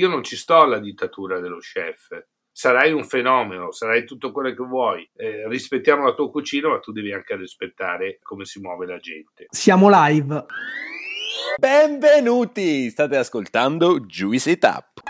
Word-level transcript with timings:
io 0.00 0.08
non 0.08 0.24
ci 0.24 0.36
sto 0.36 0.62
alla 0.62 0.78
dittatura 0.78 1.40
dello 1.40 1.58
chef. 1.58 2.24
Sarai 2.50 2.92
un 2.92 3.04
fenomeno, 3.04 3.70
sarai 3.70 4.04
tutto 4.04 4.32
quello 4.32 4.52
che 4.54 4.64
vuoi. 4.64 5.08
Eh, 5.14 5.46
rispettiamo 5.48 6.04
la 6.04 6.14
tua 6.14 6.30
cucina, 6.30 6.68
ma 6.68 6.80
tu 6.80 6.90
devi 6.90 7.12
anche 7.12 7.36
rispettare 7.36 8.18
come 8.22 8.44
si 8.44 8.60
muove 8.60 8.86
la 8.86 8.98
gente. 8.98 9.46
Siamo 9.50 9.88
live. 9.90 10.44
Benvenuti! 11.56 12.88
State 12.90 13.16
ascoltando 13.16 14.00
Juicy 14.00 14.56
Tap. 14.56 15.00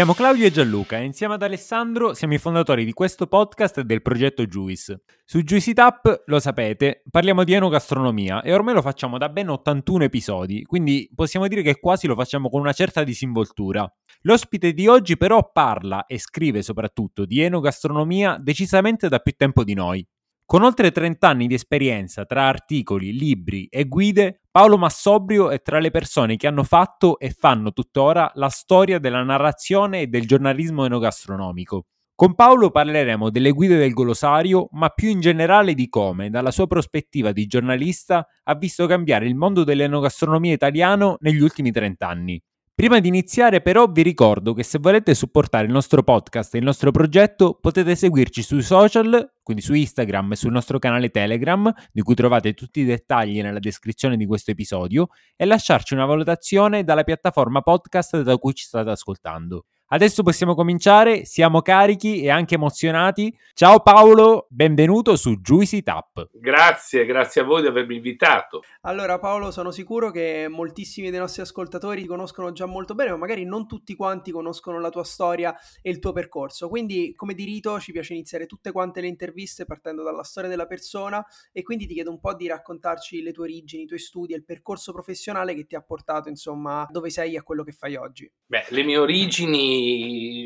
Siamo 0.00 0.14
Claudio 0.14 0.46
e 0.46 0.50
Gianluca 0.50 0.96
e 0.96 1.04
insieme 1.04 1.34
ad 1.34 1.42
Alessandro 1.42 2.14
siamo 2.14 2.32
i 2.32 2.38
fondatori 2.38 2.86
di 2.86 2.94
questo 2.94 3.26
podcast 3.26 3.76
e 3.76 3.84
del 3.84 4.00
progetto 4.00 4.46
Juice. 4.46 5.02
Su 5.26 5.42
Juicy 5.42 5.74
Tap, 5.74 6.22
lo 6.24 6.40
sapete, 6.40 7.02
parliamo 7.10 7.44
di 7.44 7.52
enogastronomia 7.52 8.40
e 8.40 8.54
ormai 8.54 8.72
lo 8.72 8.80
facciamo 8.80 9.18
da 9.18 9.28
ben 9.28 9.50
81 9.50 10.04
episodi, 10.04 10.62
quindi 10.62 11.10
possiamo 11.14 11.48
dire 11.48 11.60
che 11.60 11.78
quasi 11.78 12.06
lo 12.06 12.14
facciamo 12.14 12.48
con 12.48 12.60
una 12.60 12.72
certa 12.72 13.04
disinvoltura. 13.04 13.86
L'ospite 14.22 14.72
di 14.72 14.88
oggi 14.88 15.18
però 15.18 15.50
parla 15.52 16.06
e 16.06 16.18
scrive 16.18 16.62
soprattutto 16.62 17.26
di 17.26 17.42
enogastronomia 17.42 18.38
decisamente 18.40 19.06
da 19.06 19.18
più 19.18 19.34
tempo 19.36 19.64
di 19.64 19.74
noi. 19.74 20.08
Con 20.50 20.64
oltre 20.64 20.90
30 20.90 21.28
anni 21.28 21.46
di 21.46 21.54
esperienza 21.54 22.24
tra 22.24 22.48
articoli, 22.48 23.16
libri 23.16 23.66
e 23.66 23.84
guide, 23.84 24.40
Paolo 24.50 24.78
Massobrio 24.78 25.48
è 25.48 25.62
tra 25.62 25.78
le 25.78 25.92
persone 25.92 26.34
che 26.34 26.48
hanno 26.48 26.64
fatto 26.64 27.20
e 27.20 27.30
fanno 27.30 27.70
tuttora 27.70 28.32
la 28.34 28.48
storia 28.48 28.98
della 28.98 29.22
narrazione 29.22 30.00
e 30.00 30.06
del 30.08 30.26
giornalismo 30.26 30.84
enogastronomico. 30.84 31.84
Con 32.16 32.34
Paolo 32.34 32.72
parleremo 32.72 33.30
delle 33.30 33.52
guide 33.52 33.76
del 33.76 33.92
Golosario, 33.92 34.66
ma 34.72 34.88
più 34.88 35.10
in 35.10 35.20
generale 35.20 35.72
di 35.72 35.88
come, 35.88 36.30
dalla 36.30 36.50
sua 36.50 36.66
prospettiva 36.66 37.30
di 37.30 37.46
giornalista, 37.46 38.26
ha 38.42 38.54
visto 38.56 38.88
cambiare 38.88 39.28
il 39.28 39.36
mondo 39.36 39.62
dell'enogastronomia 39.62 40.52
italiano 40.52 41.16
negli 41.20 41.42
ultimi 41.42 41.70
30 41.70 42.08
anni. 42.08 42.42
Prima 42.80 42.98
di 42.98 43.08
iniziare 43.08 43.60
però 43.60 43.88
vi 43.88 44.00
ricordo 44.00 44.54
che 44.54 44.62
se 44.62 44.78
volete 44.78 45.12
supportare 45.12 45.66
il 45.66 45.70
nostro 45.70 46.02
podcast 46.02 46.54
e 46.54 46.58
il 46.60 46.64
nostro 46.64 46.90
progetto 46.90 47.58
potete 47.60 47.94
seguirci 47.94 48.40
sui 48.40 48.62
social, 48.62 49.34
quindi 49.42 49.62
su 49.62 49.74
Instagram 49.74 50.32
e 50.32 50.36
sul 50.36 50.50
nostro 50.50 50.78
canale 50.78 51.10
Telegram, 51.10 51.70
di 51.92 52.00
cui 52.00 52.14
trovate 52.14 52.54
tutti 52.54 52.80
i 52.80 52.86
dettagli 52.86 53.42
nella 53.42 53.58
descrizione 53.58 54.16
di 54.16 54.24
questo 54.24 54.52
episodio, 54.52 55.08
e 55.36 55.44
lasciarci 55.44 55.92
una 55.92 56.06
valutazione 56.06 56.82
dalla 56.82 57.04
piattaforma 57.04 57.60
podcast 57.60 58.22
da 58.22 58.38
cui 58.38 58.54
ci 58.54 58.64
state 58.64 58.88
ascoltando. 58.88 59.66
Adesso 59.92 60.22
possiamo 60.22 60.54
cominciare, 60.54 61.24
siamo 61.24 61.62
carichi 61.62 62.22
e 62.22 62.30
anche 62.30 62.54
emozionati. 62.54 63.36
Ciao 63.54 63.80
Paolo, 63.80 64.46
benvenuto 64.48 65.16
su 65.16 65.40
Juicy 65.40 65.82
Tap. 65.82 66.28
Grazie, 66.32 67.04
grazie 67.04 67.40
a 67.40 67.44
voi 67.44 67.62
di 67.62 67.66
avermi 67.66 67.96
invitato. 67.96 68.62
Allora 68.82 69.18
Paolo, 69.18 69.50
sono 69.50 69.72
sicuro 69.72 70.12
che 70.12 70.46
moltissimi 70.48 71.10
dei 71.10 71.18
nostri 71.18 71.42
ascoltatori 71.42 72.02
ti 72.02 72.06
conoscono 72.06 72.52
già 72.52 72.66
molto 72.66 72.94
bene, 72.94 73.10
ma 73.10 73.16
magari 73.16 73.44
non 73.44 73.66
tutti 73.66 73.96
quanti 73.96 74.30
conoscono 74.30 74.78
la 74.78 74.90
tua 74.90 75.02
storia 75.02 75.52
e 75.82 75.90
il 75.90 75.98
tuo 75.98 76.12
percorso. 76.12 76.68
Quindi, 76.68 77.12
come 77.16 77.34
di 77.34 77.42
rito, 77.42 77.80
ci 77.80 77.90
piace 77.90 78.12
iniziare 78.12 78.46
tutte 78.46 78.70
quante 78.70 79.00
le 79.00 79.08
interviste 79.08 79.64
partendo 79.64 80.04
dalla 80.04 80.22
storia 80.22 80.48
della 80.48 80.66
persona 80.66 81.20
e 81.50 81.64
quindi 81.64 81.88
ti 81.88 81.94
chiedo 81.94 82.10
un 82.10 82.20
po' 82.20 82.34
di 82.34 82.46
raccontarci 82.46 83.22
le 83.22 83.32
tue 83.32 83.42
origini, 83.42 83.82
i 83.82 83.86
tuoi 83.86 83.98
studi 83.98 84.34
e 84.34 84.36
il 84.36 84.44
percorso 84.44 84.92
professionale 84.92 85.52
che 85.52 85.66
ti 85.66 85.74
ha 85.74 85.82
portato, 85.82 86.28
insomma, 86.28 86.86
dove 86.88 87.10
sei 87.10 87.34
e 87.34 87.38
a 87.38 87.42
quello 87.42 87.64
che 87.64 87.72
fai 87.72 87.96
oggi. 87.96 88.30
Beh, 88.46 88.66
le 88.68 88.84
mie 88.84 88.96
origini 88.96 89.79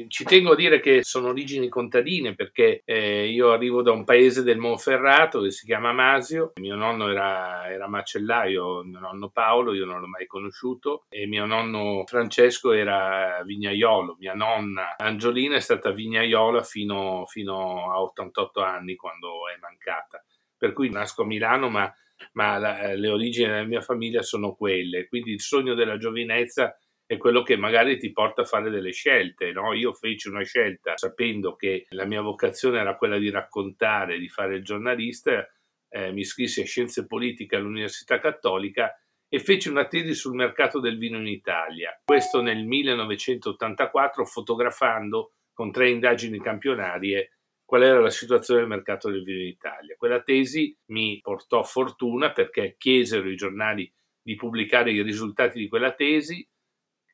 ci 0.08 0.24
tengo 0.24 0.52
a 0.52 0.56
dire 0.56 0.80
che 0.80 1.02
sono 1.02 1.28
origini 1.28 1.68
contadine 1.68 2.34
perché 2.34 2.82
eh, 2.84 3.28
io 3.28 3.52
arrivo 3.52 3.82
da 3.82 3.92
un 3.92 4.04
paese 4.04 4.42
del 4.42 4.58
Monferrato 4.58 5.40
che 5.40 5.50
si 5.50 5.66
chiama 5.66 5.92
Masio, 5.92 6.52
mio 6.60 6.74
nonno 6.74 7.08
era, 7.08 7.70
era 7.70 7.88
macellaio, 7.88 8.82
mio 8.84 8.98
nonno 8.98 9.30
Paolo, 9.30 9.74
io 9.74 9.84
non 9.84 10.00
l'ho 10.00 10.06
mai 10.06 10.26
conosciuto, 10.26 11.04
e 11.08 11.26
mio 11.26 11.46
nonno 11.46 12.04
Francesco 12.06 12.72
era 12.72 13.42
vignaiolo, 13.44 14.16
mia 14.18 14.34
nonna 14.34 14.96
Angiolina 14.96 15.56
è 15.56 15.60
stata 15.60 15.90
vignaiola 15.90 16.62
fino, 16.62 17.24
fino 17.26 17.92
a 17.92 18.00
88 18.02 18.62
anni 18.62 18.96
quando 18.96 19.48
è 19.48 19.58
mancata. 19.60 20.24
Per 20.56 20.72
cui 20.72 20.88
nasco 20.88 21.22
a 21.22 21.26
Milano, 21.26 21.68
ma, 21.68 21.92
ma 22.32 22.58
la, 22.58 22.94
le 22.94 23.08
origini 23.08 23.48
della 23.48 23.64
mia 23.64 23.80
famiglia 23.80 24.22
sono 24.22 24.54
quelle, 24.54 25.06
quindi 25.08 25.32
il 25.32 25.40
sogno 25.40 25.74
della 25.74 25.98
giovinezza 25.98 26.76
è 27.14 27.16
quello 27.16 27.42
che 27.42 27.56
magari 27.56 27.98
ti 27.98 28.12
porta 28.12 28.42
a 28.42 28.44
fare 28.44 28.70
delle 28.70 28.92
scelte. 28.92 29.52
No? 29.52 29.72
Io 29.72 29.92
feci 29.92 30.28
una 30.28 30.42
scelta 30.42 30.96
sapendo 30.96 31.56
che 31.56 31.86
la 31.90 32.04
mia 32.04 32.20
vocazione 32.20 32.78
era 32.78 32.96
quella 32.96 33.18
di 33.18 33.30
raccontare, 33.30 34.18
di 34.18 34.28
fare 34.28 34.56
il 34.56 34.64
giornalista, 34.64 35.48
eh, 35.88 36.12
mi 36.12 36.20
iscrissi 36.20 36.60
a 36.60 36.64
Scienze 36.64 37.06
Politiche 37.06 37.56
all'Università 37.56 38.18
Cattolica 38.18 38.92
e 39.28 39.38
feci 39.38 39.68
una 39.68 39.86
tesi 39.86 40.14
sul 40.14 40.34
mercato 40.34 40.80
del 40.80 40.98
vino 40.98 41.18
in 41.18 41.26
Italia. 41.26 42.00
Questo 42.04 42.40
nel 42.40 42.64
1984 42.64 44.24
fotografando 44.24 45.32
con 45.52 45.72
tre 45.72 45.90
indagini 45.90 46.40
campionarie 46.40 47.30
qual 47.64 47.82
era 47.82 48.00
la 48.00 48.10
situazione 48.10 48.60
del 48.60 48.68
mercato 48.68 49.10
del 49.10 49.22
vino 49.22 49.40
in 49.40 49.48
Italia. 49.48 49.96
Quella 49.96 50.22
tesi 50.22 50.76
mi 50.86 51.18
portò 51.22 51.62
fortuna 51.62 52.32
perché 52.32 52.76
chiesero 52.78 53.28
i 53.28 53.36
giornali 53.36 53.90
di 54.22 54.34
pubblicare 54.36 54.92
i 54.92 55.02
risultati 55.02 55.58
di 55.58 55.68
quella 55.68 55.92
tesi, 55.92 56.46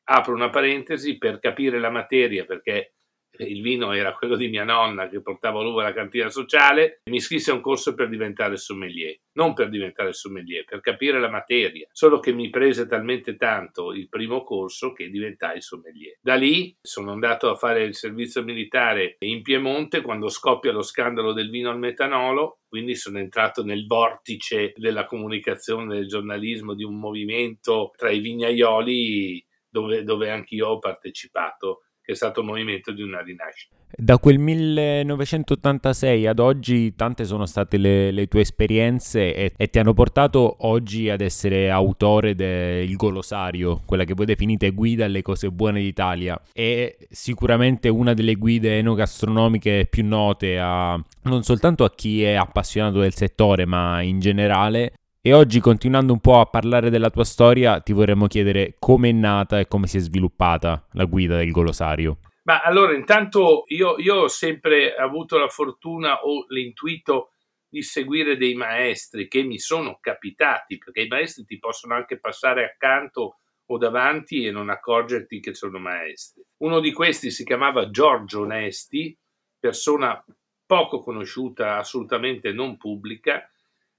apro 0.03 0.33
una 0.33 0.49
parentesi 0.49 1.17
per 1.17 1.39
capire 1.39 1.79
la 1.79 1.89
materia 1.89 2.45
perché 2.45 2.93
il 3.37 3.61
vino 3.61 3.93
era 3.93 4.13
quello 4.13 4.35
di 4.35 4.49
mia 4.49 4.63
nonna 4.63 5.07
che 5.07 5.21
portava 5.21 5.61
l'uva 5.61 5.81
alla 5.81 5.93
cantina 5.93 6.29
sociale, 6.29 7.01
mi 7.09 7.17
iscrissi 7.17 7.49
a 7.49 7.53
un 7.53 7.61
corso 7.61 7.93
per 7.93 8.09
diventare 8.09 8.57
sommelier, 8.57 9.17
non 9.33 9.53
per 9.53 9.69
diventare 9.69 10.13
sommelier, 10.13 10.65
per 10.65 10.81
capire 10.81 11.19
la 11.19 11.29
materia, 11.29 11.87
solo 11.91 12.19
che 12.19 12.33
mi 12.33 12.49
prese 12.49 12.87
talmente 12.87 13.37
tanto 13.37 13.93
il 13.93 14.09
primo 14.09 14.43
corso 14.43 14.91
che 14.91 15.09
diventai 15.09 15.61
sommelier. 15.61 16.17
Da 16.21 16.35
lì 16.35 16.75
sono 16.81 17.11
andato 17.11 17.49
a 17.49 17.55
fare 17.55 17.83
il 17.83 17.95
servizio 17.95 18.43
militare 18.43 19.15
in 19.19 19.41
Piemonte 19.41 20.01
quando 20.01 20.29
scoppia 20.29 20.71
lo 20.71 20.81
scandalo 20.81 21.33
del 21.33 21.49
vino 21.49 21.69
al 21.69 21.79
metanolo, 21.79 22.59
quindi 22.67 22.95
sono 22.95 23.19
entrato 23.19 23.63
nel 23.63 23.85
vortice 23.85 24.73
della 24.75 25.05
comunicazione, 25.05 25.95
del 25.95 26.07
giornalismo, 26.07 26.73
di 26.73 26.83
un 26.83 26.99
movimento 26.99 27.91
tra 27.95 28.09
i 28.09 28.19
vignaioli 28.19 29.45
dove, 29.71 30.03
dove 30.03 30.29
anch'io 30.29 30.67
ho 30.67 30.79
partecipato, 30.79 31.83
che 32.01 32.13
è 32.13 32.15
stato 32.15 32.41
il 32.41 32.47
movimento 32.47 32.91
di 32.91 33.01
una 33.01 33.21
rinascita. 33.21 33.75
Da 33.93 34.17
quel 34.19 34.39
1986 34.39 36.25
ad 36.25 36.39
oggi 36.39 36.95
tante 36.95 37.25
sono 37.25 37.45
state 37.45 37.77
le, 37.77 38.11
le 38.11 38.27
tue 38.27 38.41
esperienze 38.41 39.35
e, 39.35 39.53
e, 39.55 39.69
ti 39.69 39.79
hanno 39.79 39.93
portato 39.93 40.65
oggi 40.67 41.09
ad 41.09 41.19
essere 41.21 41.69
autore 41.69 42.33
del 42.33 42.95
Golosario, 42.95 43.81
quella 43.85 44.05
che 44.05 44.13
voi 44.13 44.25
definite 44.25 44.71
guida 44.71 45.05
alle 45.05 45.21
cose 45.21 45.51
buone 45.51 45.81
d'Italia. 45.81 46.41
È 46.53 46.95
sicuramente 47.09 47.89
una 47.89 48.13
delle 48.13 48.35
guide 48.35 48.77
enogastronomiche 48.77 49.87
più 49.89 50.05
note 50.05 50.57
a, 50.57 51.01
non 51.23 51.43
soltanto 51.43 51.83
a 51.83 51.91
chi 51.91 52.23
è 52.23 52.33
appassionato 52.33 52.99
del 52.99 53.13
settore, 53.13 53.65
ma 53.65 54.01
in 54.01 54.19
generale 54.19 54.93
e 55.23 55.33
oggi, 55.33 55.59
continuando 55.59 56.13
un 56.13 56.19
po' 56.19 56.39
a 56.39 56.47
parlare 56.47 56.89
della 56.89 57.11
tua 57.11 57.23
storia, 57.23 57.79
ti 57.79 57.93
vorremmo 57.93 58.25
chiedere 58.25 58.75
come 58.79 59.09
è 59.09 59.11
nata 59.11 59.59
e 59.59 59.67
come 59.67 59.85
si 59.85 59.97
è 59.97 59.99
sviluppata 59.99 60.87
la 60.93 61.05
guida 61.05 61.37
del 61.37 61.51
Golosario. 61.51 62.17
Ma 62.43 62.61
allora, 62.61 62.95
intanto 62.95 63.65
io, 63.67 63.99
io 63.99 64.15
ho 64.15 64.27
sempre 64.27 64.95
avuto 64.95 65.37
la 65.37 65.47
fortuna 65.47 66.21
o 66.23 66.45
l'intuito 66.49 67.33
di 67.69 67.83
seguire 67.83 68.35
dei 68.35 68.55
maestri 68.55 69.27
che 69.27 69.43
mi 69.43 69.59
sono 69.59 69.99
capitati, 70.01 70.79
perché 70.79 71.01
i 71.01 71.07
maestri 71.07 71.45
ti 71.45 71.59
possono 71.59 71.93
anche 71.93 72.19
passare 72.19 72.65
accanto 72.65 73.41
o 73.63 73.77
davanti 73.77 74.45
e 74.45 74.51
non 74.51 74.69
accorgerti 74.69 75.39
che 75.39 75.53
sono 75.53 75.77
maestri. 75.77 76.43
Uno 76.57 76.79
di 76.79 76.91
questi 76.91 77.29
si 77.29 77.45
chiamava 77.45 77.91
Giorgio 77.91 78.41
Onesti, 78.41 79.15
persona 79.59 80.23
poco 80.65 80.99
conosciuta, 80.99 81.77
assolutamente 81.77 82.51
non 82.51 82.75
pubblica, 82.75 83.47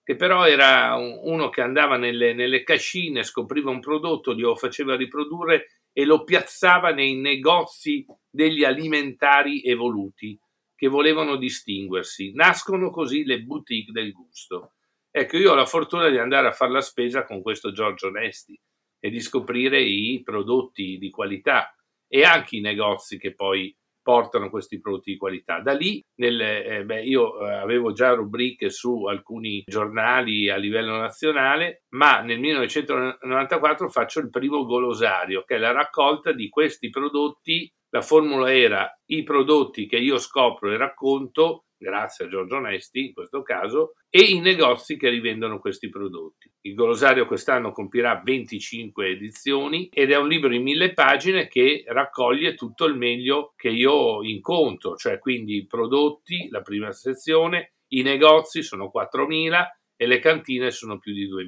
che 0.04 0.16
però 0.16 0.46
era 0.46 0.94
uno 0.96 1.48
che 1.48 1.60
andava 1.60 1.96
nelle, 1.96 2.34
nelle 2.34 2.62
cascine, 2.64 3.22
scopriva 3.22 3.70
un 3.70 3.80
prodotto, 3.80 4.34
glielo 4.34 4.56
faceva 4.56 4.96
riprodurre 4.96 5.82
e 5.92 6.04
lo 6.04 6.24
piazzava 6.24 6.92
nei 6.92 7.16
negozi 7.16 8.04
degli 8.28 8.64
alimentari 8.64 9.62
evoluti 9.62 10.38
che 10.74 10.88
volevano 10.88 11.36
distinguersi. 11.36 12.32
Nascono 12.32 12.90
così 12.90 13.24
le 13.24 13.42
boutique 13.42 13.92
del 13.92 14.10
gusto. 14.10 14.72
Ecco, 15.10 15.36
io 15.36 15.52
ho 15.52 15.54
la 15.54 15.66
fortuna 15.66 16.08
di 16.08 16.18
andare 16.18 16.48
a 16.48 16.52
fare 16.52 16.72
la 16.72 16.80
spesa 16.80 17.24
con 17.24 17.42
questo 17.42 17.70
Giorgio 17.70 18.08
Onesti 18.08 18.58
e 18.98 19.10
di 19.10 19.20
scoprire 19.20 19.80
i 19.80 20.22
prodotti 20.24 20.96
di 20.98 21.10
qualità 21.10 21.76
e 22.08 22.24
anche 22.24 22.56
i 22.56 22.60
negozi 22.60 23.18
che 23.18 23.34
poi 23.34 23.76
portano 24.02 24.50
questi 24.50 24.80
prodotti 24.80 25.12
di 25.12 25.16
qualità. 25.16 25.60
Da 25.60 25.72
lì 25.72 26.02
nel, 26.16 26.40
eh, 26.40 26.84
beh, 26.84 27.02
io 27.02 27.40
eh, 27.40 27.52
avevo 27.54 27.92
già 27.92 28.12
rubriche 28.12 28.70
su 28.70 29.04
alcuni 29.04 29.62
giornali 29.66 30.50
a 30.50 30.56
livello 30.56 30.96
nazionale, 30.96 31.84
ma 31.90 32.20
nel 32.20 32.38
1994 32.40 33.88
faccio 33.88 34.20
il 34.20 34.30
primo 34.30 34.64
golosario, 34.64 35.44
che 35.44 35.56
è 35.56 35.58
la 35.58 35.72
raccolta 35.72 36.32
di 36.32 36.48
questi 36.48 36.90
prodotti 36.90 37.70
La 37.94 38.00
formula 38.00 38.50
era 38.50 38.90
i 39.10 39.22
prodotti 39.22 39.86
che 39.86 39.98
io 39.98 40.18
scopro 40.18 40.70
e 40.72 40.78
racconto 40.78 41.66
grazie 41.82 42.24
a 42.24 42.28
Giorgio 42.28 42.56
Onesti 42.56 43.06
in 43.06 43.12
questo 43.12 43.42
caso, 43.42 43.94
e 44.08 44.20
i 44.20 44.40
negozi 44.40 44.96
che 44.96 45.10
rivendono 45.10 45.58
questi 45.58 45.88
prodotti. 45.88 46.50
Il 46.62 46.74
Golosario 46.74 47.26
quest'anno 47.26 47.72
compirà 47.72 48.22
25 48.24 49.08
edizioni 49.08 49.88
ed 49.92 50.12
è 50.12 50.16
un 50.16 50.28
libro 50.28 50.54
in 50.54 50.62
mille 50.62 50.94
pagine 50.94 51.48
che 51.48 51.84
raccoglie 51.88 52.54
tutto 52.54 52.84
il 52.84 52.96
meglio 52.96 53.52
che 53.56 53.68
io 53.68 54.22
incontro, 54.22 54.94
cioè 54.96 55.18
quindi 55.18 55.56
i 55.56 55.66
prodotti, 55.66 56.48
la 56.50 56.62
prima 56.62 56.92
sezione, 56.92 57.74
i 57.88 58.02
negozi 58.02 58.62
sono 58.62 58.90
4.000 58.94 59.66
e 59.96 60.06
le 60.06 60.18
cantine 60.20 60.70
sono 60.70 60.98
più 60.98 61.12
di 61.12 61.28
2.000. 61.28 61.46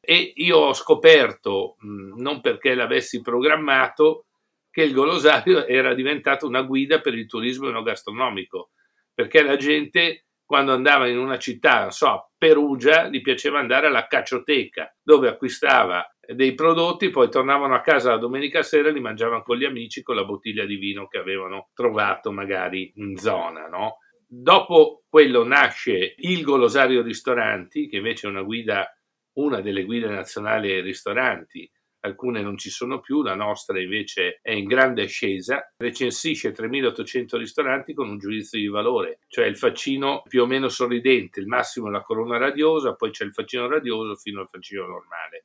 E 0.00 0.32
io 0.36 0.58
ho 0.58 0.72
scoperto, 0.72 1.76
non 1.80 2.40
perché 2.40 2.74
l'avessi 2.74 3.20
programmato, 3.22 4.26
che 4.70 4.82
il 4.82 4.92
Golosario 4.92 5.64
era 5.66 5.94
diventato 5.94 6.46
una 6.46 6.62
guida 6.62 7.00
per 7.00 7.14
il 7.14 7.26
turismo 7.26 7.68
enogastronomico 7.68 8.70
perché 9.16 9.42
la 9.42 9.56
gente 9.56 10.26
quando 10.44 10.72
andava 10.72 11.08
in 11.08 11.18
una 11.18 11.38
città, 11.38 11.80
non 11.80 11.90
so, 11.90 12.30
Perugia, 12.38 13.08
gli 13.08 13.20
piaceva 13.20 13.58
andare 13.58 13.88
alla 13.88 14.06
caccioteca, 14.06 14.94
dove 15.02 15.28
acquistava 15.28 16.08
dei 16.20 16.54
prodotti, 16.54 17.10
poi 17.10 17.28
tornavano 17.28 17.74
a 17.74 17.80
casa 17.80 18.10
la 18.10 18.18
domenica 18.18 18.62
sera 18.62 18.88
e 18.88 18.92
li 18.92 19.00
mangiavano 19.00 19.42
con 19.42 19.56
gli 19.56 19.64
amici 19.64 20.02
con 20.02 20.14
la 20.14 20.24
bottiglia 20.24 20.64
di 20.64 20.76
vino 20.76 21.08
che 21.08 21.18
avevano 21.18 21.70
trovato 21.74 22.30
magari 22.30 22.92
in 22.96 23.16
zona, 23.16 23.66
no? 23.66 23.96
Dopo 24.28 25.04
quello 25.08 25.44
nasce 25.44 26.14
il 26.16 26.42
Golosario 26.42 27.02
Ristoranti, 27.02 27.88
che 27.88 27.96
invece 27.96 28.28
è 28.28 28.30
una 28.30 28.42
guida, 28.42 28.88
una 29.38 29.60
delle 29.60 29.84
guide 29.84 30.08
nazionali 30.08 30.80
ristoranti, 30.80 31.68
alcune 32.06 32.40
non 32.40 32.56
ci 32.56 32.70
sono 32.70 33.00
più, 33.00 33.22
la 33.22 33.34
nostra 33.34 33.80
invece 33.80 34.38
è 34.40 34.52
in 34.52 34.66
grande 34.66 35.02
ascesa, 35.02 35.70
recensisce 35.76 36.52
3.800 36.52 37.36
ristoranti 37.36 37.94
con 37.94 38.08
un 38.08 38.18
giudizio 38.18 38.58
di 38.58 38.68
valore, 38.68 39.20
cioè 39.28 39.46
il 39.46 39.56
faccino 39.56 40.22
più 40.26 40.42
o 40.42 40.46
meno 40.46 40.68
sorridente, 40.68 41.40
il 41.40 41.46
massimo 41.46 41.88
è 41.88 41.90
la 41.90 42.02
corona 42.02 42.38
radiosa, 42.38 42.94
poi 42.94 43.10
c'è 43.10 43.24
il 43.24 43.32
faccino 43.32 43.68
radioso 43.68 44.14
fino 44.16 44.40
al 44.40 44.48
faccino 44.48 44.86
normale. 44.86 45.44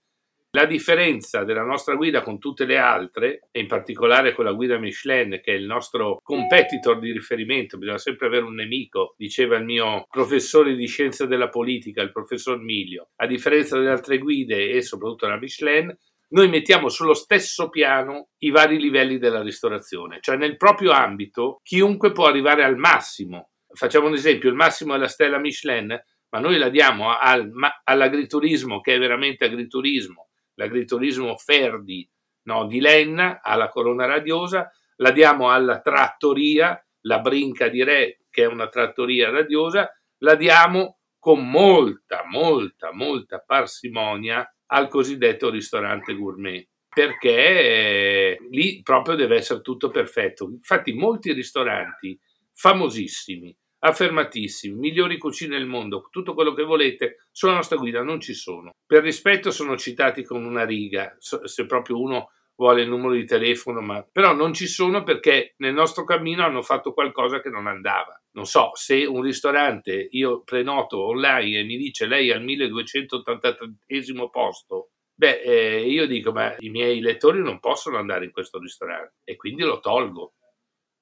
La 0.54 0.66
differenza 0.66 1.46
della 1.46 1.64
nostra 1.64 1.96
guida 1.96 2.22
con 2.22 2.38
tutte 2.38 2.66
le 2.66 2.78
altre, 2.78 3.48
e 3.52 3.62
in 3.62 3.68
particolare 3.68 4.34
con 4.34 4.44
la 4.44 4.52
guida 4.52 4.78
Michelin, 4.78 5.40
che 5.42 5.54
è 5.54 5.56
il 5.56 5.66
nostro 5.66 6.20
competitor 6.22 7.00
di 7.00 7.14
riferimento, 7.14 7.78
bisogna 7.78 7.98
sempre 7.98 8.28
avere 8.28 8.44
un 8.44 8.56
nemico, 8.56 9.14
diceva 9.16 9.56
il 9.56 9.64
mio 9.64 10.06
professore 10.10 10.76
di 10.76 10.88
scienza 10.88 11.26
della 11.26 11.48
politica, 11.48 12.02
il 12.02 12.12
professor 12.12 12.60
Miglio. 12.60 13.12
A 13.16 13.28
differenza 13.28 13.78
delle 13.78 13.92
altre 13.92 14.18
guide 14.18 14.72
e 14.72 14.82
soprattutto 14.82 15.26
la 15.26 15.38
Michelin, 15.38 15.98
noi 16.32 16.50
mettiamo 16.50 16.90
sullo 16.90 17.14
stesso 17.14 17.70
piano 17.70 18.30
i 18.40 18.50
vari 18.50 18.80
livelli 18.80 19.18
della 19.18 19.42
ristorazione, 19.42 20.20
cioè 20.22 20.38
nel 20.38 20.58
proprio 20.58 20.92
ambito 20.92 21.60
chiunque 21.64 22.12
può 22.12 22.28
arrivare 22.28 22.64
al 22.64 22.78
massimo. 22.78 23.52
Facciamo 23.74 24.08
un 24.08 24.14
esempio, 24.14 24.50
il 24.50 24.56
massimo 24.56 24.96
è 24.96 24.98
la 24.98 25.08
stella 25.08 25.40
Michelin, 25.40 25.98
ma 26.30 26.40
noi 26.40 26.58
la 26.58 26.70
diamo 26.70 27.18
al, 27.18 27.52
all'agriturismo 27.84 28.82
che 28.82 28.96
è 28.96 29.00
veramente 29.00 29.46
agriturismo, 29.46 30.30
l'agriturismo 30.56 31.36
Ferdi 31.38 32.10
no, 32.44 32.66
di 32.66 32.80
Lenna, 32.80 33.42
alla 33.42 33.70
Corona 33.70 34.06
Radiosa, 34.06 34.72
la 34.98 35.12
diamo 35.12 35.50
alla 35.50 35.80
trattoria, 35.82 36.82
la 37.02 37.20
Brinca 37.20 37.68
di 37.68 37.84
Re 37.84 38.22
che 38.32 38.44
è 38.44 38.48
una 38.48 38.70
trattoria 38.70 39.30
radiosa, 39.30 39.92
la 40.20 40.36
diamo 40.36 41.00
con 41.20 41.48
molta, 41.48 42.24
molta, 42.26 42.92
molta 42.94 43.44
parsimonia 43.46 44.50
al 44.74 44.88
cosiddetto 44.88 45.50
ristorante 45.50 46.16
gourmet 46.16 46.68
perché 46.94 47.30
eh, 47.30 48.38
lì 48.50 48.82
proprio 48.82 49.16
deve 49.16 49.38
essere 49.38 49.62
tutto 49.62 49.90
perfetto. 49.90 50.50
Infatti 50.50 50.92
molti 50.92 51.32
ristoranti 51.32 52.20
famosissimi, 52.54 53.56
affermatissimi, 53.80 54.78
migliori 54.78 55.18
cucine 55.18 55.58
del 55.58 55.68
mondo, 55.68 56.10
tutto 56.12 56.34
quello 56.34 56.54
che 56.54 56.64
volete, 56.64 57.28
sulla 57.32 57.54
nostra 57.54 57.78
guida 57.78 58.04
non 58.04 58.20
ci 58.20 58.34
sono. 58.34 58.72
Per 58.86 59.02
rispetto 59.02 59.52
sono 59.52 59.78
citati 59.78 60.24
con 60.24 60.44
una 60.44 60.66
riga, 60.66 61.16
se 61.18 61.66
proprio 61.66 62.00
uno 62.00 62.32
vuole 62.62 62.84
il 62.84 62.90
numero 62.90 63.14
di 63.14 63.26
telefono, 63.26 63.82
ma 63.82 64.04
però 64.04 64.36
non 64.36 64.54
ci 64.54 64.68
sono 64.68 65.02
perché 65.02 65.56
nel 65.58 65.74
nostro 65.74 66.04
cammino 66.04 66.44
hanno 66.44 66.62
fatto 66.62 66.94
qualcosa 66.94 67.42
che 67.42 67.50
non 67.50 67.66
andava. 67.66 68.16
Non 68.34 68.46
so, 68.46 68.70
se 68.76 69.04
un 69.04 69.24
ristorante 69.24 70.08
io 70.12 70.44
prenoto 70.44 71.04
online 71.04 71.58
e 71.58 71.64
mi 71.64 71.76
dice 71.76 72.06
lei 72.06 72.30
al 72.30 72.44
1283 72.44 74.30
posto, 74.32 74.92
beh, 75.16 75.42
eh, 75.42 75.90
io 75.90 76.06
dico, 76.06 76.32
ma 76.32 76.56
i 76.60 76.70
miei 76.70 77.02
lettori 77.02 77.42
non 77.42 77.60
possono 77.60 77.98
andare 77.98 78.26
in 78.26 78.32
questo 78.32 78.60
ristorante 78.60 79.16
e 79.24 79.36
quindi 79.38 79.64
lo 79.64 79.80
tolgo. 79.80 80.36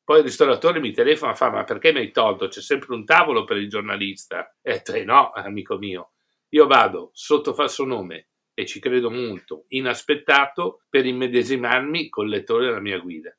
Poi 0.02 0.20
il 0.20 0.24
ristoratore 0.24 0.80
mi 0.80 0.92
telefona 0.92 1.34
e 1.34 1.36
fa, 1.36 1.52
ma 1.52 1.66
perché 1.66 1.92
mi 1.92 2.00
hai 2.00 2.12
tolto? 2.12 2.48
C'è 2.48 2.62
sempre 2.62 2.96
un 2.96 3.04
tavolo 3.04 3.44
per 3.44 3.58
il 3.58 3.68
giornalista. 3.68 4.56
E 4.62 4.82
te 4.82 5.04
no, 5.04 5.32
amico 5.32 5.78
mio. 5.78 6.14
Io 6.52 6.68
vado 6.68 7.10
sotto 7.12 7.54
falso 7.54 7.84
nome 7.84 8.29
e 8.60 8.66
ci 8.66 8.82
credo 8.82 9.10
molto, 9.10 9.64
inaspettato 9.70 10.82
per 10.90 11.06
immedesimarmi 11.06 12.10
col 12.10 12.28
lettore 12.28 12.66
della 12.66 12.82
mia 12.82 12.98
guida. 12.98 13.34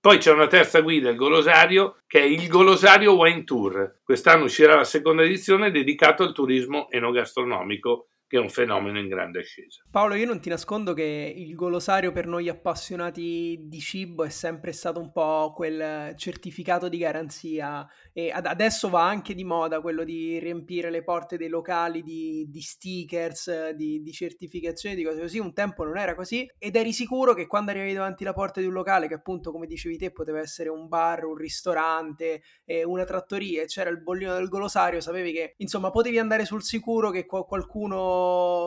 Poi 0.00 0.16
c'è 0.16 0.32
una 0.32 0.46
terza 0.46 0.80
guida, 0.80 1.10
il 1.10 1.16
Golosario, 1.16 1.98
che 2.06 2.20
è 2.20 2.24
il 2.24 2.48
Golosario 2.48 3.14
Wine 3.14 3.44
Tour. 3.44 4.00
Quest'anno 4.02 4.44
uscirà 4.44 4.74
la 4.74 4.84
seconda 4.84 5.24
edizione 5.24 5.70
dedicato 5.70 6.22
al 6.22 6.32
turismo 6.32 6.90
enogastronomico 6.90 8.08
che 8.32 8.38
è 8.38 8.40
un 8.40 8.48
fenomeno 8.48 8.98
in 8.98 9.08
grande 9.08 9.40
ascesa. 9.40 9.84
Paolo, 9.90 10.14
io 10.14 10.24
non 10.24 10.40
ti 10.40 10.48
nascondo 10.48 10.94
che 10.94 11.34
il 11.36 11.54
golosario 11.54 12.12
per 12.12 12.26
noi 12.26 12.48
appassionati 12.48 13.58
di 13.64 13.78
cibo 13.78 14.24
è 14.24 14.30
sempre 14.30 14.72
stato 14.72 14.98
un 14.98 15.12
po' 15.12 15.52
quel 15.54 16.14
certificato 16.16 16.88
di 16.88 16.96
garanzia 16.96 17.86
e 18.10 18.30
ad- 18.30 18.46
adesso 18.46 18.88
va 18.88 19.06
anche 19.06 19.34
di 19.34 19.44
moda 19.44 19.82
quello 19.82 20.02
di 20.02 20.38
riempire 20.38 20.88
le 20.88 21.04
porte 21.04 21.36
dei 21.36 21.48
locali 21.48 22.02
di, 22.02 22.46
di 22.48 22.60
stickers, 22.62 23.72
di, 23.72 24.00
di, 24.00 24.12
certificazioni, 24.12 24.94
di 24.94 25.04
cose 25.04 25.20
così. 25.20 25.38
Un 25.38 25.52
tempo 25.52 25.84
non 25.84 25.98
era 25.98 26.14
così 26.14 26.50
ed 26.56 26.74
eri 26.74 26.94
sicuro 26.94 27.34
che 27.34 27.46
quando 27.46 27.72
arrivavi 27.72 27.92
davanti 27.92 28.22
alla 28.22 28.32
porta 28.32 28.60
di 28.60 28.66
un 28.66 28.72
locale, 28.72 29.08
che 29.08 29.14
appunto 29.14 29.52
come 29.52 29.66
dicevi 29.66 29.98
te 29.98 30.10
poteva 30.10 30.38
essere 30.38 30.70
un 30.70 30.88
bar, 30.88 31.24
un 31.24 31.36
ristorante, 31.36 32.40
eh, 32.64 32.82
una 32.82 33.04
trattoria 33.04 33.60
e 33.60 33.66
c'era 33.66 33.90
il 33.90 34.00
bollino 34.00 34.32
del 34.32 34.48
golosario, 34.48 35.02
sapevi 35.02 35.32
che 35.32 35.52
insomma 35.58 35.90
potevi 35.90 36.18
andare 36.18 36.46
sul 36.46 36.62
sicuro 36.62 37.10
che 37.10 37.26
qualcuno 37.26 38.20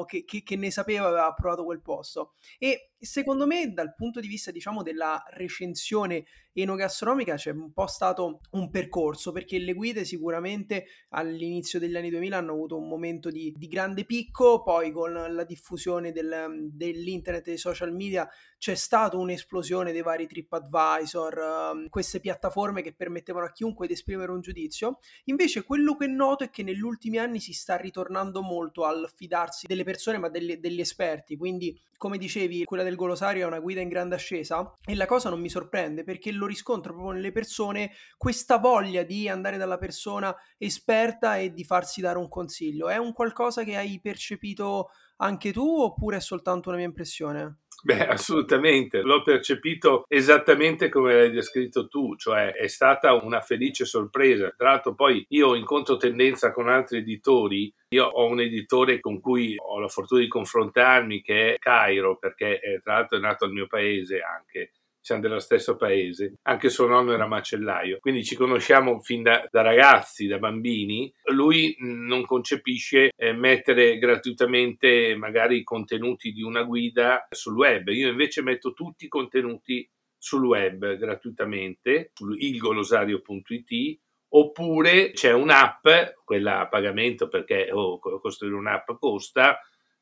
che, 0.08 0.26
che, 0.26 0.44
che 0.44 0.56
ne 0.56 0.72
sapeva 0.72 1.08
aveva 1.08 1.34
provato 1.34 1.64
quel 1.64 1.82
posto. 1.82 2.34
E 2.58 2.92
secondo 3.00 3.46
me 3.46 3.72
dal 3.74 3.94
punto 3.96 4.20
di 4.20 4.28
vista 4.28 4.52
diciamo 4.52 4.82
della 4.82 5.24
recensione 5.30 6.26
enogastronomica 6.54 7.36
c'è 7.36 7.52
un 7.52 7.74
po' 7.74 7.88
stato 7.88 8.40
un 8.52 8.70
percorso 8.70 9.32
perché 9.32 9.60
le 9.60 9.74
guide 9.74 10.06
sicuramente 10.06 10.86
all'inizio 11.10 11.80
degli 11.80 11.96
anni 11.98 12.10
2000 12.10 12.38
hanno 12.38 12.54
avuto 12.54 12.78
un 12.78 12.88
momento 12.88 13.30
di, 13.30 13.54
di 13.56 13.68
grande 13.68 14.06
picco 14.06 14.64
poi 14.64 14.92
con 14.92 15.12
la 15.12 15.44
diffusione 15.44 16.12
del, 16.12 16.70
dell'internet 16.72 17.46
e 17.48 17.50
dei 17.52 17.58
social 17.58 17.94
media 17.94 18.30
c'è 18.58 18.76
stata 18.76 19.18
un'esplosione 19.18 19.92
dei 19.92 20.02
vari 20.02 20.28
TripAdvisor 20.28 21.72
um, 21.74 21.90
queste 21.90 22.20
piattaforme 22.20 22.82
che 22.82 22.94
permettevano 22.94 23.46
a 23.46 23.52
chiunque 23.52 23.86
di 23.86 23.94
esprimere 23.94 24.32
un 24.32 24.42
giudizio. 24.42 25.00
Invece 25.26 25.64
quello 25.64 25.96
che 25.96 26.08
noto 26.08 26.44
è 26.44 26.50
che 26.50 26.64
negli 26.64 26.82
ultimi 26.82 27.18
anni 27.18 27.40
si 27.40 27.54
sta 27.54 27.76
ritornando 27.76 28.42
molto 28.42 28.86
al 28.86 29.12
fidarsi 29.14 29.68
delle 29.68 29.84
persone 29.84 30.18
ma 30.18 30.30
delle, 30.30 30.60
degli 30.60 30.80
esperti. 30.80 31.38
Quindi 31.38 31.80
come 31.98 32.18
dicevi 32.18 32.64
quella 32.66 32.84
del 32.86 32.96
Golosario 32.96 33.44
è 33.44 33.48
una 33.48 33.60
guida 33.60 33.82
in 33.82 33.90
grande 33.90 34.16
ascesa 34.16 34.74
e 34.86 34.96
la 34.96 35.06
cosa 35.06 35.30
non 35.30 35.42
mi 35.42 35.50
sorprende 35.50 36.04
perché 36.04 36.32
lo 36.32 36.46
riscontro 36.46 36.94
proprio 36.94 37.14
nelle 37.14 37.32
persone 37.32 37.92
questa 38.18 38.58
voglia 38.58 39.04
di 39.04 39.28
andare 39.28 39.58
dalla 39.58 39.78
persona 39.78 40.34
esperta 40.58 41.38
e 41.38 41.52
di 41.52 41.66
farsi 41.66 42.00
dare 42.00 42.18
un 42.18 42.30
consiglio. 42.30 42.88
È 42.88 42.98
un 42.98 43.12
qualcosa 43.12 43.64
che 43.64 43.76
hai 43.76 44.00
percepito 44.02 44.90
anche 45.18 45.52
tu 45.52 45.82
oppure 45.82 46.18
è 46.18 46.22
soltanto 46.22 46.70
una 46.70 46.78
mia 46.78 46.88
impressione? 46.88 47.60
Beh, 47.84 48.08
assolutamente, 48.08 49.02
l'ho 49.02 49.22
percepito 49.22 50.06
esattamente 50.08 50.90
come 50.90 51.14
l'hai 51.14 51.32
descritto 51.32 51.88
tu, 51.88 52.16
cioè 52.16 52.54
è 52.54 52.68
stata 52.68 53.14
una 53.14 53.42
felice 53.42 53.86
sorpresa. 53.86 54.54
Tra 54.58 54.72
l'altro 54.72 54.96
poi 54.96 55.26
io 55.30 55.56
incontro 55.56 55.98
tendenza 55.98 56.52
con 56.52 56.68
altri 56.68 57.00
editori, 57.00 57.72
io 57.90 58.06
ho 58.06 58.28
un 58.28 58.40
editore 58.42 59.00
con 59.00 59.20
cui 59.20 59.56
ho 59.58 59.80
la 59.80 59.88
fortuna 59.88 60.22
di 60.22 60.28
confrontarmi 60.28 61.22
che 61.22 61.54
è 61.54 61.58
Cairo, 61.60 62.18
perché 62.18 62.60
eh, 62.60 62.80
tra 62.82 62.96
l'altro 62.96 63.18
è 63.18 63.22
nato 63.22 63.46
al 63.46 63.52
mio 63.52 63.68
paese 63.68 64.22
anche 64.22 64.72
siamo 65.06 65.22
dello 65.22 65.38
stesso 65.38 65.76
paese, 65.76 66.40
anche 66.42 66.70
suo 66.70 66.88
nonno 66.88 67.14
era 67.14 67.28
macellaio, 67.28 68.00
quindi 68.00 68.24
ci 68.26 68.36
conosciamo 68.36 69.00
fin 69.02 69.22
da, 69.22 69.48
da 69.52 69.62
ragazzi, 69.62 70.26
da 70.26 70.40
bambini. 70.40 71.14
Lui 71.26 71.76
non 71.78 72.26
concepisce 72.26 73.12
eh, 73.16 73.32
mettere 73.32 74.00
gratuitamente 74.00 75.16
magari 75.16 75.58
i 75.58 75.64
contenuti 75.64 76.32
di 76.32 76.42
una 76.42 76.64
guida 76.64 77.28
sul 77.30 77.56
web, 77.56 77.90
io 77.90 78.10
invece 78.10 78.42
metto 78.42 78.74
tutti 78.74 79.06
i 79.06 79.08
contenuti 79.08 79.88
sul 80.18 80.44
web 80.44 80.96
gratuitamente, 80.96 82.10
su 82.12 82.32
ilgolosario.it 82.32 84.00
oppure 84.30 85.12
c'è 85.12 85.34
un'app, 85.34 85.88
quella 86.24 86.62
a 86.62 86.68
pagamento 86.68 87.28
perché 87.28 87.70
oh, 87.72 88.00
costruire 88.00 88.56
un'app 88.56 88.90
costa, 89.00 89.60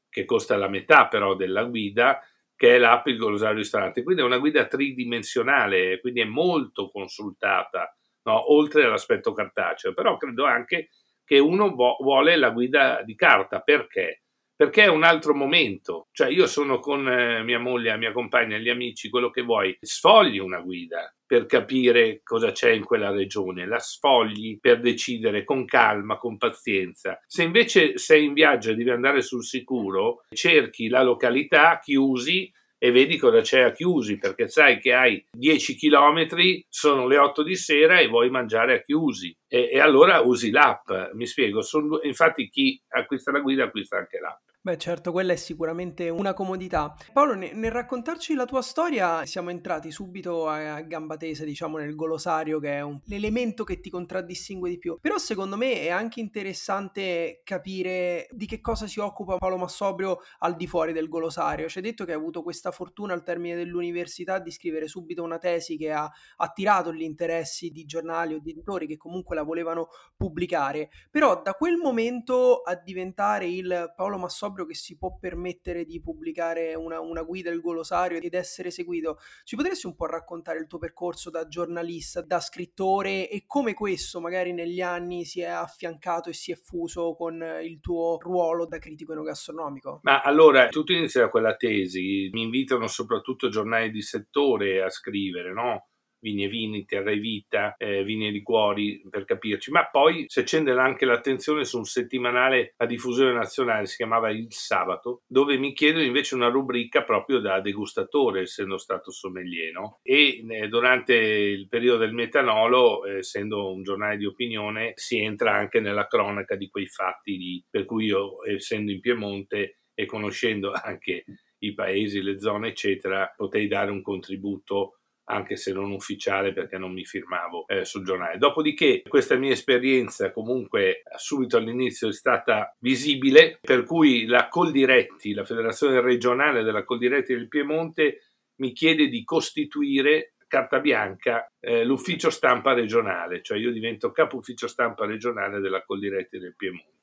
che 0.08 0.24
costa 0.24 0.56
la 0.56 0.70
metà 0.70 1.10
però 1.10 1.36
della 1.36 1.66
guida, 1.66 2.22
che 2.56 2.76
è 2.76 2.78
l'app 2.78 3.08
Il 3.08 3.18
Glosario 3.18 3.58
Ristorante. 3.58 4.04
Quindi 4.04 4.22
è 4.22 4.26
una 4.26 4.38
guida 4.38 4.66
tridimensionale, 4.66 6.00
quindi 6.00 6.22
è 6.22 6.26
molto 6.26 6.90
consultata, 6.90 7.96
no? 8.24 8.54
oltre 8.54 8.86
all'aspetto 8.86 9.34
cartaceo. 9.34 9.94
Però 9.94 10.18
credo 10.18 10.46
anche 10.46 10.90
che 11.26 11.40
uno 11.40 11.74
vuole 11.74 12.36
la 12.36 12.52
guida 12.52 13.02
di 13.04 13.16
carta. 13.16 13.62
Perché? 13.62 14.24
Perché 14.56 14.84
è 14.84 14.88
un 14.88 15.04
altro 15.04 15.34
momento. 15.34 16.08
Cioè 16.12 16.30
io 16.30 16.48
sono 16.48 16.80
con 16.80 17.08
eh, 17.08 17.44
mia 17.44 17.60
moglie, 17.60 17.98
mia 17.98 18.12
compagna, 18.12 18.58
gli 18.58 18.70
amici, 18.70 19.10
quello 19.10 19.30
che 19.30 19.42
vuoi. 19.42 19.76
Sfogli 19.80 20.40
una 20.40 20.60
guida 20.60 21.14
per 21.34 21.48
capire 21.48 22.22
cosa 22.22 22.52
c'è 22.52 22.70
in 22.70 22.84
quella 22.84 23.10
regione, 23.10 23.66
la 23.66 23.80
sfogli 23.80 24.60
per 24.60 24.80
decidere 24.80 25.44
con 25.44 25.66
calma, 25.66 26.20
con 26.20 26.38
pazienza. 26.38 27.20
Se 27.26 27.42
invece 27.42 27.98
sei 27.98 28.26
in 28.26 28.34
viaggio 28.34 28.70
e 28.70 28.76
devi 28.76 28.92
andare 28.92 29.24
sul 29.24 29.44
sicuro, 29.44 30.26
cerchi 30.30 30.90
la 30.90 31.02
località, 31.02 31.80
chiusi 31.80 32.54
e 32.78 32.92
vedi 32.92 33.18
cosa 33.18 33.42
c'è 33.42 33.62
a 33.62 33.72
chiusi, 33.72 34.20
perché 34.20 34.48
sai 34.48 34.80
che 34.80 34.94
hai 34.94 35.26
10 35.32 35.76
km, 35.76 36.28
sono 36.70 37.08
le 37.08 37.18
8 37.18 37.42
di 37.42 37.56
sera 37.56 37.98
e 37.98 38.08
vuoi 38.08 38.30
mangiare 38.30 38.76
a 38.76 38.82
chiusi. 38.82 39.36
E, 39.48 39.70
e 39.72 39.80
allora 39.80 40.20
usi 40.20 40.52
l'app, 40.52 40.92
mi 41.14 41.26
spiego. 41.26 41.64
Sono, 41.64 42.00
infatti 42.04 42.48
chi 42.48 42.80
acquista 42.90 43.32
la 43.32 43.40
guida 43.40 43.64
acquista 43.64 43.98
anche 43.98 44.20
l'app. 44.20 44.53
Beh, 44.66 44.78
certo, 44.78 45.12
quella 45.12 45.34
è 45.34 45.36
sicuramente 45.36 46.08
una 46.08 46.34
comodità. 46.34 46.96
Paolo, 47.12 47.34
ne- 47.34 47.52
nel 47.52 47.70
raccontarci 47.70 48.34
la 48.34 48.46
tua 48.46 48.62
storia, 48.62 49.26
siamo 49.26 49.50
entrati 49.50 49.92
subito 49.92 50.48
a, 50.48 50.76
a 50.76 50.82
gamba 50.84 51.18
tesa, 51.18 51.44
diciamo, 51.44 51.80
nel 51.80 51.96
golosario, 51.96 52.60
che 52.62 52.78
è 52.78 52.80
un- 52.80 52.98
l'elemento 53.08 53.66
che 53.66 53.82
ti 53.82 53.90
contraddistingue 53.90 54.70
di 54.70 54.78
più. 54.78 54.98
Però 55.02 55.18
secondo 55.18 55.58
me 55.58 55.82
è 55.82 55.90
anche 55.90 56.22
interessante 56.22 57.42
capire 57.44 58.28
di 58.32 58.46
che 58.46 58.62
cosa 58.62 58.88
si 58.88 59.02
occupa 59.02 59.36
Paolo 59.36 59.58
Massobrio 59.58 60.20
al 60.40 60.56
di 60.56 60.66
fuori 60.66 60.94
del 60.94 61.10
golosario. 61.10 61.68
Ci 61.68 61.80
hai 61.80 61.84
detto 61.84 62.06
che 62.06 62.14
hai 62.14 62.18
avuto 62.18 62.42
questa 62.42 62.72
fortuna 62.72 63.12
al 63.14 63.24
termine 63.24 63.58
dell'università 63.58 64.40
di 64.40 64.50
scrivere 64.50 64.88
subito 64.88 65.24
una 65.24 65.40
tesi 65.40 65.76
che 65.76 65.92
ha 65.92 66.10
attirato 66.38 66.94
gli 66.94 67.02
interessi 67.02 67.70
di 67.70 67.84
giornali 67.84 68.34
o 68.34 68.40
di 68.40 68.52
editori 68.52 68.88
che 68.88 68.96
comunque 68.96 69.36
la 69.36 69.44
volevano 69.44 69.90
pubblicare. 70.16 70.88
Però 71.12 71.42
da 71.42 71.52
quel 71.52 71.76
momento 71.76 72.62
a 72.62 72.76
diventare 72.76 73.46
il 73.46 73.92
Paolo 73.94 74.18
Massobrio 74.18 74.52
sobrio 74.54 74.66
che 74.66 74.76
si 74.76 74.96
può 74.96 75.18
permettere 75.20 75.84
di 75.84 76.00
pubblicare 76.00 76.76
una, 76.76 77.00
una 77.00 77.24
guida 77.24 77.50
del 77.50 77.60
golosario 77.60 78.20
ed 78.20 78.34
essere 78.36 78.70
seguito. 78.70 79.18
Ci 79.44 79.56
potresti 79.56 79.88
un 79.88 79.96
po' 79.96 80.06
raccontare 80.06 80.60
il 80.60 80.68
tuo 80.68 80.78
percorso 80.78 81.32
da 81.32 81.48
giornalista, 81.48 82.22
da 82.22 82.40
scrittore 82.40 83.28
e 83.30 83.46
come 83.48 83.74
questo 83.74 84.22
magari 84.22 84.54
negli 84.54 84.82
anni 84.82 85.26
si 85.26 85.42
è 85.42 85.48
affiancato 85.48 86.30
e 86.30 86.34
si 86.34 86.52
è 86.52 86.56
fuso 86.56 87.16
con 87.16 87.44
il 87.64 87.80
tuo 87.80 88.20
ruolo 88.22 88.68
da 88.68 88.78
critico 88.78 89.14
enogastronomico? 89.14 90.00
Ma 90.04 90.22
allora, 90.22 90.68
tutto 90.68 90.94
inizia 90.94 91.22
da 91.22 91.30
quella 91.30 91.56
tesi, 91.56 92.30
mi 92.32 92.44
invitano 92.44 92.88
soprattutto 92.88 93.50
giornali 93.50 93.90
di 93.90 94.02
settore 94.02 94.84
a 94.84 94.90
scrivere, 94.90 95.52
no? 95.52 95.88
Vini 96.24 96.46
e 96.46 96.48
Vini, 96.48 96.86
Terra 96.86 97.12
e 97.12 97.18
Vita, 97.18 97.76
eh, 97.78 98.04
Vini 98.04 98.28
e 98.28 98.32
Liquori, 98.32 99.04
per 99.10 99.26
capirci, 99.26 99.72
ma 99.72 99.90
poi 99.90 100.24
si 100.28 100.40
accende 100.40 100.72
anche 100.72 101.06
l'attenzione 101.06 101.66
su 101.66 101.78
un 101.78 101.84
settimanale 101.84 102.74
a 102.78 102.86
diffusione 102.86 103.34
nazionale, 103.34 103.86
si 103.86 103.98
chiamava 103.98 104.32
Il 104.32 104.48
Sabato, 104.50 105.24
dove 105.28 105.58
mi 105.58 105.74
chiedono 105.74 106.06
invece 106.06 106.36
una 106.36 106.48
rubrica 106.48 107.04
proprio 107.04 107.40
da 107.40 107.60
degustatore, 107.60 108.42
essendo 108.42 108.78
stato 108.78 109.12
sommelier, 109.12 109.74
no? 109.74 110.00
E 110.02 110.46
eh, 110.48 110.68
durante 110.70 111.14
il 111.14 111.68
periodo 111.68 112.00
del 112.00 112.14
metanolo, 112.14 113.06
eh, 113.06 113.18
essendo 113.18 113.74
un 113.74 113.84
giornale 113.84 114.16
di 114.16 114.26
opinione, 114.26 114.94
si 114.96 115.20
entra 115.20 115.54
anche 115.54 115.82
nella 115.82 116.08
cronaca 116.08 116.56
di 116.56 116.70
quei 116.70 116.88
fatti 116.88 117.38
lì, 117.38 117.64
per 117.70 117.84
cui 117.84 118.06
io, 118.06 118.46
essendo 118.46 118.92
in 118.92 119.02
Piemonte 119.02 119.80
e 119.94 120.06
conoscendo 120.06 120.72
anche 120.72 121.26
i 121.60 121.74
paesi, 121.74 122.22
le 122.22 122.40
zone, 122.40 122.70
eccetera, 122.70 123.32
potei 123.36 123.68
dare 123.68 123.92
un 123.92 124.02
contributo 124.02 125.00
anche 125.26 125.56
se 125.56 125.72
non 125.72 125.92
ufficiale 125.92 126.54
perché 126.54 126.78
non 126.78 126.92
mi 126.92 127.06
firmavo 127.06 127.66
eh, 127.68 127.86
sul 127.86 128.04
giornale. 128.04 128.38
Dopodiché 128.38 129.02
questa 129.08 129.36
mia 129.36 129.52
esperienza 129.52 130.32
comunque 130.32 131.04
subito 131.16 131.58
all'inizio 131.58 132.10
è 132.10 132.14
stata 132.14 132.76
visibile, 132.80 133.60
per 133.62 133.84
cui 133.84 134.26
la 134.26 134.48
Coldiretti, 134.48 135.34
la 135.34 135.46
federazione 135.46 136.02
regionale 136.02 136.64
della 136.64 136.84
Coldiretti 136.84 137.34
del 137.34 137.48
Piemonte, 137.48 138.20
mi 138.56 138.72
chiede 138.72 139.08
di 139.08 139.24
costituire 139.24 140.34
carta 140.48 140.80
bianca 140.80 141.52
eh, 141.60 141.84
l'ufficio 141.84 142.30
stampa 142.30 142.74
regionale, 142.74 143.42
cioè 143.42 143.58
io 143.58 143.72
divento 143.72 144.12
capo 144.12 144.38
ufficio 144.38 144.68
stampa 144.68 145.06
regionale 145.06 145.60
della 145.60 145.84
Coldiretti 145.84 146.38
del 146.38 146.56
Piemonte 146.56 146.94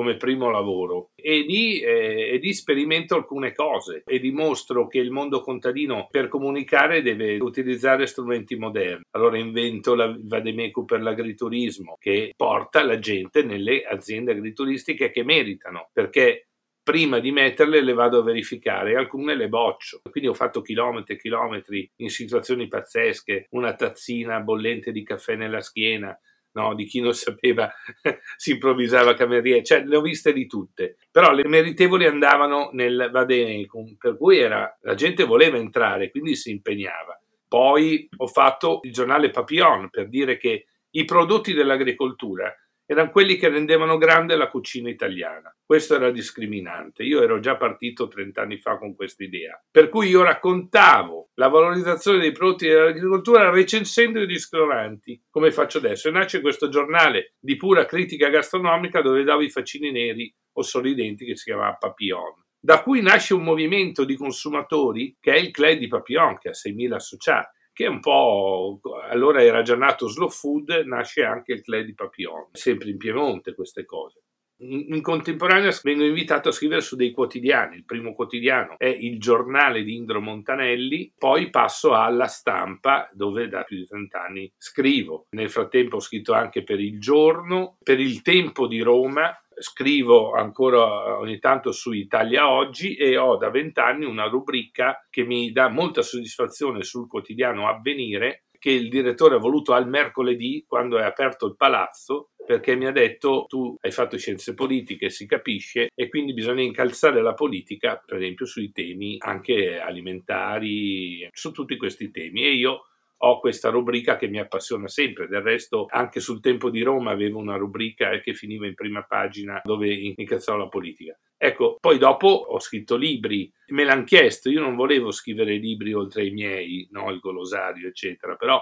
come 0.00 0.16
primo 0.16 0.48
lavoro 0.48 1.10
e 1.14 1.40
lì, 1.40 1.78
eh, 1.80 2.30
e 2.32 2.38
lì 2.38 2.54
sperimento 2.54 3.14
alcune 3.14 3.52
cose 3.52 4.02
e 4.06 4.18
dimostro 4.18 4.86
che 4.86 4.98
il 4.98 5.10
mondo 5.10 5.42
contadino 5.42 6.08
per 6.10 6.28
comunicare 6.28 7.02
deve 7.02 7.36
utilizzare 7.36 8.06
strumenti 8.06 8.56
moderni. 8.56 9.02
Allora 9.10 9.36
invento 9.36 9.94
la 9.94 10.10
Vademecu 10.18 10.86
per 10.86 11.02
l'agriturismo 11.02 11.98
che 12.00 12.32
porta 12.34 12.82
la 12.82 12.98
gente 12.98 13.42
nelle 13.42 13.82
aziende 13.82 14.32
agrituristiche 14.32 15.10
che 15.10 15.22
meritano 15.22 15.90
perché 15.92 16.46
prima 16.82 17.18
di 17.18 17.30
metterle 17.30 17.82
le 17.82 17.92
vado 17.92 18.20
a 18.20 18.22
verificare, 18.22 18.96
alcune 18.96 19.34
le 19.36 19.50
boccio. 19.50 20.00
Quindi 20.10 20.30
ho 20.30 20.34
fatto 20.34 20.62
chilometri 20.62 21.12
e 21.12 21.18
chilometri 21.18 21.90
in 21.96 22.08
situazioni 22.08 22.68
pazzesche, 22.68 23.48
una 23.50 23.74
tazzina 23.74 24.40
bollente 24.40 24.92
di 24.92 25.02
caffè 25.02 25.36
nella 25.36 25.60
schiena, 25.60 26.18
no? 26.52 26.74
di 26.74 26.84
chi 26.84 27.00
non 27.00 27.14
sapeva 27.14 27.70
si 28.36 28.52
improvvisava 28.52 29.14
cameriere, 29.14 29.62
cioè 29.62 29.84
le 29.84 29.96
ho 29.96 30.00
viste 30.00 30.32
di 30.32 30.46
tutte, 30.46 30.96
però 31.10 31.32
le 31.32 31.46
meritevoli 31.46 32.06
andavano 32.06 32.70
nel 32.72 33.10
Vademecum, 33.12 33.96
per 33.96 34.16
cui 34.16 34.38
era, 34.38 34.76
la 34.82 34.94
gente 34.94 35.24
voleva 35.24 35.56
entrare, 35.56 36.10
quindi 36.10 36.34
si 36.36 36.50
impegnava. 36.50 37.20
Poi 37.46 38.08
ho 38.16 38.26
fatto 38.28 38.80
il 38.82 38.92
giornale 38.92 39.30
Papillon 39.30 39.90
per 39.90 40.08
dire 40.08 40.36
che 40.36 40.66
i 40.90 41.04
prodotti 41.04 41.52
dell'agricoltura 41.52 42.52
erano 42.92 43.10
quelli 43.10 43.36
che 43.36 43.48
rendevano 43.48 43.98
grande 43.98 44.34
la 44.34 44.48
cucina 44.48 44.90
italiana. 44.90 45.54
Questo 45.64 45.94
era 45.94 46.10
discriminante. 46.10 47.04
Io 47.04 47.22
ero 47.22 47.38
già 47.38 47.56
partito 47.56 48.08
30 48.08 48.42
anni 48.42 48.58
fa 48.58 48.78
con 48.78 48.96
questa 48.96 49.22
idea. 49.22 49.62
Per 49.70 49.88
cui 49.88 50.08
io 50.08 50.24
raccontavo 50.24 51.30
la 51.34 51.46
valorizzazione 51.46 52.18
dei 52.18 52.32
prodotti 52.32 52.66
dell'agricoltura 52.66 53.48
recensendo 53.50 54.20
i 54.20 54.26
ristoranti, 54.26 55.22
come 55.30 55.52
faccio 55.52 55.78
adesso. 55.78 56.08
E 56.08 56.10
nasce 56.10 56.40
questo 56.40 56.68
giornale 56.68 57.34
di 57.38 57.54
pura 57.56 57.84
critica 57.84 58.28
gastronomica 58.28 59.02
dove 59.02 59.22
davo 59.22 59.42
i 59.42 59.50
faccini 59.50 59.92
neri 59.92 60.34
o 60.54 60.62
sorridenti 60.62 61.24
che 61.24 61.36
si 61.36 61.44
chiamava 61.44 61.74
Papillon. 61.74 62.44
Da 62.58 62.82
cui 62.82 63.02
nasce 63.02 63.34
un 63.34 63.44
movimento 63.44 64.04
di 64.04 64.16
consumatori 64.16 65.16
che 65.20 65.32
è 65.32 65.36
il 65.36 65.52
Club 65.52 65.78
di 65.78 65.86
Papillon, 65.86 66.38
che 66.38 66.48
ha 66.48 66.52
6.000 66.52 66.92
associati 66.92 67.58
che 67.80 67.86
è 67.86 67.88
un 67.88 68.00
po', 68.00 68.78
allora 69.08 69.42
era 69.42 69.62
già 69.62 69.74
nato 69.74 70.06
Slow 70.06 70.28
Food, 70.28 70.82
nasce 70.84 71.24
anche 71.24 71.54
il 71.54 71.62
Club 71.62 71.86
di 71.86 71.94
Papillon, 71.94 72.48
sempre 72.52 72.90
in 72.90 72.98
Piemonte 72.98 73.54
queste 73.54 73.86
cose. 73.86 74.20
In 74.58 75.00
contemporanea 75.00 75.74
vengo 75.82 76.04
invitato 76.04 76.50
a 76.50 76.52
scrivere 76.52 76.82
su 76.82 76.94
dei 76.94 77.10
quotidiani. 77.10 77.76
Il 77.76 77.86
primo 77.86 78.12
quotidiano 78.12 78.74
è 78.76 78.84
il 78.84 79.18
giornale 79.18 79.82
di 79.82 79.94
Indro 79.94 80.20
Montanelli, 80.20 81.10
poi 81.16 81.48
passo 81.48 81.94
alla 81.94 82.26
stampa 82.26 83.08
dove 83.14 83.48
da 83.48 83.62
più 83.62 83.78
di 83.78 83.86
30 83.86 84.22
anni 84.22 84.52
scrivo. 84.58 85.28
Nel 85.30 85.48
frattempo 85.48 85.96
ho 85.96 86.00
scritto 86.00 86.34
anche 86.34 86.62
per 86.62 86.80
Il 86.80 87.00
Giorno, 87.00 87.78
per 87.82 87.98
Il 87.98 88.20
Tempo 88.20 88.66
di 88.66 88.80
Roma, 88.80 89.34
scrivo 89.60 90.32
ancora 90.32 91.18
ogni 91.18 91.38
tanto 91.38 91.72
su 91.72 91.92
Italia 91.92 92.50
Oggi 92.50 92.96
e 92.96 93.16
ho 93.16 93.36
da 93.36 93.50
vent'anni 93.50 94.04
una 94.04 94.26
rubrica 94.26 95.06
che 95.10 95.24
mi 95.24 95.52
dà 95.52 95.68
molta 95.68 96.02
soddisfazione 96.02 96.82
sul 96.82 97.06
quotidiano 97.06 97.68
Avvenire 97.68 98.44
che 98.58 98.70
il 98.70 98.88
direttore 98.90 99.36
ha 99.36 99.38
voluto 99.38 99.72
al 99.72 99.88
mercoledì 99.88 100.64
quando 100.66 100.98
è 100.98 101.02
aperto 101.02 101.46
il 101.46 101.56
palazzo 101.56 102.30
perché 102.50 102.74
mi 102.74 102.86
ha 102.86 102.90
detto 102.90 103.44
tu 103.46 103.76
hai 103.80 103.92
fatto 103.92 104.18
scienze 104.18 104.54
politiche, 104.54 105.08
si 105.08 105.24
capisce, 105.24 105.88
e 105.94 106.08
quindi 106.08 106.32
bisogna 106.32 106.62
incalzare 106.62 107.22
la 107.22 107.32
politica, 107.32 108.02
per 108.04 108.16
esempio, 108.16 108.44
sui 108.44 108.72
temi 108.72 109.16
anche 109.20 109.78
alimentari, 109.78 111.28
su 111.32 111.52
tutti 111.52 111.76
questi 111.76 112.10
temi. 112.10 112.42
E 112.42 112.54
io 112.54 112.86
ho 113.22 113.40
questa 113.40 113.68
rubrica 113.70 114.16
che 114.16 114.28
mi 114.28 114.38
appassiona 114.38 114.88
sempre. 114.88 115.26
Del 115.26 115.42
resto, 115.42 115.86
anche 115.90 116.20
sul 116.20 116.40
tempo 116.40 116.70
di 116.70 116.82
Roma 116.82 117.10
avevo 117.10 117.38
una 117.38 117.56
rubrica 117.56 118.18
che 118.20 118.34
finiva 118.34 118.66
in 118.66 118.74
prima 118.74 119.02
pagina 119.02 119.60
dove 119.64 119.92
incazzavo 120.16 120.58
la 120.58 120.68
politica. 120.68 121.18
Ecco, 121.36 121.76
poi 121.80 121.98
dopo 121.98 122.28
ho 122.28 122.58
scritto 122.60 122.96
libri, 122.96 123.50
me 123.68 123.84
l'hanno 123.84 124.04
chiesto, 124.04 124.50
io 124.50 124.60
non 124.60 124.76
volevo 124.76 125.10
scrivere 125.10 125.56
libri 125.56 125.92
oltre 125.92 126.22
ai 126.22 126.30
miei, 126.30 126.86
no, 126.90 127.10
il 127.10 127.18
Golosario, 127.18 127.88
eccetera, 127.88 128.36
però 128.36 128.56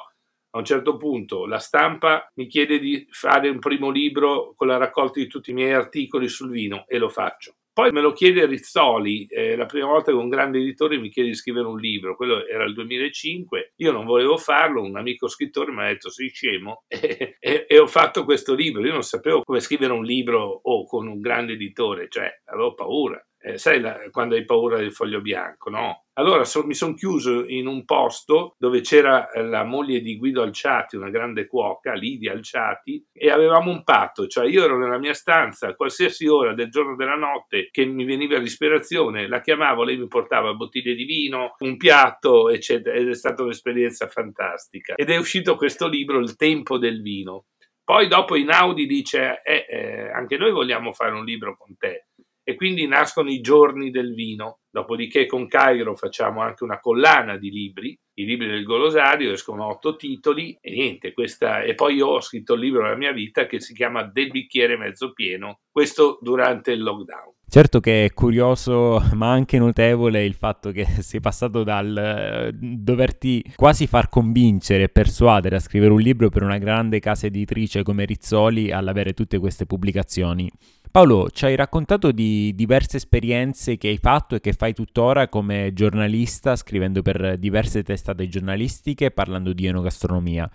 a 0.50 0.58
un 0.58 0.64
certo 0.64 0.96
punto 0.96 1.44
la 1.46 1.58
stampa 1.58 2.30
mi 2.34 2.46
chiede 2.46 2.78
di 2.78 3.06
fare 3.10 3.48
un 3.48 3.58
primo 3.58 3.90
libro 3.90 4.54
con 4.56 4.66
la 4.66 4.76
raccolta 4.76 5.20
di 5.20 5.26
tutti 5.26 5.50
i 5.50 5.54
miei 5.54 5.72
articoli 5.72 6.28
sul 6.28 6.50
vino 6.50 6.84
e 6.86 6.98
lo 6.98 7.08
faccio. 7.08 7.57
Poi 7.78 7.92
me 7.92 8.00
lo 8.00 8.10
chiede 8.10 8.44
Rizzoli, 8.44 9.26
eh, 9.26 9.54
la 9.54 9.64
prima 9.64 9.86
volta 9.86 10.10
che 10.10 10.16
un 10.16 10.28
grande 10.28 10.58
editore 10.58 10.98
mi 10.98 11.10
chiede 11.10 11.28
di 11.28 11.36
scrivere 11.36 11.68
un 11.68 11.78
libro, 11.78 12.16
quello 12.16 12.44
era 12.44 12.64
il 12.64 12.74
2005, 12.74 13.74
io 13.76 13.92
non 13.92 14.04
volevo 14.04 14.36
farlo, 14.36 14.82
un 14.82 14.96
amico 14.96 15.28
scrittore 15.28 15.70
mi 15.70 15.82
ha 15.82 15.86
detto 15.86 16.10
sei 16.10 16.28
scemo 16.28 16.82
e, 16.90 17.36
e, 17.38 17.66
e 17.68 17.78
ho 17.78 17.86
fatto 17.86 18.24
questo 18.24 18.54
libro, 18.54 18.84
io 18.84 18.92
non 18.92 19.04
sapevo 19.04 19.44
come 19.44 19.60
scrivere 19.60 19.92
un 19.92 20.02
libro 20.02 20.58
o 20.60 20.86
con 20.86 21.06
un 21.06 21.20
grande 21.20 21.52
editore, 21.52 22.08
cioè 22.08 22.28
avevo 22.46 22.74
paura. 22.74 23.24
Eh, 23.40 23.56
sai 23.56 23.80
la, 23.80 23.98
quando 24.10 24.34
hai 24.34 24.44
paura 24.44 24.78
del 24.78 24.92
foglio 24.92 25.20
bianco, 25.20 25.70
no? 25.70 26.04
Allora 26.14 26.44
so, 26.44 26.66
mi 26.66 26.74
sono 26.74 26.94
chiuso 26.94 27.46
in 27.46 27.68
un 27.68 27.84
posto 27.84 28.56
dove 28.58 28.80
c'era 28.80 29.30
eh, 29.30 29.44
la 29.44 29.62
moglie 29.62 30.00
di 30.00 30.16
Guido 30.16 30.42
Alciati, 30.42 30.96
una 30.96 31.10
grande 31.10 31.46
cuoca, 31.46 31.92
Lidia 31.92 32.32
Alciati, 32.32 33.06
e 33.12 33.30
avevamo 33.30 33.70
un 33.70 33.84
patto, 33.84 34.26
cioè 34.26 34.48
io 34.48 34.64
ero 34.64 34.76
nella 34.76 34.98
mia 34.98 35.14
stanza 35.14 35.74
qualsiasi 35.74 36.26
ora 36.26 36.54
del 36.54 36.70
giorno 36.70 36.92
o 36.92 36.96
della 36.96 37.14
notte 37.14 37.68
che 37.70 37.84
mi 37.84 38.04
veniva 38.04 38.36
l'ispirazione, 38.38 39.28
la 39.28 39.40
chiamavo, 39.40 39.84
lei 39.84 39.96
mi 39.96 40.08
portava 40.08 40.54
bottiglie 40.54 40.94
di 40.94 41.04
vino, 41.04 41.54
un 41.58 41.76
piatto, 41.76 42.50
eccetera, 42.50 42.96
ed 42.96 43.08
è 43.08 43.14
stata 43.14 43.44
un'esperienza 43.44 44.08
fantastica. 44.08 44.94
Ed 44.96 45.10
è 45.10 45.16
uscito 45.16 45.54
questo 45.54 45.86
libro, 45.86 46.18
Il 46.18 46.34
tempo 46.34 46.78
del 46.78 47.00
vino. 47.00 47.44
Poi 47.84 48.08
dopo 48.08 48.34
Inaudi 48.34 48.86
dice, 48.86 49.40
eh, 49.42 49.64
eh, 49.66 50.10
anche 50.10 50.36
noi 50.36 50.50
vogliamo 50.50 50.92
fare 50.92 51.12
un 51.14 51.24
libro 51.24 51.56
con 51.56 51.74
te 51.78 52.07
e 52.48 52.54
quindi 52.54 52.86
nascono 52.86 53.28
i 53.28 53.42
giorni 53.42 53.90
del 53.90 54.14
vino. 54.14 54.60
Dopodiché 54.70 55.26
con 55.26 55.46
Cairo 55.48 55.94
facciamo 55.94 56.40
anche 56.40 56.64
una 56.64 56.80
collana 56.80 57.36
di 57.36 57.50
libri, 57.50 57.94
i 58.14 58.24
libri 58.24 58.46
del 58.46 58.64
Golosario, 58.64 59.32
escono 59.32 59.66
otto 59.66 59.96
titoli 59.96 60.56
e 60.58 60.70
niente, 60.70 61.12
questa... 61.12 61.60
e 61.60 61.74
poi 61.74 61.96
io 61.96 62.06
ho 62.06 62.20
scritto 62.22 62.54
il 62.54 62.60
libro 62.60 62.84
della 62.84 62.96
mia 62.96 63.12
vita 63.12 63.44
che 63.44 63.60
si 63.60 63.74
chiama 63.74 64.04
Del 64.04 64.30
bicchiere 64.30 64.78
mezzo 64.78 65.12
pieno, 65.12 65.60
questo 65.70 66.18
durante 66.22 66.72
il 66.72 66.80
lockdown. 66.80 67.34
Certo 67.50 67.80
che 67.80 68.04
è 68.04 68.12
curioso, 68.12 69.02
ma 69.14 69.30
anche 69.30 69.58
notevole 69.58 70.24
il 70.24 70.34
fatto 70.34 70.70
che 70.70 70.84
sei 71.00 71.20
passato 71.20 71.64
dal 71.64 71.96
eh, 71.96 72.50
doverti 72.52 73.42
quasi 73.56 73.86
far 73.86 74.08
convincere 74.08 74.84
e 74.84 74.88
persuadere 74.88 75.56
a 75.56 75.60
scrivere 75.60 75.92
un 75.92 76.00
libro 76.00 76.28
per 76.28 76.42
una 76.42 76.58
grande 76.58 76.98
casa 76.98 77.26
editrice 77.26 77.82
come 77.82 78.04
Rizzoli 78.04 78.70
all'avere 78.70 79.12
tutte 79.12 79.38
queste 79.38 79.64
pubblicazioni. 79.64 80.50
Paolo, 80.90 81.28
ci 81.30 81.44
hai 81.44 81.54
raccontato 81.54 82.12
di 82.12 82.54
diverse 82.54 82.96
esperienze 82.96 83.76
che 83.76 83.88
hai 83.88 83.98
fatto 83.98 84.34
e 84.34 84.40
che 84.40 84.52
fai 84.54 84.72
tuttora 84.72 85.28
come 85.28 85.72
giornalista, 85.74 86.56
scrivendo 86.56 87.02
per 87.02 87.36
diverse 87.38 87.82
testate 87.82 88.26
giornalistiche, 88.28 89.10
parlando 89.10 89.52
di 89.52 89.66
enogastronomia. 89.66 90.50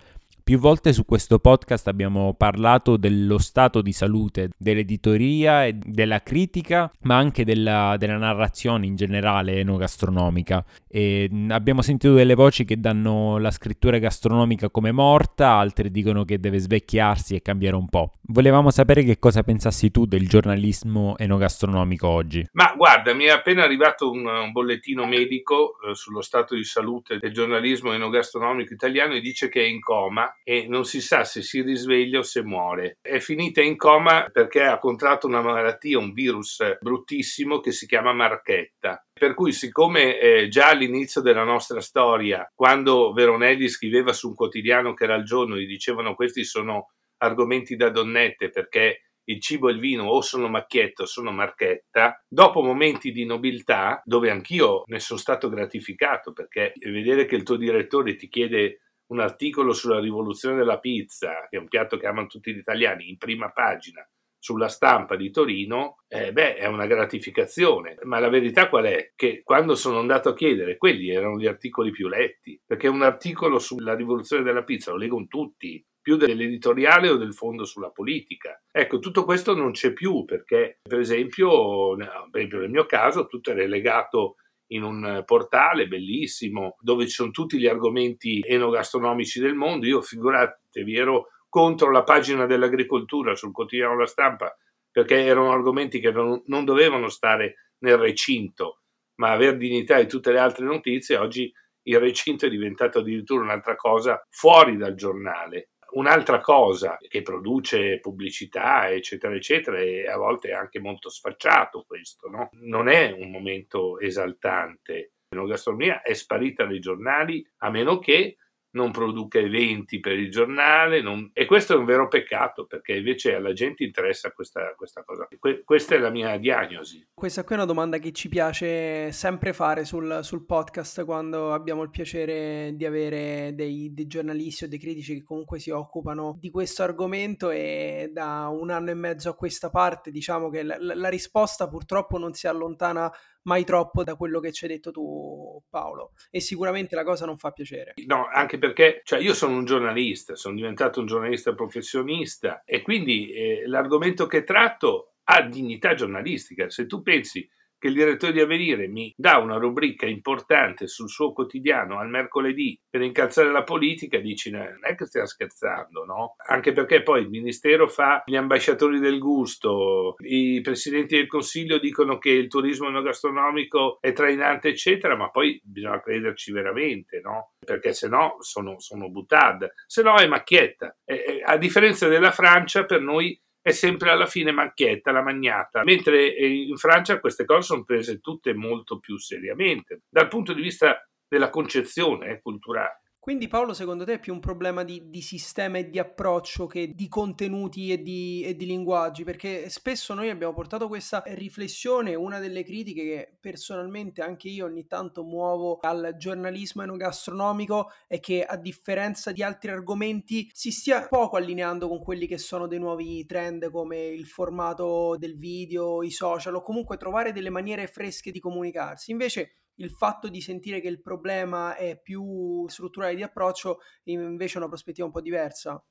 Più 0.46 0.60
volte 0.60 0.92
su 0.92 1.06
questo 1.06 1.40
podcast 1.40 1.88
abbiamo 1.88 2.34
parlato 2.34 2.98
dello 2.98 3.38
stato 3.38 3.82
di 3.82 3.94
salute 3.94 4.50
dell'editoria 4.58 5.66
e 5.66 5.72
della 5.72 6.22
critica, 6.22 6.92
ma 7.04 7.16
anche 7.16 7.46
della, 7.46 7.96
della 7.98 8.18
narrazione 8.18 8.86
in 8.86 8.98
generale 8.98 9.60
enogastronomica. 9.60 10.66
E 10.90 11.30
abbiamo 11.48 11.82
sentito 11.82 12.14
delle 12.14 12.36
voci 12.36 12.66
che 12.66 12.78
danno 12.78 13.38
la 13.38 13.52
scrittura 13.52 14.00
gastronomica 14.00 14.70
come 14.70 14.92
morta, 14.92 15.52
altre 15.52 15.90
dicono 15.90 16.26
che 16.26 16.42
deve 16.42 16.60
svecchiarsi 16.60 17.36
e 17.36 17.42
cambiare 17.42 17.78
un 17.78 17.88
po'. 17.88 18.16
Volevamo 18.24 18.70
sapere 18.70 19.06
che 19.06 19.20
cosa 19.20 19.44
pensassi 19.44 19.92
tu 19.92 20.06
del 20.06 20.28
giornalismo 20.28 21.18
enogastronomico 21.18 22.06
oggi. 22.06 22.46
Ma 22.52 22.74
guarda, 22.76 23.14
mi 23.14 23.24
è 23.24 23.30
appena 23.30 23.64
arrivato 23.64 24.12
un, 24.12 24.26
un 24.26 24.52
bollettino 24.52 25.06
medico 25.06 25.76
eh, 25.80 25.96
sullo 25.96 26.22
stato 26.22 26.54
di 26.54 26.66
salute 26.66 27.18
del 27.18 27.32
giornalismo 27.32 27.94
enogastronomico 27.94 28.74
italiano 28.74 29.14
e 29.14 29.22
dice 29.22 29.48
che 29.48 29.62
è 29.62 29.68
in 29.68 29.80
coma 29.80 30.28
e 30.44 30.68
non 30.68 30.86
si 30.86 31.02
sa 31.02 31.24
se 31.24 31.42
si 31.42 31.62
risveglia 31.62 32.20
o 32.20 32.24
se 32.24 32.44
muore. 32.44 32.98
È 33.02 33.20
finita 33.20 33.62
in 33.62 33.78
coma 33.78 34.30
perché 34.32 34.64
ha 34.64 34.80
contratto 34.80 35.28
una 35.28 35.42
malattia, 35.42 36.00
un 36.00 36.14
virus 36.14 36.78
bruttissimo 36.80 37.60
che 37.60 37.72
si 37.72 37.86
chiama 37.86 38.14
marchetta. 38.14 39.06
Per 39.14 39.34
cui, 39.34 39.52
siccome 39.52 40.20
eh, 40.20 40.48
già 40.48 40.70
all'inizio 40.70 41.22
della 41.22 41.44
nostra 41.44 41.82
storia, 41.82 42.50
quando 42.54 43.14
Veronelli 43.14 43.68
scriveva 43.68 44.14
su 44.14 44.30
un 44.30 44.36
quotidiano 44.36 44.94
che 44.94 45.04
era 45.04 45.16
il 45.16 45.24
giorno, 45.24 45.58
gli 45.58 45.68
dicevano 45.68 46.16
questi 46.16 46.44
sono 46.44 46.92
argomenti 47.18 47.76
da 47.76 47.90
donnette 47.90 48.50
perché 48.50 49.04
il 49.26 49.40
cibo 49.40 49.70
e 49.70 49.74
il 49.74 49.80
vino 49.80 50.06
o 50.06 50.22
sono 50.22 50.48
macchietta 50.50 51.04
o 51.04 51.06
sono 51.06 51.32
marchetta, 51.32 52.22
dopo 52.28 52.62
momenti 52.62 53.12
di 53.12 53.26
nobiltà, 53.26 54.02
dove 54.04 54.30
anch'io 54.30 54.84
ne 54.88 55.00
sono 55.00 55.20
stato 55.20 55.50
gratificato 55.50 56.34
perché 56.34 56.74
vedere 56.80 57.26
che 57.26 57.36
il 57.36 57.44
tuo 57.44 57.56
direttore 57.56 58.16
ti 58.16 58.28
chiede 58.28 58.82
un 59.14 59.20
articolo 59.20 59.74
sulla 59.74 60.00
rivoluzione 60.00 60.58
della 60.58 60.80
pizza, 60.80 61.48
che 61.50 61.58
è 61.58 61.60
un 61.60 61.68
piatto 61.68 61.98
che 61.98 62.08
amano 62.08 62.28
tutti 62.28 62.54
gli 62.54 62.58
italiani, 62.58 63.10
in 63.10 63.18
prima 63.18 63.52
pagina 63.52 64.06
sulla 64.38 64.68
stampa 64.68 65.16
di 65.16 65.32
Torino, 65.32 66.04
eh, 66.10 66.34
beh, 66.34 66.56
è 66.56 66.66
una 66.66 66.86
gratificazione. 66.86 67.96
Ma 68.02 68.20
la 68.20 68.28
verità 68.28 68.68
qual 68.68 68.86
è? 68.86 69.14
Che 69.16 69.42
quando 69.42 69.74
sono 69.76 70.00
andato 70.00 70.30
a 70.30 70.34
chiedere, 70.34 70.76
quelli 70.76 71.10
erano 71.10 71.38
gli 71.38 71.48
articoli 71.48 71.92
più 71.92 72.10
letti, 72.10 72.60
perché 72.66 72.90
un 72.90 73.04
articolo 73.04 73.58
sulla 73.58 73.96
rivoluzione 73.96 74.44
della 74.44 74.64
pizza 74.64 74.92
lo 74.92 74.98
leggono 74.98 75.28
tutti, 75.28 75.82
più 76.02 76.18
dell'editoriale 76.18 77.08
o 77.08 77.16
del 77.16 77.34
fondo 77.34 77.64
sulla 77.64 77.90
politica. 77.90 78.62
Ecco, 78.70 79.00
tutto 79.00 79.24
questo 79.24 79.56
non 79.56 79.72
c'è 79.72 79.94
più 79.94 80.26
perché, 80.26 80.80
per 80.82 81.00
esempio, 81.00 81.96
per 81.96 82.42
esempio 82.42 82.60
nel 82.60 82.70
mio 82.70 82.86
caso, 82.86 83.28
tutto 83.28 83.52
è 83.52 83.54
relegato 83.54 84.36
in 84.74 84.84
un 84.84 85.24
portale 85.26 85.88
bellissimo 85.88 86.78
dove 86.80 87.06
ci 87.06 87.12
sono 87.12 87.32
tutti 87.32 87.58
gli 87.58 87.68
argomenti 87.68 88.42
enogastronomici 88.46 89.40
del 89.40 89.56
mondo. 89.56 89.86
Io 89.86 90.02
figuratevi, 90.02 90.96
ero 90.96 91.28
contro 91.50 91.92
la 91.92 92.04
pagina 92.04 92.46
dell'agricoltura 92.46 93.36
sul 93.36 93.52
quotidiano 93.52 93.98
La 93.98 94.08
Stampa 94.08 94.56
perché 94.90 95.24
erano 95.24 95.52
argomenti 95.52 96.00
che 96.00 96.12
non, 96.12 96.66
dovevano 96.66 97.10
stare 97.10 97.74
nel 97.80 97.98
recinto, 97.98 98.82
ma 99.16 99.32
avere 99.32 99.58
dignità 99.58 100.00
di 100.00 100.08
tutte 100.08 100.32
le 100.32 100.40
altre 100.40 100.66
notizie. 100.66 101.18
Oggi 101.18 101.52
il 101.84 102.00
recinto 102.00 102.46
è 102.46 102.50
diventato 102.50 103.00
addirittura 103.00 103.44
un'altra 103.44 103.76
cosa 103.76 104.24
fuori 104.30 104.78
dal 104.78 104.94
giornale 104.94 105.70
un'altra 105.94 106.40
cosa 106.40 106.98
che 107.08 107.22
produce 107.22 108.00
pubblicità, 108.00 108.90
eccetera, 108.90 109.36
eccetera, 109.36 109.80
e 109.80 110.08
a 110.08 110.18
volte 110.18 110.50
è 110.50 110.54
anche 110.54 110.80
molto 110.80 111.10
sfacciato 111.10 111.84
questo, 111.88 112.30
no? 112.30 112.50
Non 112.62 112.88
è 112.88 113.12
un 113.12 113.32
momento 113.32 114.00
esaltante. 114.00 115.14
La 115.30 115.46
gastronomia 115.46 116.02
è 116.02 116.14
sparita 116.14 116.66
dai 116.66 116.80
giornali 116.80 117.46
a 117.58 117.70
meno 117.72 117.98
che 117.98 118.38
non 118.74 118.92
produca 118.92 119.40
eventi 119.40 120.00
per 120.00 120.14
il 120.14 120.30
giornale 120.32 121.02
non... 121.02 121.30
e 121.34 121.46
questo 121.46 121.74
è 121.74 121.78
un 121.78 121.86
vero 121.86 122.08
peccato 122.08 122.66
perché 122.66 122.96
invece 122.96 123.36
alla 123.36 123.54
gente 123.54 123.84
interessa 123.84 124.32
questa, 124.32 124.74
questa 124.76 125.04
cosa. 125.04 125.28
Que- 125.40 125.64
questa 125.64 125.96
è 125.96 125.98
la 125.98 126.10
mia 126.10 126.38
diagnosi. 126.38 127.08
Questa 127.14 127.44
qui 127.44 127.56
è 127.56 127.58
una 127.58 127.68
domanda 127.68 127.98
che 127.98 128.12
ci 128.12 128.30
piace 128.30 129.12
sempre 129.12 129.54
fare 129.54 129.86
sul, 129.86 130.20
sul 130.24 130.46
podcast 130.46 131.04
quando 131.06 131.54
abbiamo 131.54 131.84
il 131.84 131.90
piacere 131.90 132.72
di 132.76 132.86
avere 132.86 133.54
dei, 133.54 133.94
dei, 133.94 134.08
giornalisti 134.08 134.66
o 134.66 134.68
dei 134.68 134.80
critici 134.80 135.16
che 135.16 135.24
comunque 135.24 135.60
si 135.60 135.70
occupano 135.70 136.38
di 136.40 136.50
questo 136.50 136.84
argomento 136.84 137.50
e 137.50 138.10
da 138.12 138.48
un 138.48 138.70
anno 138.70 138.90
e 138.90 138.96
mezzo 138.96 139.30
a 139.30 139.36
questa 139.36 139.70
parte 139.70 140.12
diciamo 140.12 140.50
che 140.50 140.64
la, 140.64 140.78
la 140.80 141.10
risposta 141.10 141.68
purtroppo 141.68 142.18
non 142.18 142.34
si 142.34 142.48
allontana 142.48 143.12
mai 143.44 143.64
troppo 143.64 144.04
da 144.04 144.16
quello 144.16 144.40
che 144.40 144.52
ci 144.52 144.66
hai 144.66 144.72
detto 144.72 144.92
tu 144.92 145.62
Paolo 145.70 146.14
e 146.30 146.40
sicuramente 146.40 146.96
la 146.96 147.04
cosa 147.04 147.26
non 147.26 147.38
fa 147.38 147.52
piacere. 147.52 147.94
No, 148.06 148.28
anche 148.32 148.58
perché 148.58 149.02
cioè, 149.04 149.20
io 149.20 149.34
sono 149.34 149.58
un 149.58 149.66
giornalista, 149.66 150.36
sono 150.36 150.56
diventato 150.56 151.00
un 151.00 151.06
giornalista 151.06 151.54
professionista 151.54 152.64
e 152.66 152.82
quindi 152.82 153.32
eh, 153.32 153.64
l'argomento 153.66 154.28
che 154.28 154.44
tratto 154.44 155.16
ha 155.26 155.42
dignità 155.42 155.94
giornalistica. 155.94 156.70
Se 156.70 156.86
tu 156.86 157.02
pensi 157.02 157.48
che 157.84 157.90
il 157.90 157.96
direttore 157.96 158.32
di 158.32 158.40
Avvenire 158.40 158.88
mi 158.88 159.14
dà 159.14 159.40
una 159.40 159.58
rubrica 159.58 160.06
importante 160.06 160.88
sul 160.88 161.10
suo 161.10 161.34
quotidiano 161.34 162.00
al 162.00 162.08
mercoledì 162.08 162.80
per 162.90 163.02
incalzare 163.02 163.52
la 163.52 163.64
politica, 163.64 164.20
dici 164.20 164.52
non 164.52 164.80
è 164.82 164.96
che 164.96 165.06
stiamo 165.06 165.28
scherzando, 165.28 166.06
no? 166.06 166.36
Anche 166.48 166.72
perché 166.72 167.04
poi 167.04 167.24
il 167.24 167.30
Ministero 167.30 167.90
fa 167.90 168.24
gli 168.26 168.38
ambasciatori 168.38 169.00
del 169.00 169.20
gusto, 169.20 170.16
i 170.20 170.62
presidenti 170.62 171.18
del 171.18 171.28
Consiglio 171.28 171.78
dicono 171.78 172.18
che 172.20 172.30
il 172.30 172.48
turismo 172.48 172.88
enogastronomico 172.88 173.98
è 174.00 174.14
trainante, 174.14 174.70
eccetera, 174.70 175.18
ma 175.18 175.30
poi 175.30 175.60
bisogna 175.62 176.00
crederci 176.00 176.54
veramente, 176.54 177.20
no? 177.22 177.52
Perché 177.66 177.92
se 177.92 178.08
no 178.08 178.38
sono, 178.40 178.80
sono 178.80 179.10
butad, 179.10 179.70
se 179.86 180.04
no 180.04 180.16
è 180.16 180.28
macchietta. 180.28 180.96
E, 181.04 181.42
a 181.44 181.58
differenza 181.58 182.08
della 182.08 182.32
Francia, 182.32 182.86
per 182.86 183.02
noi 183.02 183.38
è 183.64 183.72
sempre 183.72 184.12
alla 184.12 184.26
fine 184.26 184.52
macchietta, 184.52 185.14
la 185.14 185.22
magnata, 185.24 185.84
mentre 185.86 186.36
eh, 186.36 186.68
in 186.68 186.76
Francia 186.76 187.22
queste 187.22 187.46
cose 187.46 187.62
sono 187.62 187.86
prese 187.86 188.20
tutte 188.20 188.54
molto 188.54 189.00
più 189.00 189.18
seriamente 189.18 190.02
dal 190.10 190.28
punto 190.28 190.52
di 190.52 190.62
vista 190.62 191.08
della 191.26 191.50
concezione 191.50 192.28
eh, 192.28 192.42
culturale. 192.42 193.03
Quindi 193.24 193.48
Paolo, 193.48 193.74
secondo 193.74 194.04
te 194.04 194.16
è 194.16 194.20
più 194.20 194.34
un 194.34 194.42
problema 194.42 194.84
di, 194.84 195.10
di 195.10 195.22
sistema 195.22 195.78
e 195.78 195.90
di 195.90 195.98
approccio 195.98 196.68
che 196.68 196.92
di 196.94 197.08
contenuti 197.08 197.90
e 197.90 198.04
di, 198.04 198.44
e 198.44 198.54
di, 198.58 198.66
linguaggi? 198.66 199.24
Perché 199.24 199.70
spesso 199.70 200.14
noi 200.14 200.28
abbiamo 200.28 200.52
portato 200.52 200.90
questa 200.90 201.24
riflessione, 201.28 202.16
una 202.16 202.40
delle 202.40 202.66
critiche 202.66 203.02
che 203.02 203.38
personalmente 203.40 204.22
anche 204.22 204.50
io 204.50 204.66
ogni 204.66 204.88
tanto 204.88 205.24
muovo 205.24 205.78
al 205.84 206.16
giornalismo 206.18 206.84
enogastronomico 206.84 207.92
è 208.10 208.20
che 208.20 208.44
a 208.44 208.58
differenza 208.58 209.32
di 209.32 209.42
altri 209.42 209.72
argomenti 209.72 210.50
si 210.52 210.72
stia 210.72 211.08
poco 211.08 211.38
allineando 211.38 211.88
con 211.88 212.04
quelli 212.04 212.28
che 212.28 212.38
sono 212.38 212.68
dei 212.68 212.80
nuovi 212.80 213.26
trend 213.26 213.72
come 213.72 214.06
il 214.06 214.26
formato 214.26 215.16
del 215.18 215.38
video, 215.38 216.04
i 216.04 216.12
social 216.12 216.56
o 216.56 216.62
comunque 216.62 216.98
trovare 216.98 217.32
delle 217.32 217.50
maniere 217.50 217.88
fresche 217.88 218.32
di 218.32 218.42
comunicarsi. 218.42 219.12
Invece 219.12 219.60
il 219.76 219.90
fatto 219.90 220.30
di 220.30 220.42
sentire 220.42 220.80
che 220.80 220.88
il 220.88 221.02
problema 221.02 221.76
è 221.76 222.00
più 222.00 222.68
strutturale 222.68 223.16
di 223.16 223.24
approccio 223.24 223.80
invece 224.04 224.56
è 224.56 224.58
una 224.58 224.68
prospettiva 224.68 225.08
un 225.08 225.14
po' 225.14 225.22
diversa. 225.22 225.84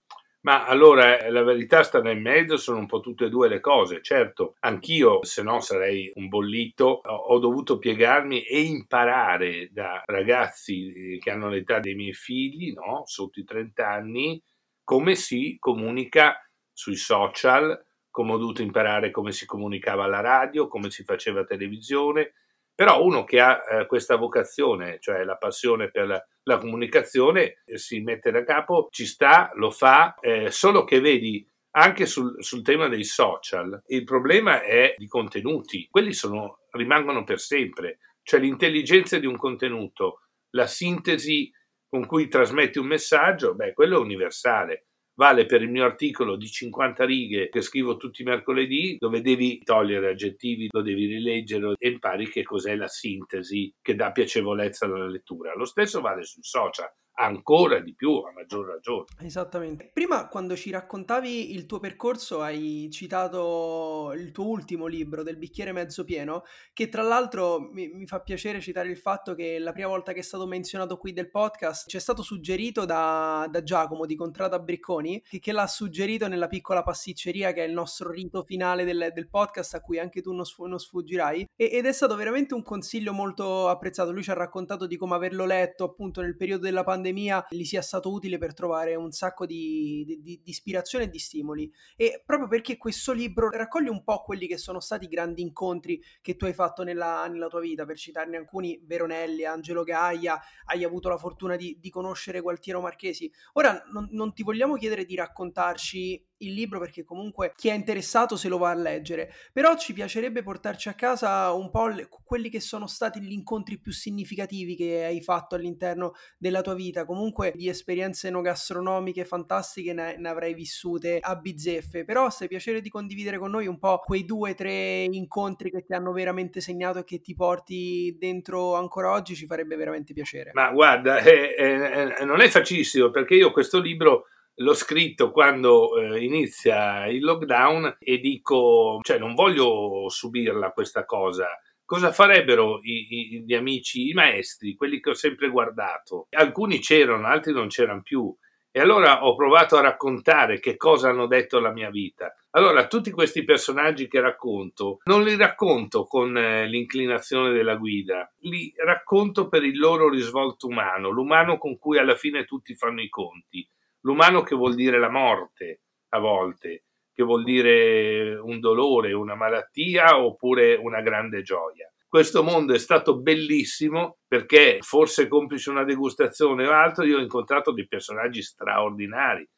Ma 0.44 0.66
allora 0.66 1.30
la 1.30 1.44
verità 1.44 1.84
sta 1.84 2.00
nel 2.00 2.20
mezzo, 2.20 2.56
sono 2.56 2.78
un 2.78 2.86
po' 2.86 2.98
tutte 2.98 3.26
e 3.26 3.28
due 3.28 3.48
le 3.48 3.60
cose. 3.60 4.02
Certo, 4.02 4.56
anch'io, 4.60 5.24
se 5.24 5.42
no 5.42 5.60
sarei 5.60 6.10
un 6.16 6.26
bollito, 6.26 6.84
ho 6.84 7.38
dovuto 7.38 7.78
piegarmi 7.78 8.42
e 8.42 8.62
imparare 8.62 9.68
da 9.70 10.02
ragazzi 10.04 11.16
che 11.20 11.30
hanno 11.30 11.48
l'età 11.48 11.78
dei 11.78 11.94
miei 11.94 12.12
figli, 12.12 12.72
no? 12.72 13.02
sotto 13.04 13.38
i 13.38 13.44
30 13.44 13.88
anni, 13.88 14.42
come 14.82 15.14
si 15.14 15.56
comunica 15.60 16.36
sui 16.72 16.96
social, 16.96 17.80
come 18.10 18.32
ho 18.32 18.36
dovuto 18.36 18.62
imparare 18.62 19.12
come 19.12 19.30
si 19.30 19.46
comunicava 19.46 20.04
alla 20.04 20.20
radio, 20.20 20.66
come 20.66 20.90
si 20.90 21.04
faceva 21.04 21.44
televisione, 21.44 22.32
però 22.74 23.02
uno 23.02 23.24
che 23.24 23.40
ha 23.40 23.60
eh, 23.60 23.86
questa 23.86 24.16
vocazione, 24.16 24.98
cioè 25.00 25.24
la 25.24 25.36
passione 25.36 25.90
per 25.90 26.06
la, 26.06 26.26
la 26.44 26.58
comunicazione, 26.58 27.62
eh, 27.64 27.78
si 27.78 28.00
mette 28.00 28.30
da 28.30 28.44
capo, 28.44 28.88
ci 28.90 29.06
sta, 29.06 29.50
lo 29.54 29.70
fa, 29.70 30.14
eh, 30.20 30.50
solo 30.50 30.84
che 30.84 31.00
vedi 31.00 31.46
anche 31.74 32.06
sul, 32.06 32.42
sul, 32.42 32.62
tema 32.62 32.88
dei 32.88 33.04
social, 33.04 33.82
il 33.86 34.04
problema 34.04 34.62
è 34.62 34.94
di 34.96 35.06
contenuti, 35.06 35.88
quelli 35.90 36.12
sono, 36.12 36.60
rimangono 36.70 37.24
per 37.24 37.38
sempre, 37.38 37.98
cioè 38.22 38.40
l'intelligenza 38.40 39.18
di 39.18 39.26
un 39.26 39.36
contenuto, 39.36 40.20
la 40.50 40.66
sintesi 40.66 41.50
con 41.88 42.06
cui 42.06 42.28
trasmetti 42.28 42.78
un 42.78 42.86
messaggio, 42.86 43.54
beh, 43.54 43.72
quello 43.72 43.96
è 43.96 44.00
universale 44.00 44.86
vale 45.14 45.46
per 45.46 45.62
il 45.62 45.70
mio 45.70 45.84
articolo 45.84 46.36
di 46.36 46.46
50 46.46 47.04
righe 47.04 47.48
che 47.48 47.60
scrivo 47.60 47.96
tutti 47.96 48.22
i 48.22 48.24
mercoledì, 48.24 48.96
dove 48.98 49.20
devi 49.20 49.60
togliere 49.62 50.10
aggettivi, 50.10 50.68
lo 50.70 50.82
devi 50.82 51.06
rileggere 51.06 51.74
e 51.78 51.88
impari 51.88 52.28
che 52.28 52.42
cos'è 52.42 52.74
la 52.76 52.88
sintesi 52.88 53.72
che 53.80 53.94
dà 53.94 54.12
piacevolezza 54.12 54.86
alla 54.86 55.06
lettura. 55.06 55.54
Lo 55.54 55.64
stesso 55.64 56.00
vale 56.00 56.24
sul 56.24 56.44
social 56.44 56.90
ancora 57.14 57.80
di 57.80 57.94
più, 57.94 58.10
a 58.18 58.32
maggior 58.32 58.66
ragione. 58.66 59.04
Esattamente. 59.20 59.90
Prima, 59.92 60.28
quando 60.28 60.56
ci 60.56 60.70
raccontavi 60.70 61.52
il 61.52 61.66
tuo 61.66 61.78
percorso, 61.78 62.40
hai 62.40 62.88
citato 62.90 64.12
il 64.16 64.30
tuo 64.32 64.46
ultimo 64.46 64.86
libro, 64.86 65.22
Del 65.22 65.36
bicchiere 65.36 65.72
mezzo 65.72 66.04
pieno, 66.04 66.44
che 66.72 66.88
tra 66.88 67.02
l'altro 67.02 67.60
mi, 67.60 67.88
mi, 67.88 68.06
fa 68.06 68.20
piacere 68.20 68.60
citare 68.60 68.88
il 68.88 68.96
fatto 68.96 69.34
che 69.34 69.58
la 69.58 69.72
prima 69.72 69.88
volta 69.88 70.12
che 70.12 70.20
è 70.20 70.22
stato 70.22 70.46
menzionato 70.46 70.96
qui 70.96 71.12
del 71.12 71.30
podcast 71.30 71.88
ci 71.88 71.96
è 71.96 72.00
stato 72.00 72.22
suggerito 72.22 72.84
da, 72.84 73.46
da 73.50 73.62
Giacomo 73.62 74.06
di 74.06 74.16
Contrada 74.16 74.58
Bricconi, 74.58 75.22
che, 75.22 75.38
che, 75.38 75.52
l'ha 75.52 75.66
suggerito 75.66 76.28
nella 76.28 76.48
piccola 76.48 76.82
pasticceria 76.82 77.52
che 77.52 77.64
è 77.64 77.66
il 77.66 77.72
nostro 77.72 78.10
rito 78.10 78.42
finale 78.42 78.84
del, 78.84 79.10
del 79.14 79.28
podcast 79.28 79.74
a 79.74 79.80
cui 79.80 79.98
anche 79.98 80.22
tu 80.22 80.32
non, 80.32 80.44
sf- 80.44 80.66
non 80.66 80.78
sfuggirai. 80.78 81.50
E, 81.56 81.70
ed 81.72 81.86
è 81.86 81.92
stato 81.92 82.16
veramente 82.16 82.54
un 82.54 82.62
consiglio 82.62 83.12
molto 83.12 83.68
apprezzato. 83.68 84.12
Lui 84.12 84.22
ci 84.22 84.30
ha 84.30 84.34
raccontato 84.34 84.86
di 84.86 84.96
come 84.96 85.14
averlo 85.14 85.44
letto 85.44 85.84
appunto 85.84 86.20
nel 86.20 86.36
periodo 86.36 86.62
della 86.62 86.82
pandemia 86.82 87.01
pandemia 87.02 87.46
gli 87.50 87.64
sia 87.64 87.82
stato 87.82 88.10
utile 88.10 88.38
per 88.38 88.54
trovare 88.54 88.94
un 88.94 89.10
sacco 89.10 89.44
di, 89.44 90.04
di, 90.06 90.22
di, 90.22 90.40
ispirazione 90.44 91.04
e 91.04 91.08
di 91.08 91.18
stimoli. 91.18 91.70
E 91.96 92.22
proprio 92.24 92.48
perché 92.48 92.76
questo 92.76 93.12
libro 93.12 93.50
raccoglie 93.50 93.90
un 93.90 94.04
po' 94.04 94.22
quelli 94.22 94.46
che 94.46 94.56
sono 94.56 94.78
stati 94.78 95.06
i 95.06 95.08
grandi 95.08 95.42
incontri 95.42 96.00
che 96.20 96.36
tu 96.36 96.44
hai 96.44 96.54
fatto 96.54 96.84
nella, 96.84 97.26
nella 97.26 97.48
tua 97.48 97.60
vita, 97.60 97.84
per 97.84 97.96
citarne 97.96 98.36
alcuni, 98.36 98.80
Veronelli, 98.84 99.44
Angelo 99.44 99.82
Gaia, 99.82 100.40
hai 100.66 100.84
avuto 100.84 101.08
la 101.08 101.18
fortuna 101.18 101.56
di, 101.56 101.78
conoscere 101.90 102.40
Gualtiero 102.40 102.80
Marchesi. 102.80 103.30
Ora 103.54 103.82
non, 103.92 104.08
non 104.12 104.32
ti 104.32 104.42
vogliamo 104.42 104.76
chiedere 104.76 105.04
di 105.04 105.14
raccontarci 105.14 106.24
il 106.42 106.54
libro 106.54 106.78
perché 106.78 107.04
comunque 107.04 107.52
chi 107.56 107.68
è 107.68 107.72
interessato 107.74 108.36
se 108.36 108.48
lo 108.48 108.58
va 108.58 108.70
a 108.70 108.74
leggere, 108.74 109.32
però 109.52 109.76
ci 109.76 109.92
piacerebbe 109.92 110.42
portarci 110.42 110.88
a 110.88 110.94
casa 110.94 111.52
un 111.52 111.70
po' 111.70 111.88
le, 111.88 112.08
quelli 112.24 112.48
che 112.48 112.60
sono 112.60 112.86
stati 112.86 113.20
gli 113.20 113.32
incontri 113.32 113.78
più 113.78 113.92
significativi 113.92 114.76
che 114.76 115.04
hai 115.04 115.20
fatto 115.20 115.54
all'interno 115.54 116.12
della 116.38 116.60
tua 116.60 116.74
vita, 116.74 117.04
comunque 117.04 117.52
di 117.54 117.68
esperienze 117.68 118.28
enogastronomiche 118.28 119.24
fantastiche 119.24 119.92
ne, 119.92 120.16
ne 120.16 120.28
avrai 120.28 120.54
vissute 120.54 121.18
a 121.20 121.36
bizzeffe, 121.36 122.04
però 122.04 122.30
se 122.30 122.48
piacere 122.48 122.80
di 122.80 122.88
condividere 122.88 123.38
con 123.38 123.50
noi 123.50 123.66
un 123.66 123.78
po' 123.78 123.98
quei 124.04 124.24
due 124.24 124.50
o 124.50 124.54
tre 124.54 125.04
incontri 125.04 125.70
che 125.70 125.84
ti 125.84 125.92
hanno 125.92 126.12
veramente 126.12 126.60
segnato 126.60 127.00
e 127.00 127.04
che 127.04 127.20
ti 127.20 127.34
porti 127.34 128.16
dentro 128.18 128.74
ancora 128.74 129.12
oggi 129.12 129.34
ci 129.34 129.46
farebbe 129.46 129.76
veramente 129.76 130.12
piacere. 130.12 130.50
Ma 130.54 130.70
guarda, 130.70 131.18
eh, 131.18 131.54
eh, 131.56 132.24
non 132.24 132.40
è 132.40 132.48
facilissimo 132.48 133.10
perché 133.10 133.34
io 133.34 133.52
questo 133.52 133.80
libro 133.80 134.26
l'ho 134.56 134.74
scritto 134.74 135.30
quando 135.30 135.96
eh, 135.96 136.22
inizia 136.22 137.06
il 137.06 137.22
lockdown 137.22 137.96
e 137.98 138.18
dico, 138.18 138.98
cioè 139.02 139.18
non 139.18 139.34
voglio 139.34 140.08
subirla 140.08 140.72
questa 140.72 141.04
cosa. 141.04 141.48
Cosa 141.84 142.12
farebbero 142.12 142.80
i, 142.82 143.06
i, 143.10 143.44
gli 143.44 143.54
amici, 143.54 144.08
i 144.08 144.12
maestri, 144.12 144.74
quelli 144.74 145.00
che 145.00 145.10
ho 145.10 145.14
sempre 145.14 145.48
guardato? 145.48 146.26
Alcuni 146.30 146.78
c'erano, 146.78 147.26
altri 147.26 147.52
non 147.52 147.68
c'erano 147.68 148.02
più. 148.02 148.34
E 148.74 148.80
allora 148.80 149.26
ho 149.26 149.34
provato 149.36 149.76
a 149.76 149.82
raccontare 149.82 150.58
che 150.58 150.78
cosa 150.78 151.10
hanno 151.10 151.26
detto 151.26 151.58
alla 151.58 151.72
mia 151.72 151.90
vita. 151.90 152.34
Allora, 152.52 152.86
tutti 152.86 153.10
questi 153.10 153.44
personaggi 153.44 154.08
che 154.08 154.18
racconto, 154.20 155.00
non 155.04 155.22
li 155.22 155.36
racconto 155.36 156.04
con 156.04 156.34
eh, 156.38 156.66
l'inclinazione 156.66 157.52
della 157.52 157.76
guida, 157.76 158.32
li 158.40 158.72
racconto 158.82 159.48
per 159.48 159.62
il 159.62 159.76
loro 159.76 160.08
risvolto 160.08 160.68
umano, 160.68 161.10
l'umano 161.10 161.58
con 161.58 161.78
cui 161.78 161.98
alla 161.98 162.16
fine 162.16 162.46
tutti 162.46 162.74
fanno 162.74 163.02
i 163.02 163.10
conti 163.10 163.68
l'umano 164.02 164.42
che 164.42 164.54
vuol 164.54 164.74
dire 164.74 164.98
la 164.98 165.10
morte 165.10 165.80
a 166.10 166.18
volte, 166.18 166.84
che 167.12 167.22
vuol 167.22 167.44
dire 167.44 168.34
un 168.34 168.60
dolore, 168.60 169.12
una 169.12 169.34
malattia 169.34 170.18
oppure 170.18 170.74
una 170.74 171.00
grande 171.00 171.42
gioia. 171.42 171.92
Questo 172.06 172.42
mondo 172.42 172.74
è 172.74 172.78
stato 172.78 173.18
bellissimo 173.18 174.18
perché 174.28 174.78
forse 174.82 175.28
complice 175.28 175.70
una 175.70 175.84
degustazione 175.84 176.66
o 176.66 176.72
altro, 176.72 177.04
io 177.04 177.16
ho 177.16 177.22
incontrato 177.22 177.72
dei 177.72 177.88
personaggi 177.88 178.42
straordinari, 178.42 179.48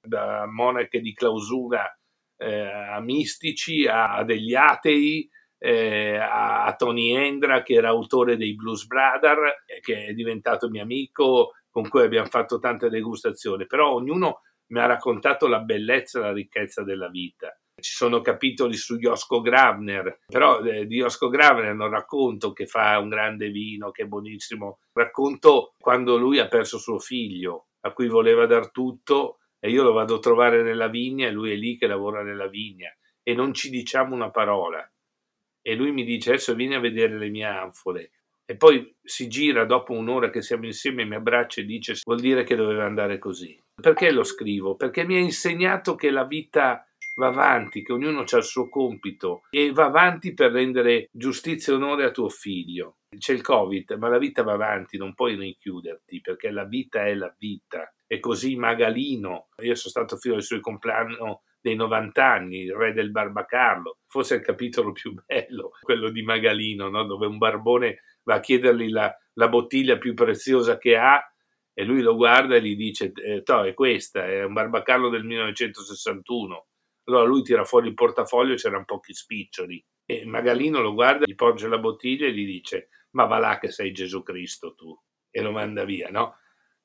da 0.00 0.46
monache 0.46 1.00
di 1.00 1.12
clausura 1.12 1.84
eh, 2.36 2.66
a 2.66 3.00
mistici, 3.00 3.86
a, 3.86 4.14
a 4.14 4.24
degli 4.24 4.54
atei, 4.54 5.28
eh, 5.58 6.16
a, 6.16 6.64
a, 6.64 6.74
Tony 6.74 7.14
Endra 7.14 7.62
che 7.62 7.74
era 7.74 7.88
autore 7.88 8.36
dei 8.36 8.54
Blues 8.54 8.86
Brothers, 8.86 9.64
eh, 9.66 9.80
che 9.80 10.06
è 10.06 10.12
diventato 10.12 10.68
mio 10.68 10.82
amico, 10.82 11.54
con 11.74 11.88
cui 11.88 12.02
abbiamo 12.02 12.28
fatto 12.28 12.60
tante 12.60 12.88
degustazioni, 12.88 13.66
però 13.66 13.94
ognuno 13.94 14.42
mi 14.68 14.78
ha 14.78 14.86
raccontato 14.86 15.48
la 15.48 15.58
bellezza 15.58 16.20
e 16.20 16.22
la 16.22 16.32
ricchezza 16.32 16.84
della 16.84 17.08
vita. 17.08 17.52
Ci 17.74 17.92
sono 17.92 18.20
capitoli 18.20 18.76
su 18.76 18.96
Josko 18.96 19.40
Gravner, 19.40 20.20
però 20.24 20.62
eh, 20.62 20.86
di 20.86 20.98
Josko 20.98 21.28
Gravner 21.28 21.74
non 21.74 21.90
racconto 21.90 22.52
che 22.52 22.66
fa 22.66 22.96
un 23.00 23.08
grande 23.08 23.48
vino, 23.48 23.90
che 23.90 24.04
è 24.04 24.06
buonissimo, 24.06 24.78
racconto 24.92 25.74
quando 25.76 26.16
lui 26.16 26.38
ha 26.38 26.46
perso 26.46 26.78
suo 26.78 27.00
figlio, 27.00 27.70
a 27.80 27.92
cui 27.92 28.06
voleva 28.06 28.46
dar 28.46 28.70
tutto, 28.70 29.40
e 29.58 29.68
io 29.68 29.82
lo 29.82 29.92
vado 29.92 30.14
a 30.14 30.20
trovare 30.20 30.62
nella 30.62 30.86
vigna 30.86 31.26
e 31.26 31.32
lui 31.32 31.50
è 31.50 31.56
lì 31.56 31.76
che 31.76 31.88
lavora 31.88 32.22
nella 32.22 32.46
vigna 32.46 32.96
e 33.20 33.34
non 33.34 33.52
ci 33.52 33.68
diciamo 33.68 34.14
una 34.14 34.30
parola. 34.30 34.88
E 35.60 35.74
lui 35.74 35.90
mi 35.90 36.04
dice 36.04 36.30
adesso 36.30 36.54
vieni 36.54 36.76
a 36.76 36.80
vedere 36.80 37.18
le 37.18 37.30
mie 37.30 37.46
anfore 37.46 38.10
e 38.46 38.56
poi 38.56 38.94
si 39.02 39.28
gira 39.28 39.64
dopo 39.64 39.92
un'ora 39.92 40.30
che 40.30 40.42
siamo 40.42 40.66
insieme, 40.66 41.04
mi 41.04 41.14
abbraccia 41.14 41.60
e 41.60 41.64
dice 41.64 41.94
vuol 42.04 42.20
dire 42.20 42.44
che 42.44 42.56
doveva 42.56 42.84
andare 42.84 43.18
così. 43.18 43.58
Perché 43.80 44.10
lo 44.10 44.22
scrivo? 44.22 44.76
Perché 44.76 45.04
mi 45.04 45.16
ha 45.16 45.20
insegnato 45.20 45.94
che 45.94 46.10
la 46.10 46.24
vita 46.24 46.86
va 47.16 47.28
avanti, 47.28 47.82
che 47.82 47.92
ognuno 47.92 48.20
ha 48.20 48.36
il 48.36 48.44
suo 48.44 48.68
compito 48.68 49.42
e 49.50 49.72
va 49.72 49.86
avanti 49.86 50.34
per 50.34 50.52
rendere 50.52 51.08
giustizia 51.12 51.72
e 51.72 51.76
onore 51.76 52.04
a 52.04 52.10
tuo 52.10 52.28
figlio. 52.28 52.96
C'è 53.16 53.32
il 53.32 53.42
Covid, 53.42 53.92
ma 53.92 54.08
la 54.08 54.18
vita 54.18 54.42
va 54.42 54.52
avanti, 54.52 54.96
non 54.96 55.14
puoi 55.14 55.36
richiuderti 55.36 56.20
perché 56.20 56.50
la 56.50 56.64
vita 56.64 57.06
è 57.06 57.14
la 57.14 57.32
vita. 57.38 57.92
E 58.06 58.20
così 58.20 58.56
Magalino, 58.56 59.48
io 59.62 59.74
sono 59.74 59.90
stato 59.90 60.16
fino 60.16 60.34
al 60.34 60.42
suo 60.42 60.60
compleanno 60.60 61.42
dei 61.60 61.76
90 61.76 62.24
anni, 62.24 62.58
il 62.64 62.74
re 62.74 62.92
del 62.92 63.10
Barbacarlo, 63.10 63.98
forse 64.06 64.34
è 64.34 64.38
il 64.38 64.44
capitolo 64.44 64.92
più 64.92 65.14
bello, 65.24 65.70
quello 65.80 66.10
di 66.10 66.22
Magalino, 66.22 66.90
no? 66.90 67.04
dove 67.04 67.26
un 67.26 67.38
barbone 67.38 68.00
va 68.24 68.34
a 68.34 68.40
chiedergli 68.40 68.90
la, 68.90 69.14
la, 69.34 69.48
bottiglia 69.48 69.98
più 69.98 70.14
preziosa 70.14 70.78
che 70.78 70.96
ha 70.96 71.22
e 71.72 71.84
lui 71.84 72.02
lo 72.02 72.14
guarda 72.14 72.56
e 72.56 72.62
gli 72.62 72.76
dice 72.76 73.12
eh, 73.14 73.42
è 73.42 73.74
questa, 73.74 74.26
è 74.26 74.44
un 74.44 74.52
barbacarlo 74.52 75.08
del 75.08 75.24
1961. 75.24 76.66
Allora 77.06 77.24
lui 77.24 77.42
tira 77.42 77.64
fuori 77.64 77.88
il 77.88 77.94
portafoglio 77.94 78.54
c'erano 78.54 78.84
pochi 78.84 79.12
spiccioli 79.12 79.84
e 80.06 80.24
Magalino 80.24 80.80
lo 80.80 80.94
guarda, 80.94 81.24
gli 81.26 81.34
porge 81.34 81.68
la 81.68 81.78
bottiglia 81.78 82.26
e 82.26 82.32
gli 82.32 82.46
dice 82.46 82.88
ma 83.10 83.24
va 83.26 83.38
là 83.38 83.58
che 83.58 83.70
sei 83.70 83.92
Gesù 83.92 84.22
Cristo 84.22 84.74
tu 84.74 84.96
e 85.30 85.40
lo 85.42 85.50
manda 85.50 85.84
via, 85.84 86.08
no? 86.10 86.36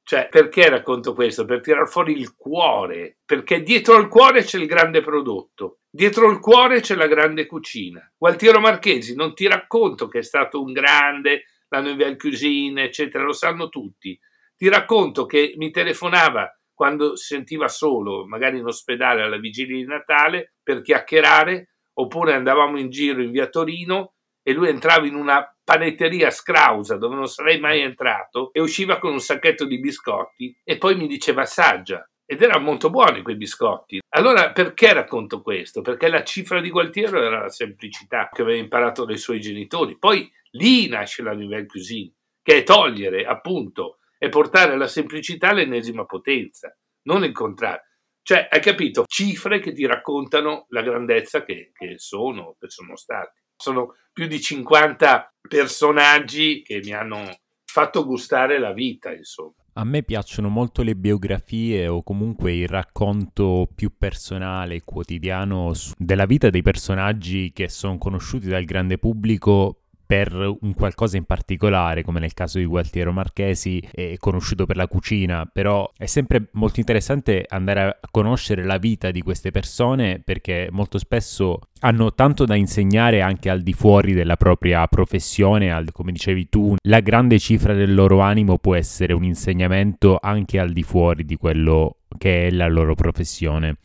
Cioè, 0.10 0.28
perché 0.28 0.68
racconto 0.68 1.14
questo? 1.14 1.46
Per 1.46 1.62
tirar 1.62 1.88
fuori 1.88 2.18
il 2.18 2.36
cuore, 2.36 3.20
perché 3.24 3.62
dietro 3.62 3.96
al 3.96 4.08
cuore 4.08 4.42
c'è 4.42 4.58
il 4.58 4.66
grande 4.66 5.02
prodotto, 5.02 5.82
dietro 5.88 6.32
il 6.32 6.40
cuore 6.40 6.82
c'è 6.82 6.96
la 6.96 7.06
grande 7.06 7.46
cucina. 7.46 8.12
Gualtiero 8.18 8.60
Marchesi 8.60 9.14
non 9.14 9.36
ti 9.36 9.48
racconto 9.48 10.08
che 10.08 10.18
è 10.18 10.24
stato 10.24 10.64
un 10.64 10.72
grande, 10.74 11.44
la 11.68 11.82
Nouvelle 11.82 12.18
Cuisine, 12.18 12.86
eccetera, 12.86 13.24
lo 13.24 13.34
sanno 13.34 13.70
tutti. 13.70 14.20
Ti 14.56 14.68
racconto 14.68 15.28
che 15.28 15.54
mi 15.58 15.70
telefonava 15.70 16.60
quando 16.74 17.16
si 17.16 17.36
sentiva 17.36 17.68
solo, 17.68 18.26
magari 18.26 18.58
in 18.58 18.66
ospedale 18.66 19.22
alla 19.22 19.38
vigilia 19.38 19.76
di 19.76 19.86
Natale, 19.86 20.56
per 20.64 20.82
chiacchierare, 20.82 21.76
oppure 21.94 22.34
andavamo 22.34 22.80
in 22.80 22.90
giro 22.90 23.22
in 23.22 23.30
via 23.30 23.46
Torino 23.46 24.16
e 24.42 24.54
lui 24.54 24.70
entrava 24.70 25.06
in 25.06 25.16
una 25.16 25.46
panetteria 25.64 26.30
scrausa 26.32 26.98
dove 26.98 27.16
non 27.16 27.28
sarei 27.28 27.60
mai 27.60 27.82
entrato 27.82 28.52
e 28.54 28.60
usciva 28.60 28.98
con 28.98 29.12
un 29.12 29.20
sacchetto 29.20 29.66
di 29.66 29.80
biscotti 29.80 30.56
e 30.64 30.78
poi 30.78 30.96
mi 30.96 31.08
diceva 31.08 31.42
assaggia 31.42 32.10
ed 32.26 32.42
erano 32.42 32.64
molto 32.64 32.90
buoni 32.90 33.22
quei 33.24 33.36
biscotti. 33.36 34.00
Allora 34.10 34.52
perché 34.52 34.94
racconto 34.94 35.42
questo? 35.42 35.82
Perché 35.82 36.10
la 36.10 36.24
cifra 36.24 36.62
di 36.62 36.70
Gualtiero 36.70 37.22
era 37.22 37.42
la 37.42 37.50
semplicità 37.50 38.30
che 38.32 38.44
aveva 38.44 38.60
imparato 38.60 39.04
dai 39.04 39.18
suoi 39.18 39.40
genitori. 39.40 39.98
Poi 39.98 40.32
lì 40.52 40.88
nasce 40.88 41.24
la 41.24 41.34
nouvelle 41.34 41.66
cuisine, 41.66 42.14
che 42.42 42.58
è 42.58 42.64
togliere 42.64 43.26
appunto 43.26 43.98
e 44.18 44.30
portare 44.30 44.78
la 44.78 44.88
semplicità 44.88 45.50
all'ennesima 45.50 46.06
potenza, 46.06 46.76
non 47.04 47.24
il 47.24 47.32
contrario. 47.32 47.84
Cioè, 48.22 48.48
hai 48.52 48.62
capito? 48.62 49.06
Cifre 49.08 49.60
che 49.60 49.72
ti 49.72 49.88
raccontano 49.88 50.66
la 50.70 50.84
grandezza 50.84 51.44
che, 51.44 51.72
che 51.74 51.96
sono, 51.98 52.56
che 52.60 52.70
sono 52.70 52.96
stati. 52.96 53.40
Sono 53.62 53.96
più 54.14 54.28
di 54.28 54.40
50 54.40 55.34
personaggi 55.48 56.62
che 56.62 56.80
mi 56.82 56.94
hanno 56.94 57.24
fatto 57.66 58.06
gustare 58.06 58.58
la 58.58 58.72
vita, 58.72 59.14
insomma. 59.14 59.54
A 59.74 59.84
me 59.84 60.04
piacciono 60.04 60.50
molto 60.50 60.82
le 60.82 60.96
biografie 60.96 61.88
o 61.88 62.04
comunque 62.04 62.54
il 62.54 62.68
racconto 62.68 63.70
più 63.74 63.94
personale 63.98 64.76
e 64.76 64.82
quotidiano 64.84 65.74
della 65.98 66.26
vita 66.26 66.50
dei 66.50 66.62
personaggi 66.62 67.52
che 67.54 67.70
sono 67.70 67.98
conosciuti 67.98 68.48
dal 68.48 68.66
grande 68.66 68.98
pubblico 68.98 69.84
per 70.10 70.34
un 70.34 70.74
qualcosa 70.74 71.18
in 71.18 71.26
particolare, 71.26 72.02
come 72.02 72.20
nel 72.20 72.34
caso 72.34 72.58
di 72.58 72.66
Gualtiero 72.66 73.12
Marchesi, 73.12 73.80
è 73.92 74.16
conosciuto 74.18 74.66
per 74.66 74.76
la 74.76 74.88
cucina, 74.88 75.46
però 75.46 75.88
è 75.96 76.08
sempre 76.08 76.48
molto 76.54 76.80
interessante 76.80 77.46
andare 77.48 77.82
a 77.82 78.00
conoscere 78.10 78.64
la 78.64 78.80
vita 78.80 79.12
di 79.12 79.22
queste 79.22 79.52
persone 79.52 80.20
perché 80.26 80.70
molto 80.72 80.98
spesso 80.98 81.60
hanno 81.82 82.16
tanto 82.16 82.46
da 82.46 82.56
insegnare 82.56 83.22
anche 83.22 83.52
al 83.52 83.62
di 83.62 83.74
fuori 83.74 84.14
della 84.14 84.36
propria 84.36 84.88
professione, 84.88 85.72
al, 85.72 85.92
come 85.92 86.12
dicevi 86.12 86.50
tu, 86.50 86.74
la 86.88 87.02
grande 87.02 87.38
cifra 87.38 87.76
del 87.76 87.94
loro 87.94 88.22
animo 88.22 88.58
può 88.58 88.74
essere 88.74 89.14
un 89.14 89.24
insegnamento 89.24 90.18
anche 90.20 90.58
al 90.58 90.72
di 90.72 90.82
fuori 90.82 91.24
di 91.24 91.36
quello 91.36 91.98
che 92.18 92.48
è 92.48 92.50
la 92.50 92.68
loro 92.68 92.96
professione. 92.96 93.78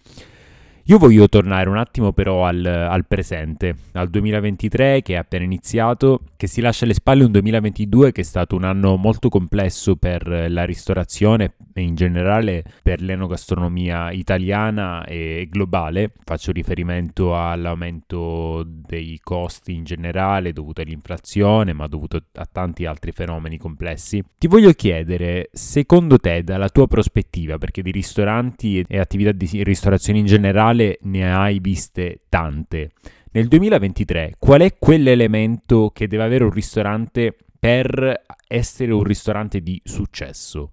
Io 0.88 0.98
voglio 0.98 1.30
tornare 1.30 1.70
un 1.70 1.78
attimo 1.78 2.12
però 2.12 2.44
al, 2.44 2.62
al, 2.62 3.06
presente, 3.06 3.74
al 3.92 4.10
2023 4.10 5.00
che 5.00 5.14
è 5.14 5.16
appena 5.16 5.42
iniziato, 5.42 6.20
che 6.36 6.46
si 6.46 6.60
lascia 6.60 6.84
alle 6.84 6.92
spalle 6.92 7.24
un 7.24 7.30
2022 7.30 8.12
che 8.12 8.20
è 8.20 8.24
stato 8.24 8.54
un 8.54 8.64
anno 8.64 8.96
molto 8.96 9.30
complesso 9.30 9.96
per 9.96 10.26
la 10.26 10.64
ristorazione 10.64 11.54
e 11.72 11.80
in 11.80 11.94
generale 11.94 12.64
per 12.82 13.00
l'enogastronomia 13.00 14.10
italiana 14.10 15.06
e 15.06 15.48
globale. 15.50 16.12
Faccio 16.22 16.52
riferimento 16.52 17.34
all'aumento 17.34 18.62
dei 18.66 19.18
costi 19.22 19.72
in 19.72 19.84
generale 19.84 20.52
dovuto 20.52 20.82
all'inflazione, 20.82 21.72
ma 21.72 21.86
dovuto 21.86 22.20
a 22.34 22.46
tanti 22.50 22.84
altri 22.84 23.12
fenomeni 23.12 23.56
complessi. 23.56 24.22
Ti 24.36 24.46
voglio 24.48 24.72
chiedere, 24.72 25.48
secondo 25.50 26.18
te, 26.18 26.44
dalla 26.44 26.68
tua 26.68 26.86
prospettiva, 26.86 27.56
perché 27.56 27.80
di 27.80 27.90
ristoranti 27.90 28.84
e 28.86 28.98
attività 28.98 29.32
di 29.32 29.64
ristorazione 29.64 30.18
in 30.18 30.26
generale, 30.26 30.73
quale 30.74 30.98
ne 31.02 31.32
hai 31.32 31.60
viste 31.60 32.22
tante. 32.28 32.90
Nel 33.30 33.46
2023 33.46 34.34
qual 34.38 34.60
è 34.60 34.76
quell'elemento 34.76 35.90
che 35.94 36.08
deve 36.08 36.24
avere 36.24 36.44
un 36.44 36.50
ristorante 36.50 37.36
per 37.58 38.22
essere 38.48 38.92
un 38.92 39.04
ristorante 39.04 39.60
di 39.60 39.80
successo? 39.84 40.72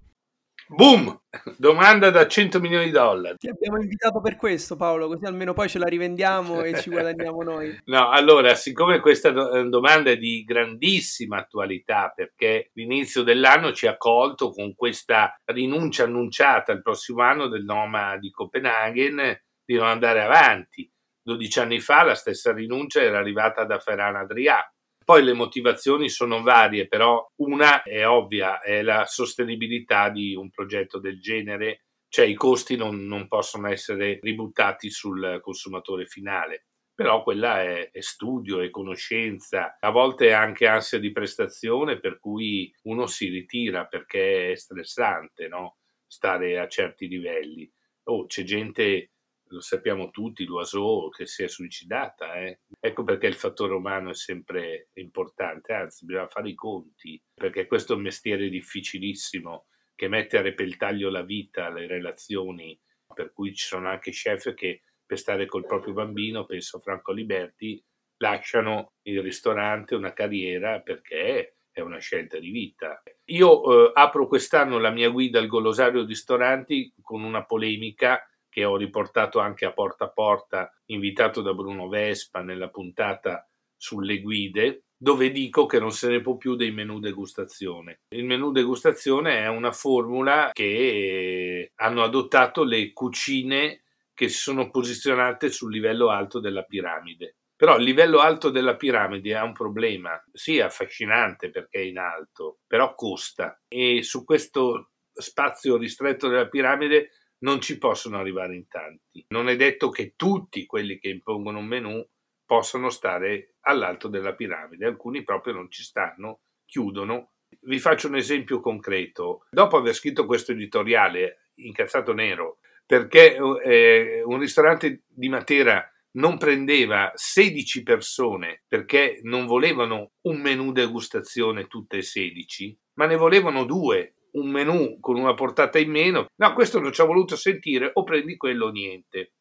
Boom! 0.66 1.20
Domanda 1.56 2.10
da 2.10 2.26
100 2.26 2.58
milioni 2.58 2.86
di 2.86 2.90
dollari. 2.90 3.36
Ti 3.36 3.48
abbiamo 3.48 3.80
invitato 3.80 4.20
per 4.20 4.36
questo, 4.36 4.74
Paolo, 4.74 5.06
così 5.06 5.24
almeno 5.24 5.52
poi 5.52 5.68
ce 5.68 5.78
la 5.78 5.86
rivendiamo 5.86 6.62
e 6.62 6.80
ci 6.80 6.90
guadagniamo 6.90 7.42
noi. 7.42 7.78
No, 7.84 8.10
allora, 8.10 8.54
siccome 8.54 9.00
questa 9.00 9.28
eh, 9.28 9.68
domanda 9.68 10.10
è 10.10 10.16
di 10.16 10.42
grandissima 10.44 11.38
attualità, 11.38 12.12
perché 12.14 12.70
l'inizio 12.74 13.22
dell'anno 13.22 13.72
ci 13.72 13.86
ha 13.86 13.96
colto 13.96 14.50
con 14.50 14.74
questa 14.74 15.34
rinuncia 15.46 16.04
annunciata 16.04 16.72
il 16.72 16.82
prossimo 16.82 17.22
anno 17.22 17.48
del 17.48 17.64
Noma 17.64 18.16
di 18.16 18.30
Copenaghen 18.30 19.40
di 19.64 19.74
non 19.74 19.86
andare 19.86 20.22
avanti. 20.22 20.90
12 21.22 21.60
anni 21.60 21.80
fa 21.80 22.02
la 22.02 22.14
stessa 22.14 22.52
rinuncia 22.52 23.00
era 23.00 23.18
arrivata 23.18 23.64
da 23.64 23.78
Ferran 23.78 24.16
Adrià. 24.16 24.66
Poi 25.04 25.22
le 25.22 25.32
motivazioni 25.32 26.08
sono 26.08 26.42
varie, 26.42 26.86
però 26.86 27.24
una 27.36 27.82
è 27.82 28.06
ovvia, 28.06 28.60
è 28.60 28.82
la 28.82 29.04
sostenibilità 29.06 30.10
di 30.10 30.34
un 30.34 30.50
progetto 30.50 30.98
del 31.00 31.20
genere, 31.20 31.86
cioè 32.08 32.26
i 32.26 32.34
costi 32.34 32.76
non, 32.76 33.06
non 33.06 33.26
possono 33.26 33.68
essere 33.68 34.18
ributtati 34.22 34.90
sul 34.90 35.40
consumatore 35.40 36.06
finale. 36.06 36.66
Però 36.94 37.22
quella 37.22 37.62
è, 37.62 37.90
è 37.90 38.00
studio, 38.00 38.60
è 38.60 38.70
conoscenza, 38.70 39.76
a 39.80 39.90
volte 39.90 40.28
è 40.28 40.32
anche 40.32 40.66
ansia 40.66 40.98
di 40.98 41.10
prestazione 41.10 41.98
per 41.98 42.20
cui 42.20 42.72
uno 42.82 43.06
si 43.06 43.28
ritira 43.28 43.86
perché 43.86 44.52
è 44.52 44.56
stressante 44.56 45.48
no? 45.48 45.78
stare 46.06 46.58
a 46.58 46.68
certi 46.68 47.08
livelli. 47.08 47.68
Oh, 48.04 48.26
c'è 48.26 48.42
gente 48.42 49.11
lo 49.52 49.60
sappiamo 49.60 50.10
tutti, 50.10 50.44
Loiseau 50.44 51.08
che 51.10 51.26
si 51.26 51.42
è 51.42 51.48
suicidata. 51.48 52.34
Eh? 52.40 52.60
Ecco 52.80 53.04
perché 53.04 53.26
il 53.26 53.34
fattore 53.34 53.74
umano 53.74 54.10
è 54.10 54.14
sempre 54.14 54.88
importante, 54.94 55.72
anzi 55.72 56.04
bisogna 56.04 56.28
fare 56.28 56.48
i 56.48 56.54
conti, 56.54 57.22
perché 57.32 57.66
questo 57.66 57.92
è 57.92 57.96
un 57.96 58.02
mestiere 58.02 58.48
difficilissimo 58.48 59.66
che 59.94 60.08
mette 60.08 60.38
a 60.38 60.42
repentaglio 60.42 61.10
la 61.10 61.22
vita, 61.22 61.70
le 61.70 61.86
relazioni, 61.86 62.78
per 63.14 63.32
cui 63.32 63.54
ci 63.54 63.66
sono 63.66 63.88
anche 63.88 64.10
chef 64.10 64.54
che 64.54 64.82
per 65.04 65.18
stare 65.18 65.46
col 65.46 65.66
proprio 65.66 65.92
bambino, 65.92 66.46
penso 66.46 66.80
Franco 66.80 67.12
Liberti, 67.12 67.82
lasciano 68.16 68.94
il 69.02 69.20
ristorante, 69.20 69.94
una 69.94 70.12
carriera, 70.12 70.80
perché 70.80 71.56
è 71.70 71.80
una 71.80 71.98
scelta 71.98 72.38
di 72.38 72.50
vita. 72.50 73.02
Io 73.26 73.88
eh, 73.88 73.92
apro 73.94 74.26
quest'anno 74.26 74.78
la 74.78 74.90
mia 74.90 75.08
guida 75.08 75.38
al 75.38 75.46
Golosario 75.46 76.04
Ristoranti 76.04 76.94
con 77.00 77.22
una 77.22 77.44
polemica 77.44 78.26
che 78.52 78.66
ho 78.66 78.76
riportato 78.76 79.38
anche 79.38 79.64
a 79.64 79.72
porta 79.72 80.04
a 80.04 80.10
porta, 80.10 80.70
invitato 80.86 81.40
da 81.40 81.54
Bruno 81.54 81.88
Vespa 81.88 82.42
nella 82.42 82.68
puntata 82.68 83.48
sulle 83.74 84.20
guide, 84.20 84.84
dove 84.94 85.30
dico 85.30 85.64
che 85.64 85.80
non 85.80 85.90
se 85.90 86.10
ne 86.10 86.20
può 86.20 86.36
più 86.36 86.54
dei 86.54 86.70
menù 86.70 87.00
degustazione. 87.00 88.02
Il 88.10 88.26
menù 88.26 88.52
degustazione 88.52 89.38
è 89.38 89.48
una 89.48 89.72
formula 89.72 90.50
che 90.52 91.72
hanno 91.76 92.02
adottato 92.02 92.62
le 92.62 92.92
cucine 92.92 93.84
che 94.12 94.28
si 94.28 94.38
sono 94.38 94.68
posizionate 94.70 95.48
sul 95.50 95.72
livello 95.72 96.10
alto 96.10 96.38
della 96.38 96.64
piramide. 96.64 97.36
Però 97.56 97.78
il 97.78 97.84
livello 97.84 98.18
alto 98.18 98.50
della 98.50 98.76
piramide 98.76 99.34
ha 99.34 99.44
un 99.44 99.54
problema, 99.54 100.22
sì 100.30 100.58
è 100.58 100.62
affascinante 100.62 101.48
perché 101.48 101.78
è 101.78 101.84
in 101.84 101.96
alto, 101.96 102.58
però 102.66 102.94
costa 102.94 103.62
e 103.66 104.02
su 104.02 104.24
questo 104.24 104.90
spazio 105.12 105.76
ristretto 105.78 106.28
della 106.28 106.48
piramide 106.48 107.10
non 107.42 107.60
ci 107.60 107.78
possono 107.78 108.18
arrivare 108.18 108.54
in 108.54 108.66
tanti. 108.68 109.24
Non 109.28 109.48
è 109.48 109.56
detto 109.56 109.90
che 109.90 110.14
tutti 110.16 110.66
quelli 110.66 110.98
che 110.98 111.08
impongono 111.08 111.58
un 111.58 111.66
menù 111.66 112.06
possano 112.44 112.90
stare 112.90 113.54
all'alto 113.60 114.08
della 114.08 114.34
piramide, 114.34 114.86
alcuni 114.86 115.22
proprio 115.22 115.54
non 115.54 115.70
ci 115.70 115.82
stanno, 115.82 116.40
chiudono. 116.64 117.32
Vi 117.60 117.78
faccio 117.78 118.08
un 118.08 118.16
esempio 118.16 118.60
concreto. 118.60 119.46
Dopo 119.50 119.76
aver 119.76 119.94
scritto 119.94 120.26
questo 120.26 120.52
editoriale, 120.52 121.50
incazzato 121.56 122.12
nero, 122.12 122.58
perché 122.84 123.36
eh, 123.64 124.22
un 124.24 124.38
ristorante 124.38 125.02
di 125.06 125.28
Matera 125.28 125.86
non 126.12 126.36
prendeva 126.36 127.10
16 127.14 127.82
persone 127.82 128.64
perché 128.68 129.20
non 129.22 129.46
volevano 129.46 130.12
un 130.22 130.40
menù 130.40 130.72
degustazione 130.72 131.66
tutte 131.68 131.98
e 131.98 132.02
16, 132.02 132.78
ma 132.94 133.06
ne 133.06 133.16
volevano 133.16 133.64
due 133.64 134.16
un 134.32 134.50
menù 134.50 134.98
con 135.00 135.18
una 135.18 135.34
portata 135.34 135.78
in 135.78 135.90
meno. 135.90 136.26
No, 136.36 136.52
questo 136.54 136.78
non 136.80 136.92
ci 136.92 137.00
ha 137.00 137.04
voluto 137.04 137.36
sentire, 137.36 137.90
o 137.94 138.02
prendi 138.04 138.36
quello 138.36 138.66
o 138.66 138.70
niente. 138.70 139.32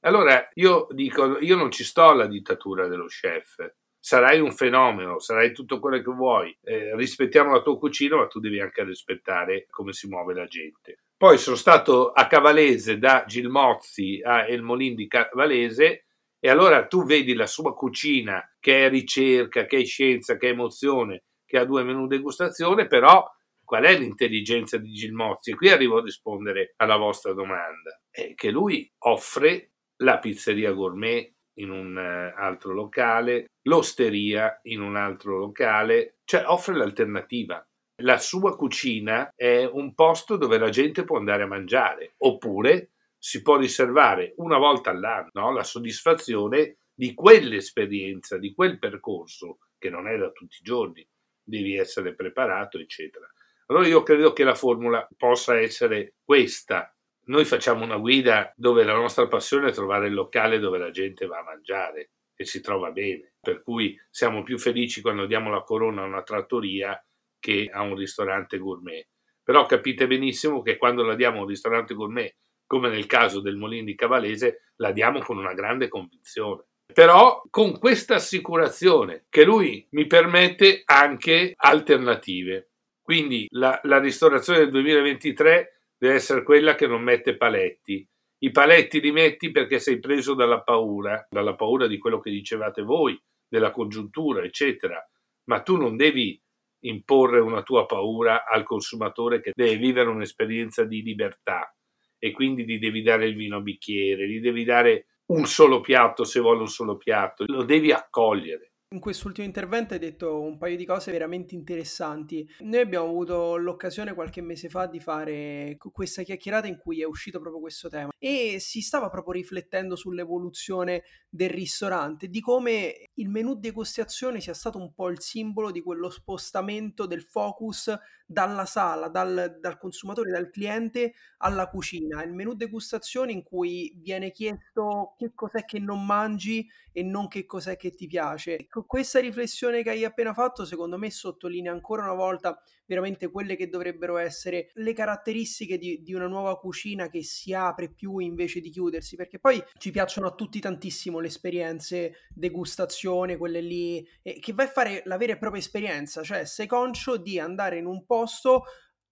Allora 0.00 0.48
io 0.54 0.86
dico, 0.90 1.38
io 1.38 1.56
non 1.56 1.70
ci 1.70 1.84
sto 1.84 2.08
alla 2.08 2.26
dittatura 2.26 2.86
dello 2.86 3.06
chef. 3.06 3.74
Sarai 3.98 4.38
un 4.38 4.52
fenomeno, 4.52 5.18
sarai 5.18 5.52
tutto 5.52 5.80
quello 5.80 6.00
che 6.00 6.10
vuoi. 6.10 6.56
Eh, 6.62 6.94
rispettiamo 6.96 7.52
la 7.52 7.62
tua 7.62 7.76
cucina, 7.76 8.16
ma 8.16 8.26
tu 8.26 8.38
devi 8.38 8.60
anche 8.60 8.84
rispettare 8.84 9.66
come 9.68 9.92
si 9.92 10.06
muove 10.08 10.34
la 10.34 10.46
gente. 10.46 10.98
Poi 11.16 11.36
sono 11.36 11.56
stato 11.56 12.12
a 12.12 12.28
Cavalese 12.28 12.98
da 12.98 13.24
Gilmozzi 13.26 14.20
a 14.22 14.46
El 14.46 14.62
Molin 14.62 14.94
di 14.94 15.08
Cavalese 15.08 16.04
e 16.38 16.48
allora 16.48 16.86
tu 16.86 17.04
vedi 17.04 17.34
la 17.34 17.48
sua 17.48 17.74
cucina 17.74 18.48
che 18.60 18.86
è 18.86 18.88
ricerca, 18.88 19.66
che 19.66 19.78
è 19.78 19.84
scienza, 19.84 20.36
che 20.36 20.46
è 20.46 20.52
emozione, 20.52 21.24
che 21.44 21.58
ha 21.58 21.64
due 21.64 21.82
menù 21.82 22.06
degustazione, 22.06 22.86
però 22.86 23.28
qual 23.68 23.84
è 23.84 23.98
l'intelligenza 23.98 24.78
di 24.78 24.92
Gilmozzi? 24.92 25.50
E 25.50 25.54
qui 25.54 25.68
arrivo 25.68 25.98
a 25.98 26.02
rispondere 26.02 26.72
alla 26.76 26.96
vostra 26.96 27.34
domanda. 27.34 28.00
È 28.08 28.32
che 28.34 28.50
lui 28.50 28.90
offre 29.00 29.72
la 29.96 30.18
pizzeria 30.18 30.72
gourmet 30.72 31.34
in 31.58 31.68
un 31.68 31.94
uh, 31.94 32.40
altro 32.40 32.72
locale, 32.72 33.50
l'osteria 33.68 34.58
in 34.62 34.80
un 34.80 34.96
altro 34.96 35.36
locale, 35.36 36.16
cioè 36.24 36.44
offre 36.46 36.76
l'alternativa. 36.76 37.62
La 38.00 38.16
sua 38.16 38.56
cucina 38.56 39.34
è 39.36 39.68
un 39.70 39.92
posto 39.92 40.38
dove 40.38 40.56
la 40.56 40.70
gente 40.70 41.04
può 41.04 41.18
andare 41.18 41.42
a 41.42 41.46
mangiare, 41.46 42.14
oppure 42.16 42.92
si 43.18 43.42
può 43.42 43.58
riservare 43.58 44.32
una 44.36 44.56
volta 44.56 44.88
all'anno 44.88 45.28
no? 45.34 45.52
la 45.52 45.64
soddisfazione 45.64 46.78
di 46.94 47.12
quell'esperienza, 47.12 48.38
di 48.38 48.54
quel 48.54 48.78
percorso, 48.78 49.58
che 49.76 49.90
non 49.90 50.08
è 50.08 50.16
da 50.16 50.30
tutti 50.30 50.56
i 50.58 50.64
giorni, 50.64 51.06
devi 51.42 51.76
essere 51.76 52.14
preparato, 52.14 52.78
eccetera. 52.78 53.28
Allora 53.70 53.86
io 53.86 54.02
credo 54.02 54.32
che 54.32 54.44
la 54.44 54.54
formula 54.54 55.06
possa 55.16 55.58
essere 55.58 56.14
questa, 56.24 56.92
noi 57.28 57.44
facciamo 57.44 57.84
una 57.84 57.98
guida 57.98 58.52
dove 58.56 58.84
la 58.84 58.94
nostra 58.94 59.28
passione 59.28 59.68
è 59.68 59.72
trovare 59.72 60.06
il 60.06 60.14
locale 60.14 60.58
dove 60.58 60.78
la 60.78 60.90
gente 60.90 61.26
va 61.26 61.40
a 61.40 61.44
mangiare 61.44 62.12
e 62.34 62.44
si 62.46 62.62
trova 62.62 62.90
bene, 62.90 63.34
per 63.38 63.62
cui 63.62 63.98
siamo 64.08 64.42
più 64.42 64.58
felici 64.58 65.02
quando 65.02 65.26
diamo 65.26 65.50
la 65.50 65.62
corona 65.62 66.02
a 66.02 66.06
una 66.06 66.22
trattoria 66.22 66.98
che 67.38 67.68
a 67.70 67.82
un 67.82 67.96
ristorante 67.96 68.56
gourmet. 68.56 69.06
Però 69.42 69.66
capite 69.66 70.06
benissimo 70.06 70.62
che 70.62 70.78
quando 70.78 71.02
la 71.02 71.14
diamo 71.14 71.38
a 71.38 71.40
un 71.42 71.48
ristorante 71.48 71.92
gourmet, 71.92 72.34
come 72.66 72.88
nel 72.88 73.06
caso 73.06 73.40
del 73.40 73.56
Molin 73.56 73.84
di 73.84 73.94
Cavalese, 73.94 74.72
la 74.76 74.92
diamo 74.92 75.20
con 75.20 75.36
una 75.36 75.52
grande 75.52 75.88
convinzione. 75.88 76.64
Però 76.90 77.42
con 77.50 77.78
questa 77.78 78.14
assicurazione 78.14 79.26
che 79.28 79.44
lui 79.44 79.86
mi 79.90 80.06
permette 80.06 80.82
anche 80.86 81.52
alternative. 81.56 82.67
Quindi 83.08 83.46
la, 83.52 83.80
la 83.84 83.98
ristorazione 83.98 84.58
del 84.58 84.68
2023 84.68 85.80
deve 85.96 86.12
essere 86.12 86.42
quella 86.42 86.74
che 86.74 86.86
non 86.86 87.00
mette 87.00 87.38
paletti. 87.38 88.06
I 88.40 88.50
paletti 88.50 89.00
li 89.00 89.12
metti 89.12 89.50
perché 89.50 89.78
sei 89.78 89.98
preso 89.98 90.34
dalla 90.34 90.60
paura, 90.60 91.26
dalla 91.30 91.54
paura 91.54 91.86
di 91.86 91.96
quello 91.96 92.20
che 92.20 92.30
dicevate 92.30 92.82
voi, 92.82 93.18
della 93.48 93.70
congiuntura, 93.70 94.42
eccetera. 94.42 95.02
Ma 95.44 95.62
tu 95.62 95.78
non 95.78 95.96
devi 95.96 96.38
imporre 96.80 97.40
una 97.40 97.62
tua 97.62 97.86
paura 97.86 98.44
al 98.44 98.64
consumatore 98.64 99.40
che 99.40 99.52
deve 99.54 99.78
vivere 99.78 100.10
un'esperienza 100.10 100.84
di 100.84 101.00
libertà 101.00 101.74
e 102.18 102.30
quindi 102.32 102.66
gli 102.66 102.78
devi 102.78 103.00
dare 103.00 103.24
il 103.24 103.36
vino 103.36 103.56
a 103.56 103.60
bicchiere, 103.60 104.28
gli 104.28 104.38
devi 104.38 104.64
dare 104.64 105.06
un 105.28 105.46
solo 105.46 105.80
piatto 105.80 106.24
se 106.24 106.40
vuole 106.40 106.60
un 106.60 106.68
solo 106.68 106.98
piatto, 106.98 107.44
lo 107.46 107.64
devi 107.64 107.90
accogliere. 107.90 108.72
In 108.90 109.00
quest'ultimo 109.00 109.46
intervento 109.46 109.92
hai 109.92 110.00
detto 110.00 110.40
un 110.40 110.56
paio 110.56 110.74
di 110.74 110.86
cose 110.86 111.12
veramente 111.12 111.54
interessanti. 111.54 112.48
Noi 112.60 112.80
abbiamo 112.80 113.06
avuto 113.06 113.56
l'occasione 113.56 114.14
qualche 114.14 114.40
mese 114.40 114.70
fa 114.70 114.86
di 114.86 114.98
fare 114.98 115.76
questa 115.92 116.22
chiacchierata 116.22 116.68
in 116.68 116.78
cui 116.78 117.02
è 117.02 117.04
uscito 117.04 117.38
proprio 117.38 117.60
questo 117.60 117.90
tema 117.90 118.08
e 118.18 118.56
si 118.60 118.80
stava 118.80 119.10
proprio 119.10 119.34
riflettendo 119.34 119.94
sull'evoluzione 119.94 121.02
del 121.30 121.50
ristorante, 121.50 122.28
di 122.28 122.40
come 122.40 123.10
il 123.14 123.28
menù 123.28 123.54
degustazione 123.54 124.40
sia 124.40 124.54
stato 124.54 124.78
un 124.78 124.94
po' 124.94 125.08
il 125.10 125.20
simbolo 125.20 125.70
di 125.70 125.82
quello 125.82 126.08
spostamento 126.08 127.06
del 127.06 127.22
focus 127.22 127.94
dalla 128.26 128.64
sala, 128.64 129.08
dal, 129.08 129.58
dal 129.60 129.78
consumatore, 129.78 130.30
dal 130.30 130.50
cliente 130.50 131.14
alla 131.38 131.68
cucina. 131.68 132.22
Il 132.22 132.32
menù 132.32 132.54
degustazione 132.54 133.32
in 133.32 133.42
cui 133.42 133.92
viene 133.96 134.30
chiesto 134.30 135.14
che 135.18 135.32
cos'è 135.34 135.64
che 135.64 135.78
non 135.78 136.04
mangi 136.04 136.66
e 136.92 137.02
non 137.02 137.28
che 137.28 137.46
cos'è 137.46 137.76
che 137.76 137.94
ti 137.94 138.06
piace. 138.06 138.66
Questa 138.68 139.20
riflessione 139.20 139.82
che 139.82 139.90
hai 139.90 140.04
appena 140.04 140.34
fatto, 140.34 140.64
secondo 140.64 140.98
me, 140.98 141.10
sottolinea 141.10 141.72
ancora 141.72 142.02
una 142.02 142.14
volta 142.14 142.60
veramente 142.88 143.30
quelle 143.30 143.54
che 143.54 143.68
dovrebbero 143.68 144.16
essere 144.16 144.70
le 144.74 144.94
caratteristiche 144.94 145.76
di, 145.76 146.02
di, 146.02 146.14
una 146.14 146.26
nuova 146.26 146.58
cucina 146.58 147.08
che 147.10 147.22
si 147.22 147.52
apre 147.52 147.90
più 147.90 148.18
invece 148.18 148.60
di 148.60 148.70
chiudersi, 148.70 149.14
perché 149.14 149.38
poi 149.38 149.62
ci 149.76 149.90
piacciono 149.90 150.26
a 150.28 150.34
tutti 150.34 150.58
tantissimo 150.58 151.17
le 151.20 151.28
esperienze 151.28 152.26
degustazione, 152.28 153.36
quelle 153.36 153.60
lì, 153.60 154.06
eh, 154.22 154.38
che 154.40 154.52
vai 154.52 154.66
a 154.66 154.70
fare 154.70 155.02
la 155.04 155.16
vera 155.16 155.32
e 155.32 155.38
propria 155.38 155.60
esperienza, 155.60 156.22
cioè 156.22 156.44
sei 156.44 156.66
conscio 156.66 157.16
di 157.16 157.38
andare 157.38 157.78
in 157.78 157.86
un 157.86 158.04
posto 158.06 158.64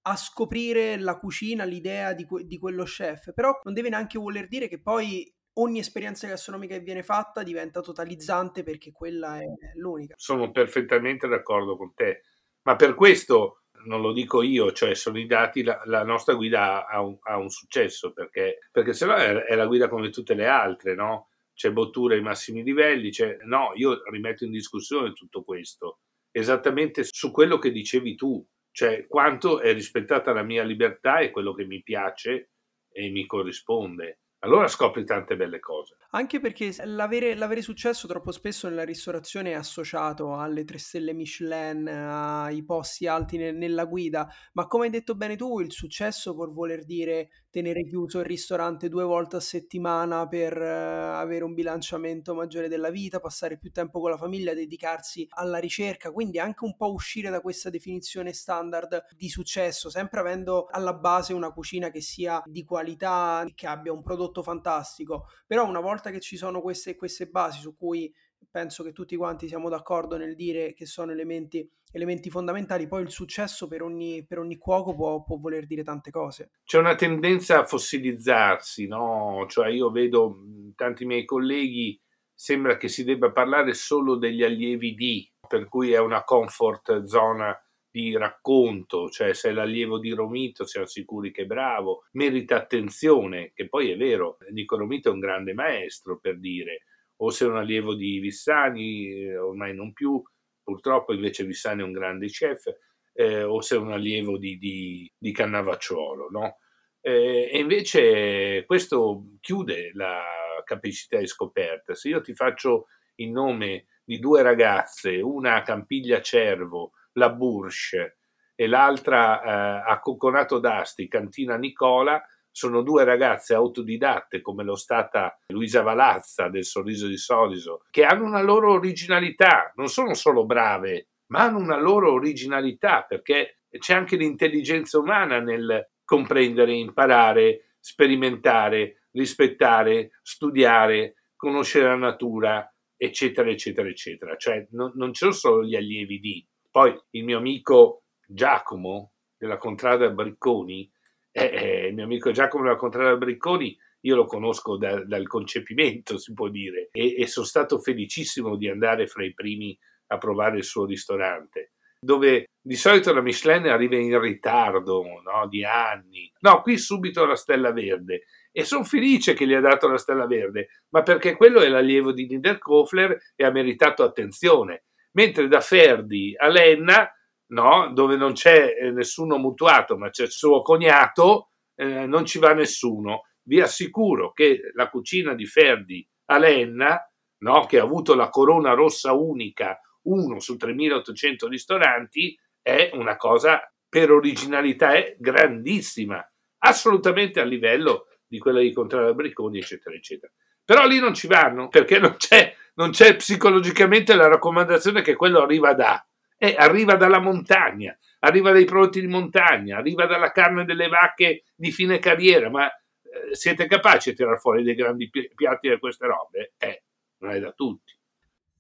a 0.02 0.16
scoprire 0.16 0.98
la 0.98 1.18
cucina, 1.18 1.64
l'idea 1.64 2.12
di, 2.12 2.24
que- 2.24 2.44
di 2.44 2.58
quello 2.58 2.84
chef, 2.84 3.32
però 3.32 3.58
non 3.64 3.74
deve 3.74 3.88
neanche 3.88 4.18
voler 4.18 4.46
dire 4.46 4.68
che 4.68 4.80
poi 4.80 5.32
ogni 5.58 5.78
esperienza 5.78 6.28
gastronomica 6.28 6.76
che 6.76 6.82
viene 6.82 7.02
fatta 7.02 7.42
diventa 7.42 7.80
totalizzante 7.80 8.62
perché 8.62 8.92
quella 8.92 9.40
è 9.40 9.46
l'unica. 9.74 10.14
Sono 10.16 10.50
perfettamente 10.50 11.26
d'accordo 11.26 11.76
con 11.76 11.92
te, 11.94 12.22
ma 12.62 12.76
per 12.76 12.94
questo 12.94 13.62
non 13.86 14.00
lo 14.00 14.12
dico 14.12 14.42
io, 14.42 14.72
cioè 14.72 14.94
sono 14.94 15.18
i 15.18 15.26
dati, 15.26 15.62
la, 15.62 15.80
la 15.84 16.02
nostra 16.02 16.34
guida 16.34 16.86
ha 16.86 17.00
un, 17.00 17.16
ha 17.22 17.36
un, 17.36 17.48
successo 17.48 18.12
perché, 18.12 18.58
perché 18.70 18.92
se 18.92 19.06
no 19.06 19.14
è, 19.14 19.32
è, 19.44 19.54
la 19.54 19.66
guida 19.66 19.88
come 19.88 20.10
tutte 20.10 20.34
le 20.34 20.46
altre, 20.46 20.94
no? 20.94 21.28
C'è 21.56 21.72
bottura 21.72 22.14
ai 22.14 22.20
massimi 22.20 22.62
livelli, 22.62 23.10
c'è... 23.10 23.38
no, 23.44 23.72
io 23.74 24.02
rimetto 24.10 24.44
in 24.44 24.50
discussione 24.50 25.14
tutto 25.14 25.42
questo, 25.42 26.00
esattamente 26.30 27.02
su 27.02 27.30
quello 27.30 27.58
che 27.58 27.72
dicevi 27.72 28.14
tu, 28.14 28.46
cioè 28.70 29.06
quanto 29.06 29.60
è 29.60 29.72
rispettata 29.72 30.34
la 30.34 30.42
mia 30.42 30.62
libertà 30.62 31.20
e 31.20 31.30
quello 31.30 31.54
che 31.54 31.64
mi 31.64 31.82
piace 31.82 32.50
e 32.92 33.08
mi 33.08 33.24
corrisponde 33.24 34.20
allora 34.46 34.68
scopri 34.68 35.04
tante 35.04 35.36
belle 35.36 35.58
cose. 35.58 35.96
Anche 36.10 36.40
perché 36.40 36.72
l'avere, 36.84 37.34
l'avere, 37.34 37.62
successo 37.62 38.06
troppo 38.06 38.30
spesso 38.30 38.68
nella 38.68 38.84
ristorazione 38.84 39.50
è 39.50 39.54
associato 39.54 40.36
alle 40.36 40.64
tre 40.64 40.78
stelle 40.78 41.12
Michelin, 41.12 41.88
ai 41.88 42.64
posti 42.64 43.06
alti 43.06 43.36
ne, 43.36 43.50
nella 43.50 43.84
guida, 43.84 44.28
ma 44.52 44.66
come 44.66 44.84
hai 44.84 44.90
detto 44.90 45.14
bene 45.16 45.36
tu, 45.36 45.60
il 45.60 45.72
successo 45.72 46.34
può 46.34 46.50
voler 46.50 46.84
dire 46.84 47.30
tenere 47.50 47.86
chiuso 47.86 48.20
il 48.20 48.26
ristorante 48.26 48.88
due 48.88 49.02
volte 49.02 49.36
a 49.36 49.40
settimana 49.40 50.28
per 50.28 50.56
uh, 50.56 51.16
avere 51.18 51.42
un 51.42 51.54
bilanciamento 51.54 52.34
maggiore 52.34 52.68
della 52.68 52.90
vita, 52.90 53.18
passare 53.18 53.58
più 53.58 53.72
tempo 53.72 53.98
con 53.98 54.10
la 54.10 54.18
famiglia, 54.18 54.52
dedicarsi 54.54 55.26
alla 55.30 55.58
ricerca, 55.58 56.12
quindi 56.12 56.38
anche 56.38 56.64
un 56.64 56.76
po' 56.76 56.92
uscire 56.92 57.30
da 57.30 57.40
questa 57.40 57.70
definizione 57.70 58.32
standard 58.32 59.06
di 59.16 59.28
successo, 59.28 59.88
sempre 59.88 60.20
avendo 60.20 60.66
alla 60.70 60.92
base 60.92 61.32
una 61.32 61.50
cucina 61.50 61.90
che 61.90 62.02
sia 62.02 62.42
di 62.44 62.62
qualità, 62.62 63.44
che 63.54 63.66
abbia 63.66 63.92
un 63.92 64.02
prodotto 64.02 64.35
fantastico, 64.42 65.26
però 65.46 65.66
una 65.66 65.80
volta 65.80 66.10
che 66.10 66.20
ci 66.20 66.36
sono 66.36 66.60
queste, 66.60 66.96
queste 66.96 67.26
basi 67.26 67.60
su 67.60 67.76
cui 67.76 68.12
penso 68.50 68.82
che 68.82 68.92
tutti 68.92 69.16
quanti 69.16 69.48
siamo 69.48 69.68
d'accordo 69.68 70.16
nel 70.16 70.34
dire 70.34 70.72
che 70.72 70.86
sono 70.86 71.12
elementi, 71.12 71.68
elementi 71.92 72.30
fondamentali, 72.30 72.86
poi 72.86 73.02
il 73.02 73.10
successo 73.10 73.66
per 73.66 73.82
ogni, 73.82 74.24
per 74.26 74.38
ogni 74.38 74.56
cuoco 74.56 74.94
può, 74.94 75.22
può, 75.22 75.36
voler 75.36 75.66
dire 75.66 75.82
tante 75.82 76.10
cose. 76.10 76.52
C'è 76.64 76.78
una 76.78 76.94
tendenza 76.94 77.60
a 77.60 77.64
fossilizzarsi, 77.64 78.86
no? 78.86 79.44
Cioè 79.48 79.68
io 79.68 79.90
vedo 79.90 80.42
tanti 80.74 81.04
miei 81.04 81.24
colleghi, 81.24 82.00
sembra 82.34 82.76
che 82.76 82.88
si 82.88 83.04
debba 83.04 83.30
parlare 83.30 83.74
solo 83.74 84.16
degli 84.16 84.42
allievi 84.42 84.94
di, 84.94 85.30
per 85.46 85.68
cui 85.68 85.92
è 85.92 85.98
una 85.98 86.24
comfort 86.24 87.02
zona 87.04 87.58
di 87.96 88.14
racconto, 88.14 89.08
cioè 89.08 89.32
se 89.32 89.48
è 89.48 89.52
l'allievo 89.52 89.98
di 89.98 90.10
Romito 90.10 90.66
siamo 90.66 90.84
sicuri 90.84 91.32
che 91.32 91.44
è 91.44 91.46
bravo, 91.46 92.04
merita 92.12 92.54
attenzione, 92.56 93.52
che 93.54 93.70
poi 93.70 93.90
è 93.90 93.96
vero, 93.96 94.36
Nico 94.50 94.76
Romito 94.76 95.08
è 95.08 95.12
un 95.12 95.18
grande 95.18 95.54
maestro 95.54 96.18
per 96.18 96.38
dire, 96.38 96.82
o 97.22 97.30
se 97.30 97.46
un 97.46 97.56
allievo 97.56 97.94
di 97.94 98.18
Vissani, 98.18 99.12
eh, 99.12 99.38
ormai 99.38 99.74
non 99.74 99.94
più, 99.94 100.22
purtroppo 100.62 101.14
invece 101.14 101.46
Vissani 101.46 101.80
è 101.80 101.84
un 101.84 101.92
grande 101.92 102.26
chef, 102.26 102.66
eh, 103.14 103.42
o 103.42 103.62
se 103.62 103.76
un 103.76 103.90
allievo 103.90 104.36
di, 104.36 104.58
di, 104.58 105.10
di 105.16 105.32
Cannavacciuolo, 105.32 106.28
no? 106.30 106.58
Eh, 107.00 107.48
e 107.50 107.58
invece 107.58 108.66
questo 108.66 109.38
chiude 109.40 109.92
la 109.94 110.22
capacità 110.64 111.16
di 111.16 111.26
scoperta. 111.26 111.94
Se 111.94 112.10
io 112.10 112.20
ti 112.20 112.34
faccio 112.34 112.88
il 113.14 113.30
nome 113.30 113.86
di 114.04 114.18
due 114.18 114.42
ragazze, 114.42 115.22
una 115.22 115.54
a 115.54 115.62
Campiglia 115.62 116.20
Cervo, 116.20 116.92
la 117.16 117.30
Bourche, 117.30 118.18
e 118.54 118.66
l'altra 118.66 119.42
eh, 119.42 119.90
a 119.90 120.00
Cocconato 120.00 120.58
d'Asti, 120.58 121.08
Cantina 121.08 121.56
Nicola, 121.56 122.22
sono 122.50 122.80
due 122.80 123.04
ragazze 123.04 123.52
autodidatte 123.52 124.40
come 124.40 124.64
lo 124.64 124.76
stata 124.76 125.38
Luisa 125.48 125.82
Valazza 125.82 126.48
del 126.48 126.64
Sorriso 126.64 127.06
di 127.06 127.18
Soriso, 127.18 127.82
che 127.90 128.04
hanno 128.04 128.24
una 128.24 128.40
loro 128.40 128.72
originalità, 128.72 129.72
non 129.76 129.88
sono 129.88 130.14
solo 130.14 130.46
brave, 130.46 131.08
ma 131.26 131.42
hanno 131.42 131.58
una 131.58 131.78
loro 131.78 132.12
originalità 132.12 133.02
perché 133.02 133.58
c'è 133.78 133.92
anche 133.92 134.16
l'intelligenza 134.16 134.98
umana 134.98 135.38
nel 135.38 135.90
comprendere, 136.02 136.72
imparare, 136.72 137.74
sperimentare, 137.78 139.02
rispettare, 139.12 140.12
studiare, 140.22 141.16
conoscere 141.36 141.88
la 141.88 141.96
natura, 141.96 142.74
eccetera, 142.96 143.50
eccetera, 143.50 143.86
eccetera. 143.86 144.36
Cioè 144.36 144.66
non, 144.70 144.92
non 144.94 145.12
ci 145.12 145.18
sono 145.18 145.32
solo 145.32 145.64
gli 145.64 145.76
allievi 145.76 146.18
di. 146.18 146.46
Poi 146.76 146.94
il 147.12 147.24
mio 147.24 147.38
amico 147.38 148.02
Giacomo 148.26 149.12
della 149.34 149.56
Contrada 149.56 150.10
Bricconi 150.10 150.92
eh, 151.32 151.44
eh, 151.44 151.86
il 151.86 151.94
mio 151.94 152.04
amico 152.04 152.32
Giacomo 152.32 152.64
della 152.64 152.76
Contrada 152.76 153.16
Bricconi, 153.16 153.74
io 154.00 154.14
lo 154.14 154.26
conosco 154.26 154.76
da, 154.76 155.02
dal 155.02 155.26
concepimento, 155.26 156.18
si 156.18 156.34
può 156.34 156.48
dire, 156.48 156.90
e, 156.92 157.14
e 157.18 157.26
sono 157.28 157.46
stato 157.46 157.78
felicissimo 157.78 158.56
di 158.56 158.68
andare 158.68 159.06
fra 159.06 159.24
i 159.24 159.32
primi 159.32 159.74
a 160.08 160.18
provare 160.18 160.58
il 160.58 160.64
suo 160.64 160.84
ristorante 160.84 161.72
dove 161.98 162.50
di 162.60 162.76
solito 162.76 163.12
la 163.12 163.22
Michelin 163.22 163.68
arriva 163.68 163.96
in 163.96 164.20
ritardo 164.20 165.02
no? 165.02 165.48
di 165.48 165.64
anni. 165.64 166.30
No, 166.40 166.60
qui 166.60 166.78
subito 166.78 167.24
la 167.24 167.36
stella 167.36 167.72
verde. 167.72 168.24
E 168.52 168.64
sono 168.64 168.84
felice 168.84 169.34
che 169.34 169.46
gli 169.46 169.54
ha 169.54 169.60
dato 169.60 169.88
la 169.88 169.98
stella 169.98 170.26
verde, 170.26 170.68
ma 170.90 171.02
perché 171.02 171.36
quello 171.36 171.60
è 171.60 171.68
l'allievo 171.68 172.12
di 172.12 172.26
Niederkofler 172.26 173.32
e 173.34 173.44
ha 173.44 173.50
meritato 173.50 174.02
attenzione. 174.02 174.84
Mentre 175.16 175.48
da 175.48 175.60
Ferdi 175.60 176.34
a 176.36 176.48
Lenna 176.48 177.10
no? 177.48 177.90
dove 177.92 178.16
non 178.16 178.32
c'è 178.32 178.76
eh, 178.78 178.90
nessuno 178.90 179.38
mutuato, 179.38 179.96
ma 179.96 180.10
c'è 180.10 180.24
il 180.24 180.30
suo 180.30 180.60
cognato, 180.62 181.52
eh, 181.74 182.06
non 182.06 182.26
ci 182.26 182.38
va 182.38 182.52
nessuno. 182.52 183.22
Vi 183.42 183.60
assicuro 183.60 184.32
che 184.32 184.60
la 184.74 184.88
cucina 184.90 185.34
di 185.34 185.46
Ferdi 185.46 186.06
a 186.26 186.38
Lenna, 186.38 187.00
no? 187.38 187.64
che 187.64 187.78
ha 187.78 187.82
avuto 187.82 188.14
la 188.14 188.28
corona 188.28 188.74
rossa 188.74 189.12
unica, 189.12 189.80
uno 190.02 190.38
su 190.38 190.56
3800 190.56 191.48
ristoranti, 191.48 192.38
è 192.60 192.90
una 192.92 193.16
cosa 193.16 193.60
per 193.88 194.10
originalità 194.10 194.92
è 194.94 195.16
grandissima. 195.18 196.22
assolutamente 196.58 197.40
a 197.40 197.44
livello 197.44 198.08
di 198.26 198.38
quella 198.38 198.60
di 198.60 198.72
Contrario 198.72 199.14
Bricconi, 199.14 199.58
eccetera, 199.58 199.94
eccetera. 199.94 200.32
Però 200.64 200.84
lì 200.86 200.98
non 200.98 201.14
ci 201.14 201.28
vanno 201.28 201.68
perché 201.68 202.00
non 202.00 202.16
c'è, 202.16 202.52
non 202.76 202.90
c'è 202.90 203.16
psicologicamente 203.16 204.14
la 204.14 204.28
raccomandazione 204.28 205.02
che 205.02 205.14
quello 205.14 205.40
arriva 205.40 205.74
da, 205.74 206.04
eh, 206.38 206.54
arriva 206.58 206.96
dalla 206.96 207.20
montagna, 207.20 207.96
arriva 208.20 208.52
dai 208.52 208.64
prodotti 208.64 209.00
di 209.00 209.06
montagna, 209.06 209.78
arriva 209.78 210.06
dalla 210.06 210.30
carne 210.30 210.64
delle 210.64 210.88
vacche 210.88 211.44
di 211.54 211.70
fine 211.70 211.98
carriera, 211.98 212.50
ma 212.50 212.66
eh, 212.68 213.34
siete 213.34 213.66
capaci 213.66 214.10
di 214.10 214.16
tirare 214.16 214.36
fuori 214.38 214.62
dei 214.62 214.74
grandi 214.74 215.10
piatti 215.10 215.68
da 215.68 215.78
queste 215.78 216.06
robe? 216.06 216.54
Eh, 216.58 216.82
non 217.18 217.32
è 217.32 217.40
da 217.40 217.52
tutti. 217.52 217.95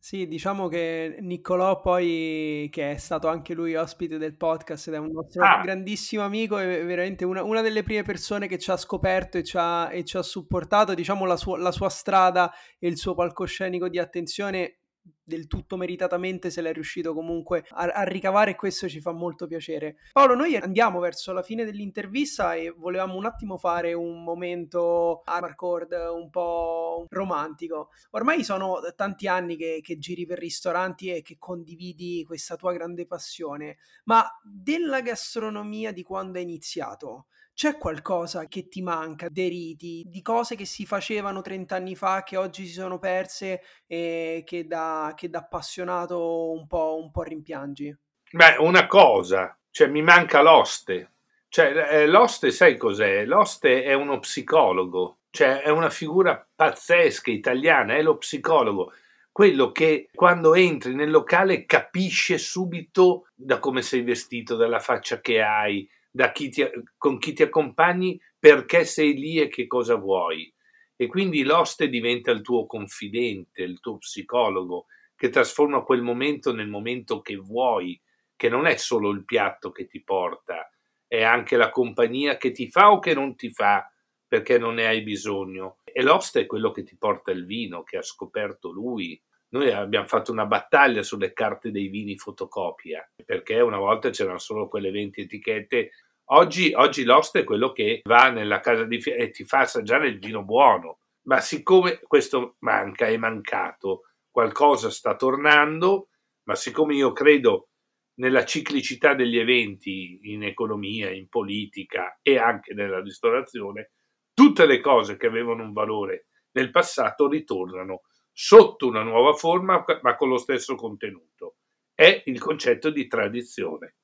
Sì, 0.06 0.28
diciamo 0.28 0.68
che 0.68 1.16
Niccolò 1.18 1.80
poi, 1.80 2.68
che 2.70 2.92
è 2.92 2.96
stato 2.96 3.26
anche 3.26 3.54
lui 3.54 3.74
ospite 3.74 4.18
del 4.18 4.36
podcast 4.36 4.86
ed 4.86 4.94
è 4.94 4.98
un 4.98 5.10
nostro 5.10 5.42
Ah. 5.44 5.60
grandissimo 5.60 6.22
amico, 6.22 6.58
è 6.58 6.84
veramente 6.86 7.24
una, 7.24 7.42
una 7.42 7.60
delle 7.60 7.82
prime 7.82 8.04
persone 8.04 8.46
che 8.46 8.56
ci 8.56 8.70
ha 8.70 8.76
scoperto 8.76 9.38
e 9.38 9.42
ci 9.42 9.56
ha, 9.58 9.92
e 9.92 10.04
ci 10.04 10.16
ha 10.16 10.22
supportato, 10.22 10.94
diciamo, 10.94 11.24
la 11.24 11.36
sua, 11.36 11.58
la 11.58 11.72
sua 11.72 11.88
strada 11.88 12.52
e 12.78 12.86
il 12.86 12.98
suo 12.98 13.16
palcoscenico 13.16 13.88
di 13.88 13.98
attenzione 13.98 14.82
del 15.22 15.46
tutto 15.48 15.76
meritatamente 15.76 16.50
se 16.50 16.60
l'è 16.60 16.72
riuscito 16.72 17.12
comunque 17.12 17.64
a, 17.70 17.84
a 17.86 18.02
ricavare 18.04 18.52
e 18.52 18.54
questo 18.54 18.88
ci 18.88 19.00
fa 19.00 19.12
molto 19.12 19.46
piacere. 19.46 19.96
Paolo, 20.12 20.34
noi 20.34 20.56
andiamo 20.56 21.00
verso 21.00 21.32
la 21.32 21.42
fine 21.42 21.64
dell'intervista 21.64 22.54
e 22.54 22.70
volevamo 22.70 23.16
un 23.16 23.26
attimo 23.26 23.58
fare 23.58 23.92
un 23.92 24.22
momento 24.22 25.22
Arcord 25.24 25.92
un 25.92 26.30
po' 26.30 27.06
romantico. 27.08 27.90
Ormai 28.10 28.44
sono 28.44 28.80
tanti 28.94 29.26
anni 29.26 29.56
che, 29.56 29.80
che 29.82 29.98
giri 29.98 30.26
per 30.26 30.38
ristoranti 30.38 31.10
e 31.10 31.22
che 31.22 31.36
condividi 31.38 32.24
questa 32.24 32.56
tua 32.56 32.72
grande 32.72 33.06
passione, 33.06 33.78
ma 34.04 34.24
della 34.44 35.00
gastronomia 35.00 35.92
di 35.92 36.02
quando 36.02 36.38
hai 36.38 36.44
iniziato, 36.44 37.26
c'è 37.56 37.78
qualcosa 37.78 38.44
che 38.48 38.68
ti 38.68 38.82
manca, 38.82 39.30
dei 39.30 39.48
riti, 39.48 40.04
di 40.06 40.20
cose 40.20 40.56
che 40.56 40.66
si 40.66 40.84
facevano 40.84 41.40
30 41.40 41.74
anni 41.74 41.96
fa 41.96 42.22
che 42.22 42.36
oggi 42.36 42.66
si 42.66 42.74
sono 42.74 42.98
perse 42.98 43.62
e 43.86 44.42
che 44.44 44.66
da, 44.66 45.14
che 45.16 45.30
da 45.30 45.38
appassionato 45.38 46.52
un 46.52 46.66
po', 46.66 47.00
un 47.02 47.10
po' 47.10 47.22
rimpiangi? 47.22 47.96
Beh, 48.30 48.56
una 48.58 48.86
cosa, 48.86 49.58
cioè 49.70 49.88
mi 49.88 50.02
manca 50.02 50.42
l'oste. 50.42 51.14
Cioè, 51.48 51.72
eh, 51.92 52.06
l'oste, 52.06 52.50
sai 52.50 52.76
cos'è? 52.76 53.24
L'oste 53.24 53.84
è 53.84 53.94
uno 53.94 54.18
psicologo, 54.18 55.20
cioè 55.30 55.62
è 55.62 55.70
una 55.70 55.88
figura 55.88 56.46
pazzesca 56.54 57.30
italiana, 57.30 57.94
è 57.94 58.02
lo 58.02 58.18
psicologo. 58.18 58.92
Quello 59.32 59.72
che 59.72 60.10
quando 60.14 60.54
entri 60.54 60.94
nel 60.94 61.10
locale 61.10 61.64
capisce 61.64 62.36
subito 62.36 63.28
da 63.34 63.58
come 63.58 63.80
sei 63.80 64.02
vestito, 64.02 64.56
dalla 64.56 64.78
faccia 64.78 65.22
che 65.22 65.40
hai, 65.40 65.88
chi 66.32 66.48
ti, 66.48 66.64
con 66.96 67.18
chi 67.18 67.32
ti 67.32 67.42
accompagni, 67.42 68.20
perché 68.38 68.84
sei 68.84 69.14
lì 69.14 69.40
e 69.40 69.48
che 69.48 69.66
cosa 69.66 69.96
vuoi. 69.96 70.52
E 70.96 71.06
quindi 71.06 71.42
l'oste 71.42 71.88
diventa 71.88 72.30
il 72.30 72.40
tuo 72.40 72.66
confidente, 72.66 73.62
il 73.62 73.80
tuo 73.80 73.98
psicologo, 73.98 74.86
che 75.14 75.28
trasforma 75.28 75.82
quel 75.82 76.02
momento 76.02 76.52
nel 76.52 76.68
momento 76.68 77.20
che 77.20 77.36
vuoi, 77.36 78.00
che 78.34 78.48
non 78.48 78.66
è 78.66 78.76
solo 78.76 79.10
il 79.10 79.24
piatto 79.24 79.70
che 79.70 79.86
ti 79.86 80.02
porta, 80.02 80.70
è 81.06 81.22
anche 81.22 81.56
la 81.56 81.70
compagnia 81.70 82.36
che 82.36 82.50
ti 82.50 82.68
fa 82.68 82.90
o 82.90 82.98
che 82.98 83.14
non 83.14 83.34
ti 83.36 83.50
fa 83.50 83.90
perché 84.28 84.58
non 84.58 84.74
ne 84.74 84.86
hai 84.86 85.02
bisogno. 85.02 85.78
E 85.84 86.02
l'oste 86.02 86.40
è 86.40 86.46
quello 86.46 86.70
che 86.70 86.82
ti 86.82 86.96
porta 86.96 87.30
il 87.30 87.46
vino, 87.46 87.82
che 87.82 87.96
ha 87.96 88.02
scoperto 88.02 88.70
lui. 88.70 89.20
Noi 89.48 89.70
abbiamo 89.70 90.06
fatto 90.06 90.32
una 90.32 90.44
battaglia 90.44 91.02
sulle 91.02 91.32
carte 91.32 91.70
dei 91.70 91.88
vini 91.88 92.18
fotocopia, 92.18 93.08
perché 93.24 93.60
una 93.60 93.78
volta 93.78 94.10
c'erano 94.10 94.38
solo 94.38 94.68
quelle 94.68 94.90
20 94.90 95.20
etichette 95.22 95.90
Oggi, 96.30 96.72
oggi 96.74 97.04
l'oste 97.04 97.40
è 97.40 97.44
quello 97.44 97.70
che 97.70 98.00
va 98.02 98.30
nella 98.30 98.58
casa 98.58 98.82
di 98.82 99.00
fiera 99.00 99.22
e 99.22 99.30
ti 99.30 99.44
fa 99.44 99.60
assaggiare 99.60 100.08
il 100.08 100.18
vino 100.18 100.42
buono, 100.42 100.98
ma 101.28 101.40
siccome 101.40 102.00
questo 102.02 102.56
manca, 102.60 103.06
è 103.06 103.16
mancato, 103.16 104.02
qualcosa 104.28 104.90
sta 104.90 105.14
tornando, 105.14 106.08
ma 106.48 106.56
siccome 106.56 106.96
io 106.96 107.12
credo 107.12 107.68
nella 108.14 108.44
ciclicità 108.44 109.14
degli 109.14 109.38
eventi 109.38 110.18
in 110.22 110.42
economia, 110.42 111.10
in 111.10 111.28
politica 111.28 112.18
e 112.20 112.38
anche 112.38 112.74
nella 112.74 113.00
ristorazione, 113.00 113.92
tutte 114.34 114.66
le 114.66 114.80
cose 114.80 115.16
che 115.16 115.28
avevano 115.28 115.62
un 115.62 115.72
valore 115.72 116.26
nel 116.56 116.72
passato 116.72 117.28
ritornano 117.28 118.02
sotto 118.32 118.88
una 118.88 119.02
nuova 119.02 119.34
forma 119.34 119.84
ma 120.02 120.16
con 120.16 120.28
lo 120.28 120.38
stesso 120.38 120.74
contenuto. 120.74 121.58
È 121.94 122.22
il 122.26 122.40
concetto 122.40 122.90
di 122.90 123.06
tradizione 123.06 123.94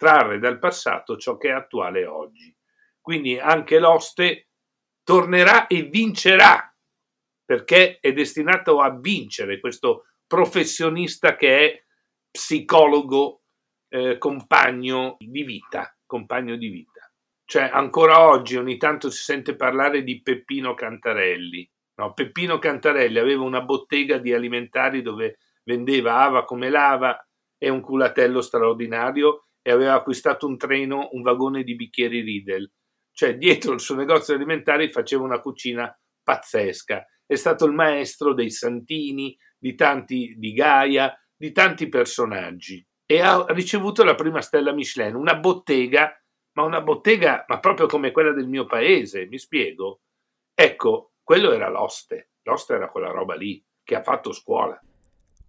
trarre 0.00 0.38
dal 0.38 0.58
passato 0.58 1.18
ciò 1.18 1.36
che 1.36 1.48
è 1.48 1.52
attuale 1.52 2.06
oggi. 2.06 2.56
Quindi 3.02 3.38
anche 3.38 3.78
l'oste 3.78 4.48
tornerà 5.04 5.66
e 5.66 5.82
vincerà, 5.82 6.74
perché 7.44 7.98
è 8.00 8.14
destinato 8.14 8.80
a 8.80 8.98
vincere 8.98 9.60
questo 9.60 10.06
professionista 10.26 11.36
che 11.36 11.58
è 11.58 11.84
psicologo, 12.30 13.42
eh, 13.90 14.16
compagno 14.16 15.16
di 15.18 15.42
vita, 15.42 15.94
compagno 16.06 16.56
di 16.56 16.68
vita. 16.68 17.12
Cioè, 17.44 17.68
ancora 17.70 18.26
oggi 18.26 18.56
ogni 18.56 18.78
tanto 18.78 19.10
si 19.10 19.22
sente 19.22 19.54
parlare 19.54 20.02
di 20.02 20.22
Peppino 20.22 20.72
Cantarelli. 20.72 21.70
No, 21.96 22.14
Peppino 22.14 22.58
Cantarelli 22.58 23.18
aveva 23.18 23.42
una 23.42 23.60
bottega 23.60 24.16
di 24.16 24.32
alimentari 24.32 25.02
dove 25.02 25.40
vendeva 25.62 26.20
ava 26.20 26.46
come 26.46 26.70
lava 26.70 27.22
e 27.58 27.68
un 27.68 27.82
culatello 27.82 28.40
straordinario 28.40 29.49
e 29.62 29.70
aveva 29.70 29.94
acquistato 29.94 30.46
un 30.46 30.56
treno, 30.56 31.08
un 31.12 31.22
vagone 31.22 31.62
di 31.62 31.74
bicchieri 31.74 32.20
Riedel. 32.20 32.70
Cioè, 33.12 33.36
dietro 33.36 33.72
il 33.72 33.80
suo 33.80 33.94
negozio 33.94 34.34
alimentare 34.34 34.90
faceva 34.90 35.24
una 35.24 35.40
cucina 35.40 35.94
pazzesca. 36.22 37.06
È 37.26 37.34
stato 37.34 37.64
il 37.66 37.72
maestro 37.72 38.34
dei 38.34 38.50
Santini, 38.50 39.36
di 39.58 39.74
tanti 39.74 40.34
di 40.38 40.52
Gaia, 40.52 41.14
di 41.36 41.52
tanti 41.52 41.88
personaggi 41.88 42.84
e 43.10 43.20
ha 43.20 43.44
ricevuto 43.48 44.04
la 44.04 44.14
prima 44.14 44.40
stella 44.40 44.72
Michelin, 44.72 45.16
una 45.16 45.34
bottega, 45.34 46.16
ma 46.52 46.62
una 46.62 46.80
bottega, 46.80 47.44
ma 47.48 47.58
proprio 47.58 47.86
come 47.86 48.12
quella 48.12 48.32
del 48.32 48.46
mio 48.46 48.66
paese, 48.66 49.26
mi 49.26 49.36
spiego? 49.36 50.02
Ecco, 50.54 51.14
quello 51.20 51.50
era 51.50 51.68
l'oste, 51.68 52.30
l'oste 52.42 52.74
era 52.74 52.88
quella 52.88 53.10
roba 53.10 53.34
lì 53.34 53.60
che 53.82 53.96
ha 53.96 54.02
fatto 54.04 54.30
scuola. 54.30 54.80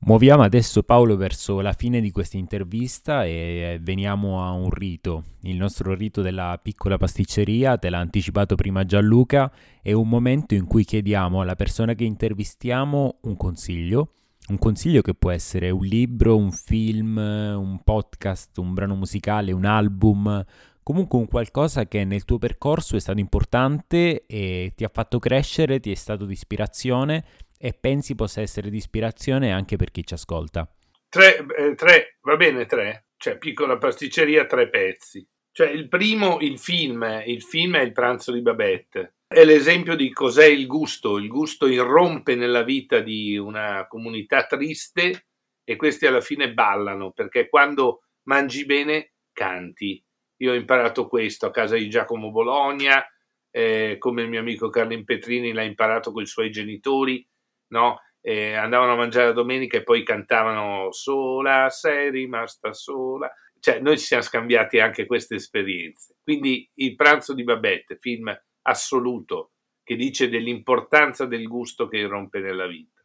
Muoviamo 0.04 0.41
adesso 0.41 0.82
Paolo 0.82 1.16
verso 1.16 1.62
la 1.62 1.74
fine 1.74 2.02
di 2.02 2.10
questa 2.10 2.36
intervista 2.36 3.24
e 3.24 3.78
veniamo 3.80 4.43
a 4.43 4.49
un 4.49 4.72
rito, 4.72 5.26
il 5.41 5.56
nostro 5.56 5.93
rito 5.93 6.24
della 6.24 6.60
piccola 6.62 6.97
pasticceria, 6.97 7.78
te 7.78 7.91
l'ha 7.91 7.99
anticipato 7.99 8.56
prima 8.56 8.84
Gianluca, 8.84 9.52
è 9.80 9.91
un 9.91 10.10
momento 10.10 10.56
in 10.56 10.66
cui 10.66 10.86
chiediamo 10.86 11.41
alla 11.41 11.56
persona 11.56 11.93
che 11.93 12.04
intervistiamo 12.04 13.20
un 13.22 13.38
consiglio, 13.38 14.14
un 14.47 14.58
consiglio 14.58 15.02
che 15.02 15.14
può 15.14 15.30
essere 15.30 15.70
un 15.70 15.86
libro, 15.86 16.36
un 16.36 16.52
film, 16.52 17.18
un 17.18 17.80
podcast, 17.84 18.58
un 18.58 18.74
brano 18.74 18.95
musicale, 18.95 19.52
un 19.52 19.66
album, 19.66 20.43
comunque 20.82 21.20
un 21.20 21.28
qualcosa 21.28 21.86
che 21.86 22.06
nel 22.06 22.26
tuo 22.26 22.39
percorso 22.39 22.95
è 22.95 22.99
stato 22.99 23.20
importante 23.20 24.26
e 24.26 24.74
ti 24.76 24.84
ha 24.84 24.89
fatto 24.91 25.20
crescere, 25.20 25.80
ti 25.80 25.91
è 25.91 25.95
stato 25.95 26.26
di 26.26 26.34
ispirazione 26.34 27.24
e 27.62 27.74
pensi 27.74 28.16
possa 28.16 28.41
essere 28.41 28.72
di 28.72 28.78
ispirazione 28.78 29.51
anche 29.51 29.76
per 29.76 29.91
chi 29.91 30.03
ci 30.03 30.16
ascolta? 30.16 30.68
Tre, 31.07 31.45
eh, 31.57 31.76
tre, 31.76 32.18
va 32.22 32.36
bene 32.36 32.66
tre? 32.66 33.09
Cioè, 33.18 33.38
piccola 33.38 33.78
pasticceria, 33.78 34.45
tre 34.45 34.68
pezzi. 34.70 35.26
Cioè, 35.51 35.70
il 35.70 35.88
primo, 35.88 36.39
il 36.39 36.57
film, 36.57 37.22
il 37.26 37.43
film 37.43 37.76
è 37.76 37.82
Il 37.82 37.91
pranzo 37.91 38.32
di 38.32 38.41
Babette. 38.41 39.18
È 39.28 39.43
l'esempio 39.43 39.95
di 39.95 40.12
cos'è 40.12 40.45
il 40.45 40.66
gusto. 40.66 41.20
Il 41.20 41.28
gusto 41.28 41.68
irrompe 41.68 42.36
nella 42.36 42.64
vita 42.64 42.99
di 42.99 43.38
una 43.38 43.86
comunità 43.88 44.45
triste 44.45 45.28
e 45.64 45.76
questi 45.76 46.07
alla 46.07 46.22
fine 46.22 46.53
ballano, 46.53 47.12
perché 47.12 47.47
quando 47.47 48.05
mangi 48.24 48.66
bene 48.66 49.14
canti. 49.32 50.03
Io 50.38 50.51
ho 50.51 50.55
imparato 50.55 51.07
questo 51.07 51.45
a 51.45 51.51
casa 51.51 51.76
di 51.76 51.89
Giacomo 51.89 52.32
Bologna, 52.32 53.05
eh, 53.51 53.97
come 53.99 54.24
il 54.24 54.30
mio 54.30 54.39
amico 54.39 54.70
Carlin 54.70 55.03
Petrini 55.03 55.53
l'ha 55.53 55.62
imparato 55.62 56.12
con 56.12 56.24
i 56.24 56.28
suoi 56.28 56.49
genitori 56.49 57.24
no? 57.72 57.99
E 58.22 58.53
andavano 58.53 58.93
a 58.93 58.97
mangiare 58.97 59.28
la 59.28 59.34
domenica 59.34 59.78
e 59.78 59.84
poi 59.84 60.03
cantavano 60.03 60.91
sola, 60.91 61.69
sei 61.69 62.11
rimasta 62.11 62.72
sola. 62.74 63.32
Cioè, 63.59 63.80
noi 63.80 63.97
ci 63.97 64.05
siamo 64.05 64.24
scambiati 64.24 64.80
anche 64.80 65.05
queste 65.05 65.36
esperienze. 65.36 66.15
Quindi 66.24 66.69
il 66.76 66.95
pranzo 66.95 67.34
di 67.34 67.43
Babette, 67.43 67.97
film 67.99 68.32
assoluto, 68.63 69.53
che 69.84 69.95
dice 69.95 70.30
dell'importanza 70.30 71.26
del 71.26 71.47
gusto 71.47 71.88
che 71.88 71.97
irrompe 71.97 72.39
nella 72.39 72.67
vita. 72.67 73.01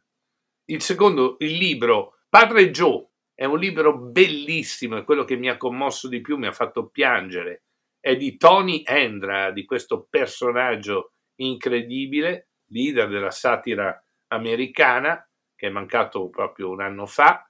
Il 0.66 0.82
secondo, 0.82 1.36
il 1.38 1.54
libro 1.54 2.18
Padre 2.28 2.70
Joe, 2.70 3.06
è 3.34 3.44
un 3.44 3.58
libro 3.58 3.96
bellissimo, 3.96 4.96
è 4.96 5.04
quello 5.04 5.24
che 5.24 5.36
mi 5.36 5.48
ha 5.48 5.56
commosso 5.56 6.08
di 6.08 6.20
più, 6.20 6.36
mi 6.36 6.46
ha 6.46 6.52
fatto 6.52 6.88
piangere. 6.88 7.64
È 8.00 8.16
di 8.16 8.36
Tony 8.36 8.82
Endra, 8.84 9.50
di 9.50 9.64
questo 9.64 10.06
personaggio 10.08 11.12
incredibile, 11.36 12.50
leader 12.68 13.08
della 13.08 13.30
satira 13.30 14.00
americana 14.28 15.26
che 15.54 15.68
è 15.68 15.70
mancato 15.70 16.28
proprio 16.28 16.70
un 16.70 16.80
anno 16.80 17.06
fa 17.06 17.48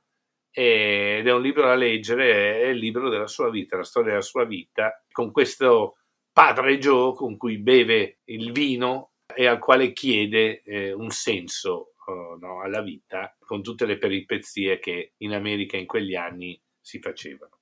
ed 0.51 1.27
è 1.27 1.33
un 1.33 1.43
libro 1.43 1.67
da 1.67 1.75
leggere, 1.75 2.63
è 2.63 2.67
il 2.69 2.79
libro 2.79 3.11
della 3.11 3.27
sua 3.27 3.51
vita, 3.51 3.77
la 3.77 3.85
storia 3.85 4.11
della 4.11 4.23
sua 4.23 4.45
vita, 4.45 5.05
con 5.11 5.31
questo 5.31 5.99
padre 6.33 6.79
Joe 6.79 7.13
con 7.15 7.37
cui 7.37 7.59
beve 7.59 8.21
il 8.25 8.53
vino 8.53 9.13
e 9.35 9.47
al 9.47 9.59
quale 9.59 9.93
chiede 9.93 10.63
eh, 10.63 10.93
un 10.93 11.11
senso 11.11 11.95
oh, 12.07 12.37
no, 12.41 12.63
alla 12.63 12.81
vita 12.81 13.37
con 13.39 13.63
tutte 13.63 13.85
le 13.85 13.99
peripezie 13.99 14.79
che 14.79 15.13
in 15.19 15.35
America 15.35 15.77
in 15.77 15.87
quegli 15.87 16.15
anni 16.15 16.59
si 16.81 17.01
facevano. 17.01 17.61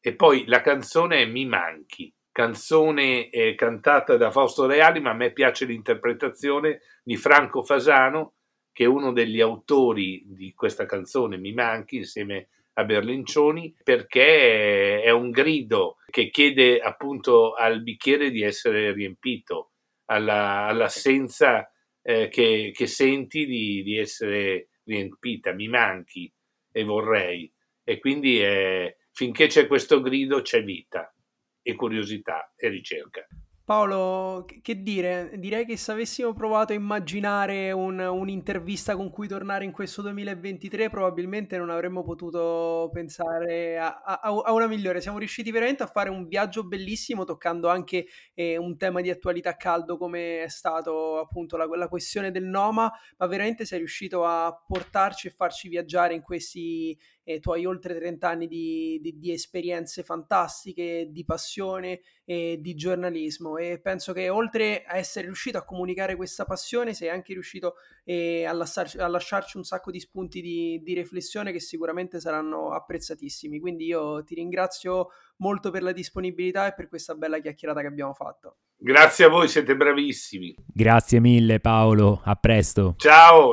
E 0.00 0.14
poi 0.14 0.46
la 0.46 0.60
canzone 0.60 1.22
è 1.22 1.26
Mi 1.26 1.46
manchi, 1.46 2.14
canzone 2.30 3.28
eh, 3.28 3.54
cantata 3.54 4.16
da 4.16 4.30
Fausto 4.30 4.66
Reali, 4.66 5.00
ma 5.00 5.10
a 5.10 5.14
me 5.14 5.32
piace 5.32 5.64
l'interpretazione 5.64 6.80
di 7.02 7.16
Franco 7.16 7.62
Fasano, 7.62 8.34
che 8.80 8.86
è 8.86 8.88
uno 8.88 9.12
degli 9.12 9.42
autori 9.42 10.22
di 10.24 10.54
questa 10.54 10.86
canzone 10.86 11.36
Mi 11.36 11.52
manchi, 11.52 11.96
insieme 11.96 12.48
a 12.72 12.84
Berlincioni, 12.84 13.76
perché 13.84 15.02
è 15.02 15.10
un 15.10 15.30
grido 15.30 15.96
che 16.08 16.30
chiede 16.30 16.80
appunto 16.80 17.52
al 17.52 17.82
bicchiere 17.82 18.30
di 18.30 18.40
essere 18.40 18.94
riempito, 18.94 19.72
alla, 20.06 20.64
all'assenza 20.64 21.70
eh, 22.00 22.28
che, 22.28 22.72
che, 22.74 22.86
senti 22.86 23.44
di, 23.44 23.82
di, 23.82 23.98
essere 23.98 24.70
riempita, 24.84 25.52
mi 25.52 25.68
manchi 25.68 26.32
e 26.72 26.82
vorrei. 26.82 27.52
E 27.84 27.98
quindi 27.98 28.42
eh, 28.42 28.96
finché 29.12 29.48
c'è 29.48 29.66
questo 29.66 30.00
grido 30.00 30.40
c'è 30.40 30.64
vita 30.64 31.14
e 31.60 31.74
curiosità 31.74 32.54
e 32.56 32.68
ricerca. 32.68 33.26
Paolo, 33.70 34.46
che 34.62 34.82
dire? 34.82 35.30
Direi 35.36 35.64
che 35.64 35.76
se 35.76 35.92
avessimo 35.92 36.32
provato 36.32 36.72
a 36.72 36.74
immaginare 36.74 37.70
un, 37.70 38.00
un'intervista 38.00 38.96
con 38.96 39.10
cui 39.10 39.28
tornare 39.28 39.64
in 39.64 39.70
questo 39.70 40.02
2023, 40.02 40.90
probabilmente 40.90 41.56
non 41.56 41.70
avremmo 41.70 42.02
potuto 42.02 42.90
pensare 42.92 43.78
a, 43.78 44.02
a, 44.02 44.18
a 44.22 44.52
una 44.52 44.66
migliore. 44.66 45.00
Siamo 45.00 45.18
riusciti 45.18 45.52
veramente 45.52 45.84
a 45.84 45.86
fare 45.86 46.10
un 46.10 46.26
viaggio 46.26 46.66
bellissimo, 46.66 47.22
toccando 47.22 47.68
anche 47.68 48.06
eh, 48.34 48.56
un 48.56 48.76
tema 48.76 49.00
di 49.02 49.10
attualità 49.10 49.54
caldo 49.54 49.96
come 49.96 50.42
è 50.42 50.48
stato 50.48 51.20
appunto 51.20 51.56
la, 51.56 51.66
la, 51.66 51.86
questione 51.86 52.32
del 52.32 52.46
Noma, 52.46 52.90
ma 53.18 53.26
veramente 53.28 53.64
sei 53.64 53.78
riuscito 53.78 54.24
a 54.24 54.52
portarci 54.66 55.28
e 55.28 55.30
farci 55.30 55.68
viaggiare 55.68 56.14
in 56.14 56.22
questi 56.22 56.98
eh, 57.24 57.40
tuoi 57.40 57.64
oltre 57.64 57.94
30 57.94 58.28
anni 58.28 58.46
di, 58.46 58.98
di, 59.00 59.18
di 59.18 59.32
esperienze 59.32 60.02
fantastiche, 60.02 61.08
di 61.10 61.24
passione 61.24 62.00
e 62.24 62.58
di 62.60 62.74
giornalismo 62.74 63.56
e 63.56 63.80
penso 63.80 64.12
che 64.12 64.28
oltre 64.28 64.84
a 64.84 64.96
essere 64.96 65.26
riuscito 65.26 65.58
a 65.58 65.64
comunicare 65.64 66.16
questa 66.16 66.44
passione 66.44 66.94
sei 66.94 67.08
anche 67.08 67.32
riuscito 67.32 67.74
eh, 68.04 68.44
a, 68.44 68.52
lasciarci, 68.52 68.98
a, 68.98 69.08
lasciarci, 69.08 69.56
un 69.56 69.64
sacco 69.64 69.90
di 69.90 70.00
spunti 70.00 70.40
di, 70.40 70.80
di, 70.82 70.94
riflessione 70.94 71.52
che 71.52 71.60
sicuramente 71.60 72.20
saranno 72.20 72.72
apprezzatissimi. 72.72 73.60
Quindi 73.60 73.86
io 73.86 74.22
ti 74.24 74.34
ringrazio 74.34 75.08
molto 75.38 75.70
per 75.70 75.82
la 75.82 75.92
disponibilità 75.92 76.66
e 76.66 76.74
per 76.74 76.88
questa 76.88 77.14
bella 77.14 77.38
chiacchierata 77.38 77.80
che 77.80 77.86
abbiamo 77.86 78.14
fatto. 78.14 78.56
Grazie 78.76 79.26
a 79.26 79.28
voi 79.28 79.48
siete 79.48 79.76
bravissimi. 79.76 80.54
Grazie 80.66 81.20
mille 81.20 81.60
Paolo. 81.60 82.20
A 82.24 82.34
presto. 82.36 82.94
Ciao 82.96 83.52